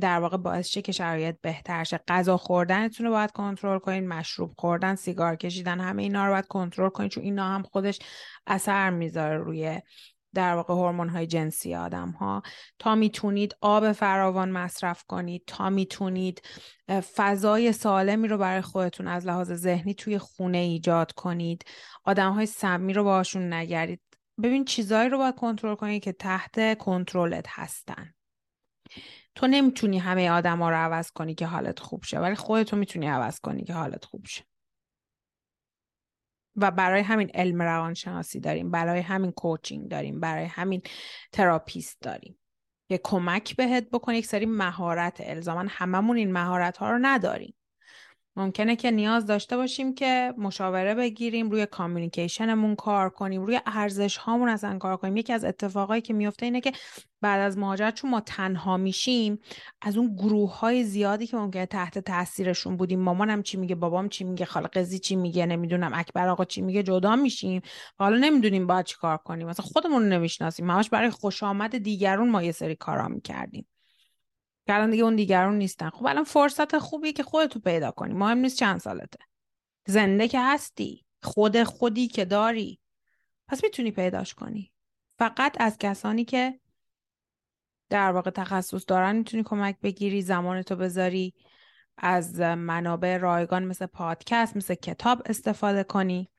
در 0.00 0.18
واقع 0.18 0.36
باعث 0.36 0.68
شه 0.68 0.82
که 0.82 0.92
شرایط 0.92 1.36
بهتر 1.42 1.84
شه. 1.84 2.00
غذا 2.08 2.36
خوردنتون 2.36 3.06
رو 3.06 3.12
باید 3.12 3.32
کنترل 3.32 3.78
کنین 3.78 4.08
مشروب 4.08 4.54
خوردن 4.58 4.94
سیگار 4.94 5.36
کشیدن 5.36 5.80
همه 5.80 6.02
اینا 6.02 6.26
رو 6.26 6.32
باید 6.32 6.46
کنترل 6.46 6.88
کنین 6.88 7.08
چون 7.08 7.24
اینا 7.24 7.44
هم 7.54 7.62
خودش 7.62 7.98
اثر 8.46 8.90
می‌ذاره 8.90 9.36
روی 9.36 9.80
در 10.38 10.54
واقع 10.54 10.74
هورمون 10.74 11.08
های 11.08 11.26
جنسی 11.26 11.74
آدم 11.74 12.10
ها 12.10 12.42
تا 12.78 12.94
می‌تونید 12.94 13.56
آب 13.60 13.92
فراوان 13.92 14.50
مصرف 14.50 15.04
کنید 15.04 15.42
تا 15.46 15.70
می‌تونید 15.70 16.42
فضای 17.14 17.72
سالمی 17.72 18.28
رو 18.28 18.38
برای 18.38 18.60
خودتون 18.60 19.08
از 19.08 19.26
لحاظ 19.26 19.52
ذهنی 19.52 19.94
توی 19.94 20.18
خونه 20.18 20.58
ایجاد 20.58 21.12
کنید. 21.12 21.64
آدم 22.04 22.32
های 22.32 22.46
سمی 22.46 22.92
رو 22.92 23.04
باشون 23.04 23.52
نگرید. 23.52 24.00
ببین 24.42 24.64
چیزایی 24.64 25.08
رو 25.08 25.18
باید 25.18 25.34
کنترل 25.34 25.74
کنید 25.74 26.02
که 26.02 26.12
تحت 26.12 26.78
کنترلت 26.78 27.46
هستن. 27.48 28.14
تو 29.34 29.46
نمی‌تونی 29.46 29.98
همه 29.98 30.30
آدم 30.30 30.58
ها 30.58 30.70
رو 30.70 30.76
عوض 30.76 31.10
کنی 31.10 31.34
که 31.34 31.46
حالت 31.46 31.80
خوب 31.80 32.04
شه 32.04 32.18
ولی 32.18 32.34
خودتو 32.34 32.76
می‌تونی 32.76 33.06
عوض 33.06 33.40
کنی 33.40 33.64
که 33.64 33.74
حالت 33.74 34.04
خوب 34.04 34.26
شه. 34.26 34.47
و 36.60 36.70
برای 36.70 37.00
همین 37.00 37.30
علم 37.34 37.62
روانشناسی 37.62 38.40
داریم 38.40 38.70
برای 38.70 39.00
همین 39.00 39.32
coaching 39.32 39.88
داریم 39.88 40.20
برای 40.20 40.44
همین 40.44 40.82
therapist 41.32 42.00
داریم. 42.00 42.38
یه 42.90 43.00
کمک 43.04 43.56
بهت 43.56 43.90
بکنه 43.90 44.18
یک 44.18 44.26
سری 44.26 44.46
مهارت 44.46 45.20
الزاما 45.20 45.64
هممون 45.68 46.16
این 46.16 46.32
مهارت 46.32 46.76
ها 46.76 46.90
رو 46.90 46.98
نداریم. 47.02 47.54
ممکنه 48.38 48.76
که 48.76 48.90
نیاز 48.90 49.26
داشته 49.26 49.56
باشیم 49.56 49.94
که 49.94 50.34
مشاوره 50.38 50.94
بگیریم 50.94 51.50
روی 51.50 51.66
communication 51.66 52.55
مون 52.55 52.76
کار 52.76 53.10
کنیم 53.10 53.42
روی 53.42 53.60
ارزش 53.66 54.16
هامون 54.16 54.48
اصلا 54.48 54.78
کار 54.78 54.96
کنیم. 54.96 55.16
یکی 55.16 55.32
از 55.32 55.44
اتفاقایی 55.44 56.02
که 56.02 56.14
میفته 56.14 56.46
اینه 56.46 56.60
که 56.60 56.72
بعد 57.20 57.40
از 57.40 57.58
مهاجرت 57.58 57.94
چون 57.94 58.10
ما 58.10 58.20
تنها 58.20 58.76
میشیم 58.76 59.38
از 59.82 59.96
اون 59.96 60.16
گروه 60.16 60.58
های 60.58 60.84
زیادی 60.84 61.26
که 61.26 61.36
ممکنه 61.36 61.66
تحت 61.66 61.98
تاثیرشون 61.98 62.76
بودیم 62.76 63.00
مامانم 63.00 63.42
چی 63.42 63.56
میگه 63.56 63.74
بابام 63.74 64.08
چی 64.08 64.24
میگه 64.24 64.44
خاله 64.44 64.68
قزی 64.68 64.98
چی 64.98 65.16
میگه 65.16 65.46
نمی‌دونم 65.46 65.90
اکبر 65.94 66.28
آقا 66.28 66.44
چی 66.44 66.62
میگه 66.62 66.82
جدا 66.82 67.16
میشیم. 67.16 67.62
حالا 67.98 68.16
نمی‌دونیم 68.16 68.66
باید 68.66 68.86
چی 68.86 68.96
کار 68.96 69.16
کنیم. 69.16 69.46
مثلا 69.46 69.66
خودمون 69.66 70.02
رو 70.02 70.08
نمی‌شناسیم. 70.08 70.70
همش 70.70 70.90
برای 70.90 71.10
خوش 71.10 71.42
آمد 71.42 71.78
دیگرون 71.78 72.30
ما 72.30 72.42
یه 72.42 72.52
سری 72.52 72.76
کارا 72.76 73.08
می‌کردیم. 73.08 73.66
که 74.68 74.74
الان 74.74 74.90
دیگه 74.90 75.04
اون 75.04 75.16
دیگرون 75.16 75.58
نیستن. 75.58 75.90
خب 75.90 76.06
الان 76.06 76.24
فرصت 76.24 76.78
خوبی 76.78 77.12
که 77.12 77.22
خودتو 77.22 77.60
پیدا 77.60 77.90
کنی. 77.90 78.14
مهم 78.14 78.38
نیست 78.38 78.58
چند 78.58 78.80
سالته. 78.80 79.18
زنده 79.86 80.28
که 80.28 80.40
هستی. 80.40 81.04
خود 81.22 81.62
خودی 81.62 82.08
که 82.08 82.24
داری. 82.24 82.80
پس 83.46 83.64
می‌تونی 83.64 83.90
پیداش 83.90 84.34
کنی. 84.34 84.72
فقط 85.18 85.60
از 85.60 85.78
کسانی 85.78 86.24
که 86.24 86.60
در 87.88 88.10
واقع 88.12 88.30
تخصص 88.30 88.84
دارن 88.88 89.16
می‌تونی 89.16 89.42
کمک 89.42 89.80
بگیری 89.80 90.22
زمانتو 90.22 90.76
بذاری 90.76 91.34
از 91.96 92.40
منابع 92.40 93.16
رایگان 93.16 93.64
مثل 93.64 93.86
پادکست 93.86 94.56
مثل 94.56 94.74
کتاب 94.74 95.22
استفاده 95.26 95.84
کنی 95.84 96.30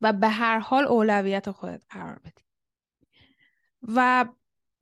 و 0.00 0.12
به 0.12 0.28
هر 0.28 0.58
حال 0.58 0.84
اولویت 0.84 1.50
خودت 1.50 1.82
قرار 1.90 2.18
بدی. 2.18 2.44
و 3.82 4.28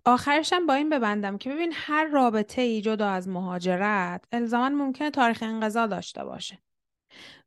آخرشم 0.09 0.67
با 0.67 0.75
این 0.75 0.89
ببندم 0.89 1.39
که 1.39 1.51
ببین 1.51 1.73
هر 1.75 2.05
رابطه 2.05 2.63
ای 2.63 2.81
جدا 2.81 3.09
از 3.09 3.29
مهاجرت 3.29 4.25
الزاما 4.33 4.69
ممکنه 4.69 5.11
تاریخ 5.11 5.43
انقضا 5.43 5.87
داشته 5.87 6.25
باشه. 6.25 6.59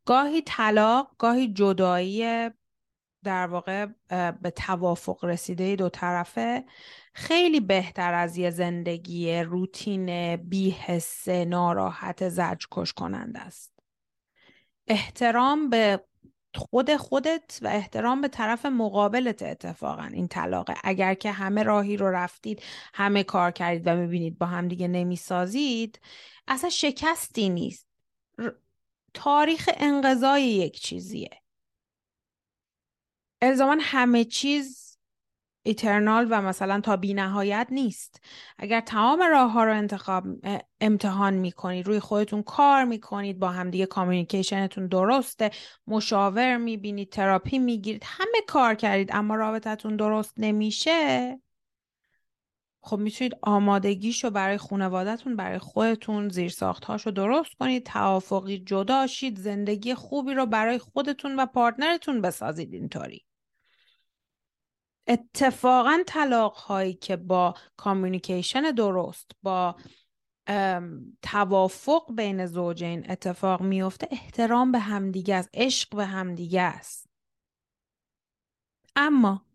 گاهی 0.05 0.41
طلاق 0.41 1.15
گاهی 1.17 1.53
جدایی 1.53 2.49
در 3.23 3.47
واقع 3.47 3.85
به 4.41 4.51
توافق 4.55 5.25
رسیده 5.25 5.75
دو 5.75 5.89
طرفه. 5.89 6.65
خیلی 7.13 7.59
بهتر 7.59 8.13
از 8.13 8.37
یه 8.37 8.49
زندگی 8.49 9.39
روتین 9.39 10.35
بیحسه 10.35 11.45
ناراحت 11.45 12.29
زجرکش 12.29 12.93
کننده 12.93 13.39
است. 13.39 13.79
احترام 14.87 15.69
به 15.69 16.03
خود 16.55 16.95
خودت 16.95 17.59
و 17.61 17.67
احترام 17.67 18.21
به 18.21 18.27
طرف 18.27 18.65
مقابلت 18.65 19.43
اتفاقا 19.43 20.03
این 20.03 20.27
طلاقه. 20.27 20.75
اگر 20.83 21.13
که 21.13 21.31
همه 21.31 21.63
راهی 21.63 21.97
رو 21.97 22.07
رفتید 22.07 22.61
همه 22.93 23.23
کار 23.23 23.51
کردید 23.51 23.87
و 23.87 23.95
می‌بینید 23.95 24.37
با 24.37 24.45
هم 24.45 24.67
دیگه 24.67 24.87
نمی‌سازید 24.87 25.99
اصلا 26.47 26.69
شکستی 26.69 27.49
نیست. 27.49 27.87
تاریخ 29.13 29.69
انقضای 29.77 30.43
یک 30.43 30.79
چیزیه. 30.79 31.29
الزاما 33.41 33.77
همه 33.81 34.25
چیز 34.25 34.90
ایترنال 35.63 36.27
و 36.29 36.41
مثلا 36.41 36.81
تا 36.81 36.97
بی 36.97 37.13
نهایت 37.13 37.67
نیست. 37.71 38.21
اگر 38.57 38.81
تمام 38.81 39.21
راه 39.21 39.51
ها 39.51 39.63
رو 39.63 39.73
انتخاب 39.73 40.23
امتحان 40.81 41.33
می‌کنید 41.33 41.87
روی 41.87 41.99
خودتون 41.99 42.43
کار 42.43 42.83
می‌کنید 42.83 43.39
با 43.39 43.49
همدیگه 43.49 43.85
communication 43.85 44.68
تون 44.68 44.87
درسته 44.87 45.51
مشاور 45.87 46.57
می‌بینید 46.57 47.09
تراپی 47.09 47.59
می‌گیرید 47.59 48.03
همه 48.05 48.41
کار 48.47 48.75
کردید 48.75 49.09
اما 49.13 49.35
رابطتون 49.35 49.95
درست 49.95 50.33
نمیشه 50.37 51.39
خب 52.83 52.97
می‌تونید 52.97 53.33
آمادگیشو 53.41 54.29
برای 54.29 54.57
خانوادهتون 54.57 55.35
برای 55.35 55.59
خودتون 55.59 56.29
زیرساختهاشو 56.29 57.11
درست 57.11 57.53
کنید 57.59 57.85
توافقی 57.85 58.59
جدا 58.59 59.07
شید 59.07 59.39
زندگی 59.39 59.93
خوبی 59.93 60.33
رو 60.33 60.45
برای 60.45 60.77
خودتون 60.77 61.35
و 61.39 61.45
partner 61.45 61.99
تون 61.99 62.21
بسازید 62.21 62.73
اینطوری. 62.73 63.25
اتفاقا 65.07 66.03
طلاق 66.07 66.53
هایی 66.53 66.93
که 66.93 67.15
با 67.15 67.53
communication 67.77 68.61
درست 68.61 69.31
با 69.43 69.75
توافق 71.21 72.15
بین 72.15 72.45
زوجین 72.45 73.11
اتفاق 73.11 73.61
میفته 73.61 74.07
احترام 74.11 74.71
به 74.71 74.79
همدیگه 74.79 75.35
است 75.35 75.49
عشق 75.53 75.95
به 75.95 76.05
همدیگه 76.05 76.61
است. 76.61 77.09
اما 78.95 79.45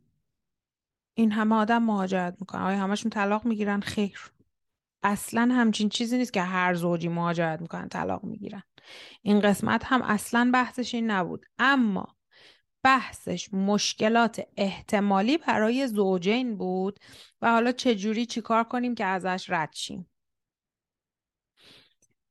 این 1.14 1.32
همه 1.32 1.54
آدم 1.54 1.82
مهاجرت 1.82 2.36
می‌کنن. 2.40 2.62
آیا 2.62 2.78
همشون 2.78 3.10
طلاق 3.10 3.44
می‌گیرن؟ 3.44 3.80
خیر. 3.80 4.32
اصلا 5.02 5.48
همچین 5.52 5.88
چیزی 5.88 6.18
نیست 6.18 6.32
که 6.32 6.42
هر 6.42 6.74
زوجی 6.74 7.08
مهاجرت 7.08 7.60
می‌کنن 7.60 7.88
طلاق 7.88 8.24
می‌گیرن. 8.24 8.62
این 9.22 9.40
قسمت 9.40 9.84
هم 9.84 10.02
اصلا 10.02 10.50
بحثش 10.54 10.94
این 10.94 11.10
نبود. 11.10 11.46
اما 11.58 12.15
بحثش 12.86 13.54
مشکلات 13.54 14.40
احتمالی 14.56 15.38
برای 15.38 15.86
زوجین 15.86 16.56
بود 16.56 17.00
و 17.42 17.50
حالا 17.50 17.72
چجوری 17.72 18.26
چیکار 18.26 18.64
کنیم 18.64 18.94
که 18.94 19.04
ازش 19.04 19.50
رد 19.50 19.72
شیم؟ 19.74 20.06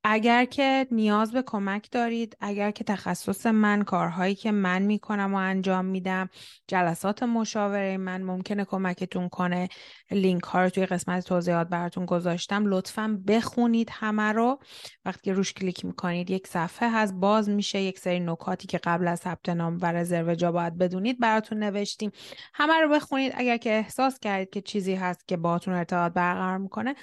اگر 0.08 0.46
که 0.46 0.88
نیاز 0.92 1.32
به 1.32 1.42
کمک 1.42 1.92
دارید 1.92 2.38
اگر 2.40 2.72
که 2.72 2.84
تخصص 2.84 3.46
من 3.46 3.84
کارهایی 3.84 4.36
که 4.36 4.52
من 4.52 4.82
می‌کنم 4.82 5.34
و 5.34 5.38
انجام 5.38 5.86
میدم 5.86 6.30
جلسات 6.68 7.24
مشاوره 7.24 7.98
من 7.98 8.22
ممکنه 8.22 8.66
کمکتون 8.66 9.30
کنه. 9.30 9.70
لینک 10.12 10.44
ها 10.44 10.64
رو 10.64 10.70
توی 10.70 10.86
قسمت 10.86 11.26
توضیحات 11.26 11.68
براتون 11.68 12.06
گذاشتم. 12.06 12.66
لطفا 12.66 13.22
بخونید 13.28 13.90
همه 13.92 14.32
رو. 14.32 14.60
وقتی 15.06 15.32
روش 15.32 15.54
کلیک 15.54 15.86
می‌کنید 15.86 16.30
یک 16.30 16.48
صفحه 16.48 16.90
هست 16.92 17.14
باز 17.14 17.50
میشه 17.50 17.82
یک 17.82 18.00
سری 18.00 18.20
نکاتی 18.20 18.68
که 18.68 18.78
قبل 18.78 19.08
از 19.08 19.20
ثبت 19.20 19.50
نام 19.50 19.78
و 19.82 19.86
رزرو 19.86 20.36
جا 20.36 20.52
باید 20.52 20.78
بدونید 20.78 21.20
براتون 21.20 21.64
نوشتیم. 21.64 22.12
همه 22.54 22.74
رو 22.74 22.90
بخونید. 22.90 23.34
اگر 23.36 23.58
که 23.58 23.70
احساس 23.70 24.20
کردید 24.20 24.50
که 24.50 24.62
چیزی 24.62 24.96
هست 24.96 25.28
که 25.28 25.38
باهاتون 25.38 25.74
ارتباط 25.74 26.14
برقرار 26.14 26.58
می‌کنه 26.58 26.96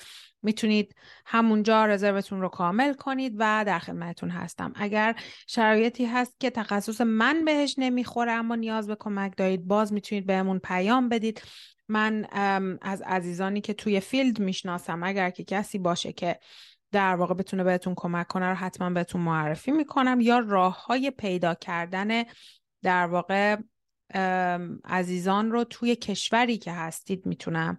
می‌تونید 0.42 0.94
همونجا 1.26 1.86
رزروتون 1.86 2.40
رو 2.40 2.48
کامل 2.48 2.94
کنید 2.94 3.34
و 3.38 3.64
در 3.66 3.78
خدمتتون 3.78 4.30
هستم. 4.30 4.72
اگر 4.76 5.14
شرایطی 5.46 6.04
هست 6.04 6.40
که 6.40 6.50
تخصص 6.50 7.00
من 7.00 7.44
بهش 7.44 7.74
نمی‌خوره 7.78 8.32
اما 8.32 8.54
نیاز 8.54 8.86
به 8.86 8.96
کمک 9.00 9.36
دارید 9.36 9.66
باز 9.66 9.92
می‌تونید 9.92 10.26
بهمون 10.26 10.58
پیام 10.58 11.08
بدید. 11.08 11.42
من 11.88 12.26
از 12.82 13.02
عزیزانی 13.02 13.60
که 13.60 13.74
توی 13.74 14.00
فیلد 14.00 14.38
می‌شناسم 14.40 15.02
اگر 15.02 15.30
که 15.30 15.44
کسی 15.44 15.78
باشه 15.78 16.12
که 16.12 16.38
در 16.92 17.14
واقع 17.14 17.34
بتونه 17.34 17.64
بهتون 17.64 17.94
کمک 17.96 18.26
کنه 18.26 18.48
رو 18.48 18.54
حتما 18.54 18.90
بهتون 18.90 19.20
معرفی 19.20 19.70
می‌کنم 19.70 20.20
یا 20.20 20.38
راه 20.38 20.86
های 20.86 21.10
پیدا 21.10 21.54
کردن 21.54 22.24
در 22.82 23.06
واقع 23.06 23.56
عزیزان 24.84 25.50
رو 25.50 25.64
توی 25.64 25.96
کشوری 25.96 26.58
که 26.58 26.72
هستید 26.72 27.26
می‌تونم 27.26 27.78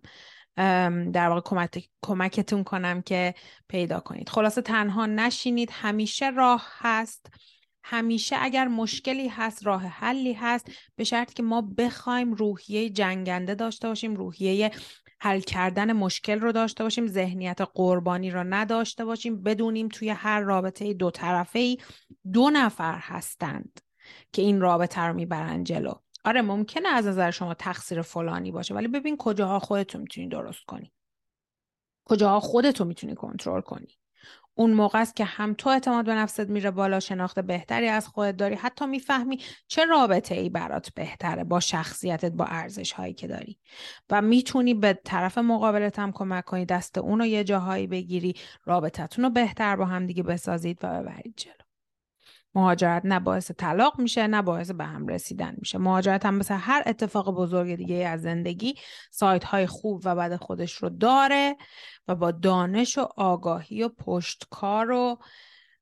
در 1.13 1.29
واقع 1.29 1.41
کمک، 1.41 1.89
کمکتون 2.01 2.63
کنم 2.63 3.01
که 3.01 3.33
پیدا 3.67 3.99
کنید. 3.99 4.29
خلاصه 4.29 4.61
تنها 4.61 5.05
نشینید 5.05 5.69
همیشه 5.71 6.29
راه 6.29 6.67
هست. 6.77 7.31
همیشه 7.83 8.35
اگر 8.39 8.67
مشکلی 8.67 9.27
هست 9.27 9.65
راه 9.65 9.81
حلی 9.81 10.33
هست. 10.33 10.71
به 10.95 11.03
شرط 11.03 11.33
که 11.33 11.43
ما 11.43 11.61
بخوایم 11.77 12.33
روحیه 12.33 12.89
جنگنده 12.89 13.55
داشته 13.55 13.87
باشیم 13.87 14.15
روحیه 14.15 14.71
حل 15.19 15.39
کردن 15.39 15.93
مشکل 15.93 16.39
رو 16.39 16.51
داشته 16.51 16.83
باشیم 16.83 17.07
ذهنیت 17.07 17.61
قربانی 17.73 18.31
رو 18.31 18.43
نداشته 18.43 19.05
باشیم 19.05 19.43
بدونیم 19.43 19.87
توی 19.87 20.09
هر 20.09 20.39
رابطه 20.39 20.93
دو 20.93 21.11
طرفه 21.11 21.59
ای 21.59 21.77
دو 22.33 22.49
نفر 22.49 22.97
هستند 23.01 23.79
که 24.31 24.41
این 24.41 24.61
رابطه 24.61 25.01
رو 25.01 25.13
می‌برن 25.13 25.63
جلو. 25.63 25.93
آره 26.25 26.41
ممکنه 26.41 26.89
از 26.89 27.07
نظر 27.07 27.31
شما 27.31 27.53
تقصیر 27.53 28.01
فلانی 28.01 28.51
باشه 28.51 28.73
ولی 28.73 28.87
ببین 28.87 29.17
کجاها 29.17 29.59
خودتون 29.59 30.01
می‌تونی 30.01 30.27
درست 30.27 30.65
کنی. 30.65 30.93
کجاها 32.05 32.39
خودتو 32.39 32.85
می‌تونی 32.85 33.15
کنترل 33.15 33.61
کنی. 33.61 33.97
اون 34.55 34.73
موقع 34.73 34.99
است 35.01 35.15
که 35.15 35.25
هم 35.25 35.53
تو 35.53 35.69
اعتماد 35.69 36.05
به 36.05 36.13
نفست 36.13 36.39
میره 36.39 36.71
بالا 36.71 36.99
شناخت 36.99 37.39
بهتری 37.39 37.87
از 37.87 38.07
خودت 38.07 38.37
داری 38.37 38.55
حتی 38.55 38.85
می‌فهمی 38.85 39.39
چه 39.67 39.85
رابطه 39.85 40.35
ای 40.35 40.49
برات 40.49 40.93
بهتره 40.93 41.43
با 41.43 41.59
شخصیتت 41.59 42.31
با 42.31 42.45
ارزش 42.45 42.91
هایی 42.91 43.13
که 43.13 43.27
داری. 43.27 43.59
و 44.09 44.21
می‌تونی 44.21 44.73
به 44.73 44.99
طرف 45.05 45.37
مقابلت 45.37 45.99
هم 45.99 46.11
کمک 46.11 46.45
کنی 46.45 46.65
دست 46.65 46.97
اون 46.97 47.19
رو 47.19 47.25
یه 47.25 47.43
جاهایی 47.43 47.87
بگیری 47.87 48.33
رابطتون 48.65 49.25
رو 49.25 49.31
بهتر 49.31 49.75
با 49.75 49.85
هم 49.85 50.05
دیگه 50.05 50.23
بسازید 50.23 50.79
و 50.83 51.01
ببرید 51.01 51.33
جلو. 51.37 51.62
مهاجرت 52.55 53.01
نه 53.05 53.19
باعث 53.19 53.51
طلاق 53.51 53.99
میشه 53.99 54.27
نه 54.27 54.41
باعث 54.41 54.71
به 54.71 54.85
هم 54.85 55.07
رسیدن 55.07 55.55
میشه. 55.57 55.77
مهاجرت 55.77 56.25
هم 56.25 56.35
مثل 56.35 56.55
هر 56.55 56.83
اتفاق 56.85 57.35
بزرگ 57.35 57.75
دیگه 57.75 57.95
از 57.95 58.21
زندگی 58.21 58.75
سایت 59.11 59.43
های 59.43 59.67
خوب 59.67 60.01
و 60.05 60.15
بد 60.15 60.35
خودش 60.35 60.73
رو 60.73 60.89
داره 60.89 61.57
و 62.07 62.15
با 62.15 62.31
دانش 62.31 62.97
و 62.97 63.07
آگاهی 63.17 63.83
و 63.83 63.89
پشتکار 63.89 64.91
و 64.91 65.19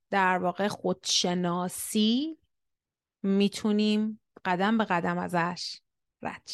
در 0.10 0.38
واقع 0.38 0.68
خودشناسی 0.68 2.38
می‌تونیم 3.24 4.20
قدم 4.46 4.78
به 4.78 4.86
قدم 4.86 5.18
ازش 5.18 5.80
رد 6.22 6.50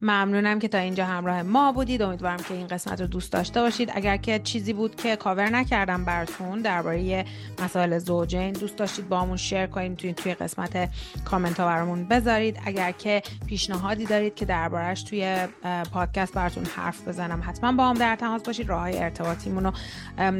ممنونم 0.00 0.58
که 0.58 0.68
تا 0.68 0.78
اینجا 0.78 1.06
همراه 1.06 1.42
ما 1.42 1.72
بودید. 1.72 2.02
امیدوارم 2.02 2.36
که 2.36 2.54
این 2.54 2.66
قسمت 2.66 3.00
رو 3.00 3.06
دوست 3.06 3.32
داشته 3.32 3.60
باشید. 3.60 3.90
اگر 3.94 4.16
که 4.16 4.38
چیزی 4.38 4.72
بود 4.72 4.96
که 4.96 5.16
کاور 5.16 5.50
نکردم 5.50 6.04
براتون 6.04 6.62
درباره 6.62 7.24
مسائل 7.62 7.98
زوجین 7.98 8.52
دوست 8.52 8.76
داشتید 8.76 9.08
با 9.08 9.20
همون 9.20 9.36
شیر 9.36 9.66
کنید 9.66 9.90
می‌تونید 9.90 10.16
توی 10.16 10.34
قسمت 10.34 10.90
کامنت 11.24 11.60
ها 11.60 11.66
برامون 11.66 12.08
بذارید. 12.08 12.58
اگر 12.64 12.92
که 12.92 13.22
پیشنهادی 13.46 14.06
دارید 14.06 14.34
که 14.34 14.44
دربارهش 14.44 15.02
توی 15.02 15.46
پادکست 15.92 16.34
براتون 16.34 16.64
حرف 16.64 17.08
بزنم 17.08 17.42
حتما 17.46 17.72
با 17.72 17.88
هم 17.88 17.94
در 17.94 18.16
تماس 18.16 18.42
باشید. 18.42 18.68
راه 18.68 18.80
های 18.80 18.98
ارتباطیمون 18.98 19.64
رو 19.64 19.72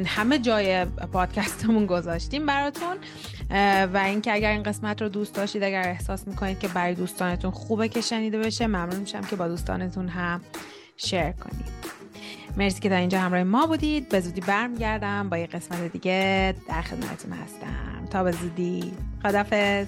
همه 0.05 0.39
جای 0.39 0.85
پادکستمون 0.85 1.85
گذاشتیم 1.85 2.45
براتون. 2.45 2.97
و 3.93 4.01
اینکه 4.05 4.33
اگر 4.33 4.51
این 4.51 4.63
قسمت 4.63 5.01
رو 5.01 5.09
دوست 5.09 5.35
داشتید 5.35 5.63
اگر 5.63 5.87
احساس 5.87 6.27
می‌کنید 6.27 6.59
که 6.59 6.67
برای 6.67 6.95
دوستانتون 6.95 7.51
خوبه 7.51 7.87
که 7.87 8.01
شنیده 8.01 8.39
بشه 8.39 8.67
ممنون 8.67 8.98
میشم 8.99 9.21
که 9.21 9.35
با 9.35 9.47
دوستانتون 9.47 10.07
هم 10.07 10.41
شیر 10.97 11.31
کنید. 11.31 11.89
مرسی 12.57 12.79
که 12.79 12.89
تا 12.89 12.95
اینجا 12.95 13.19
همراه 13.19 13.43
ما 13.43 13.67
بودید. 13.67 14.09
به 14.09 14.19
زودی 14.19 14.41
برمیگردم 14.41 15.29
با 15.29 15.37
یه 15.37 15.47
قسمت 15.47 15.91
دیگه 15.91 16.55
در 16.67 16.81
خدمتتون 16.81 17.33
هستم. 17.33 18.05
تا 18.11 18.23
به 18.23 18.31
زودی. 18.31 18.93
خدافظ 19.23 19.87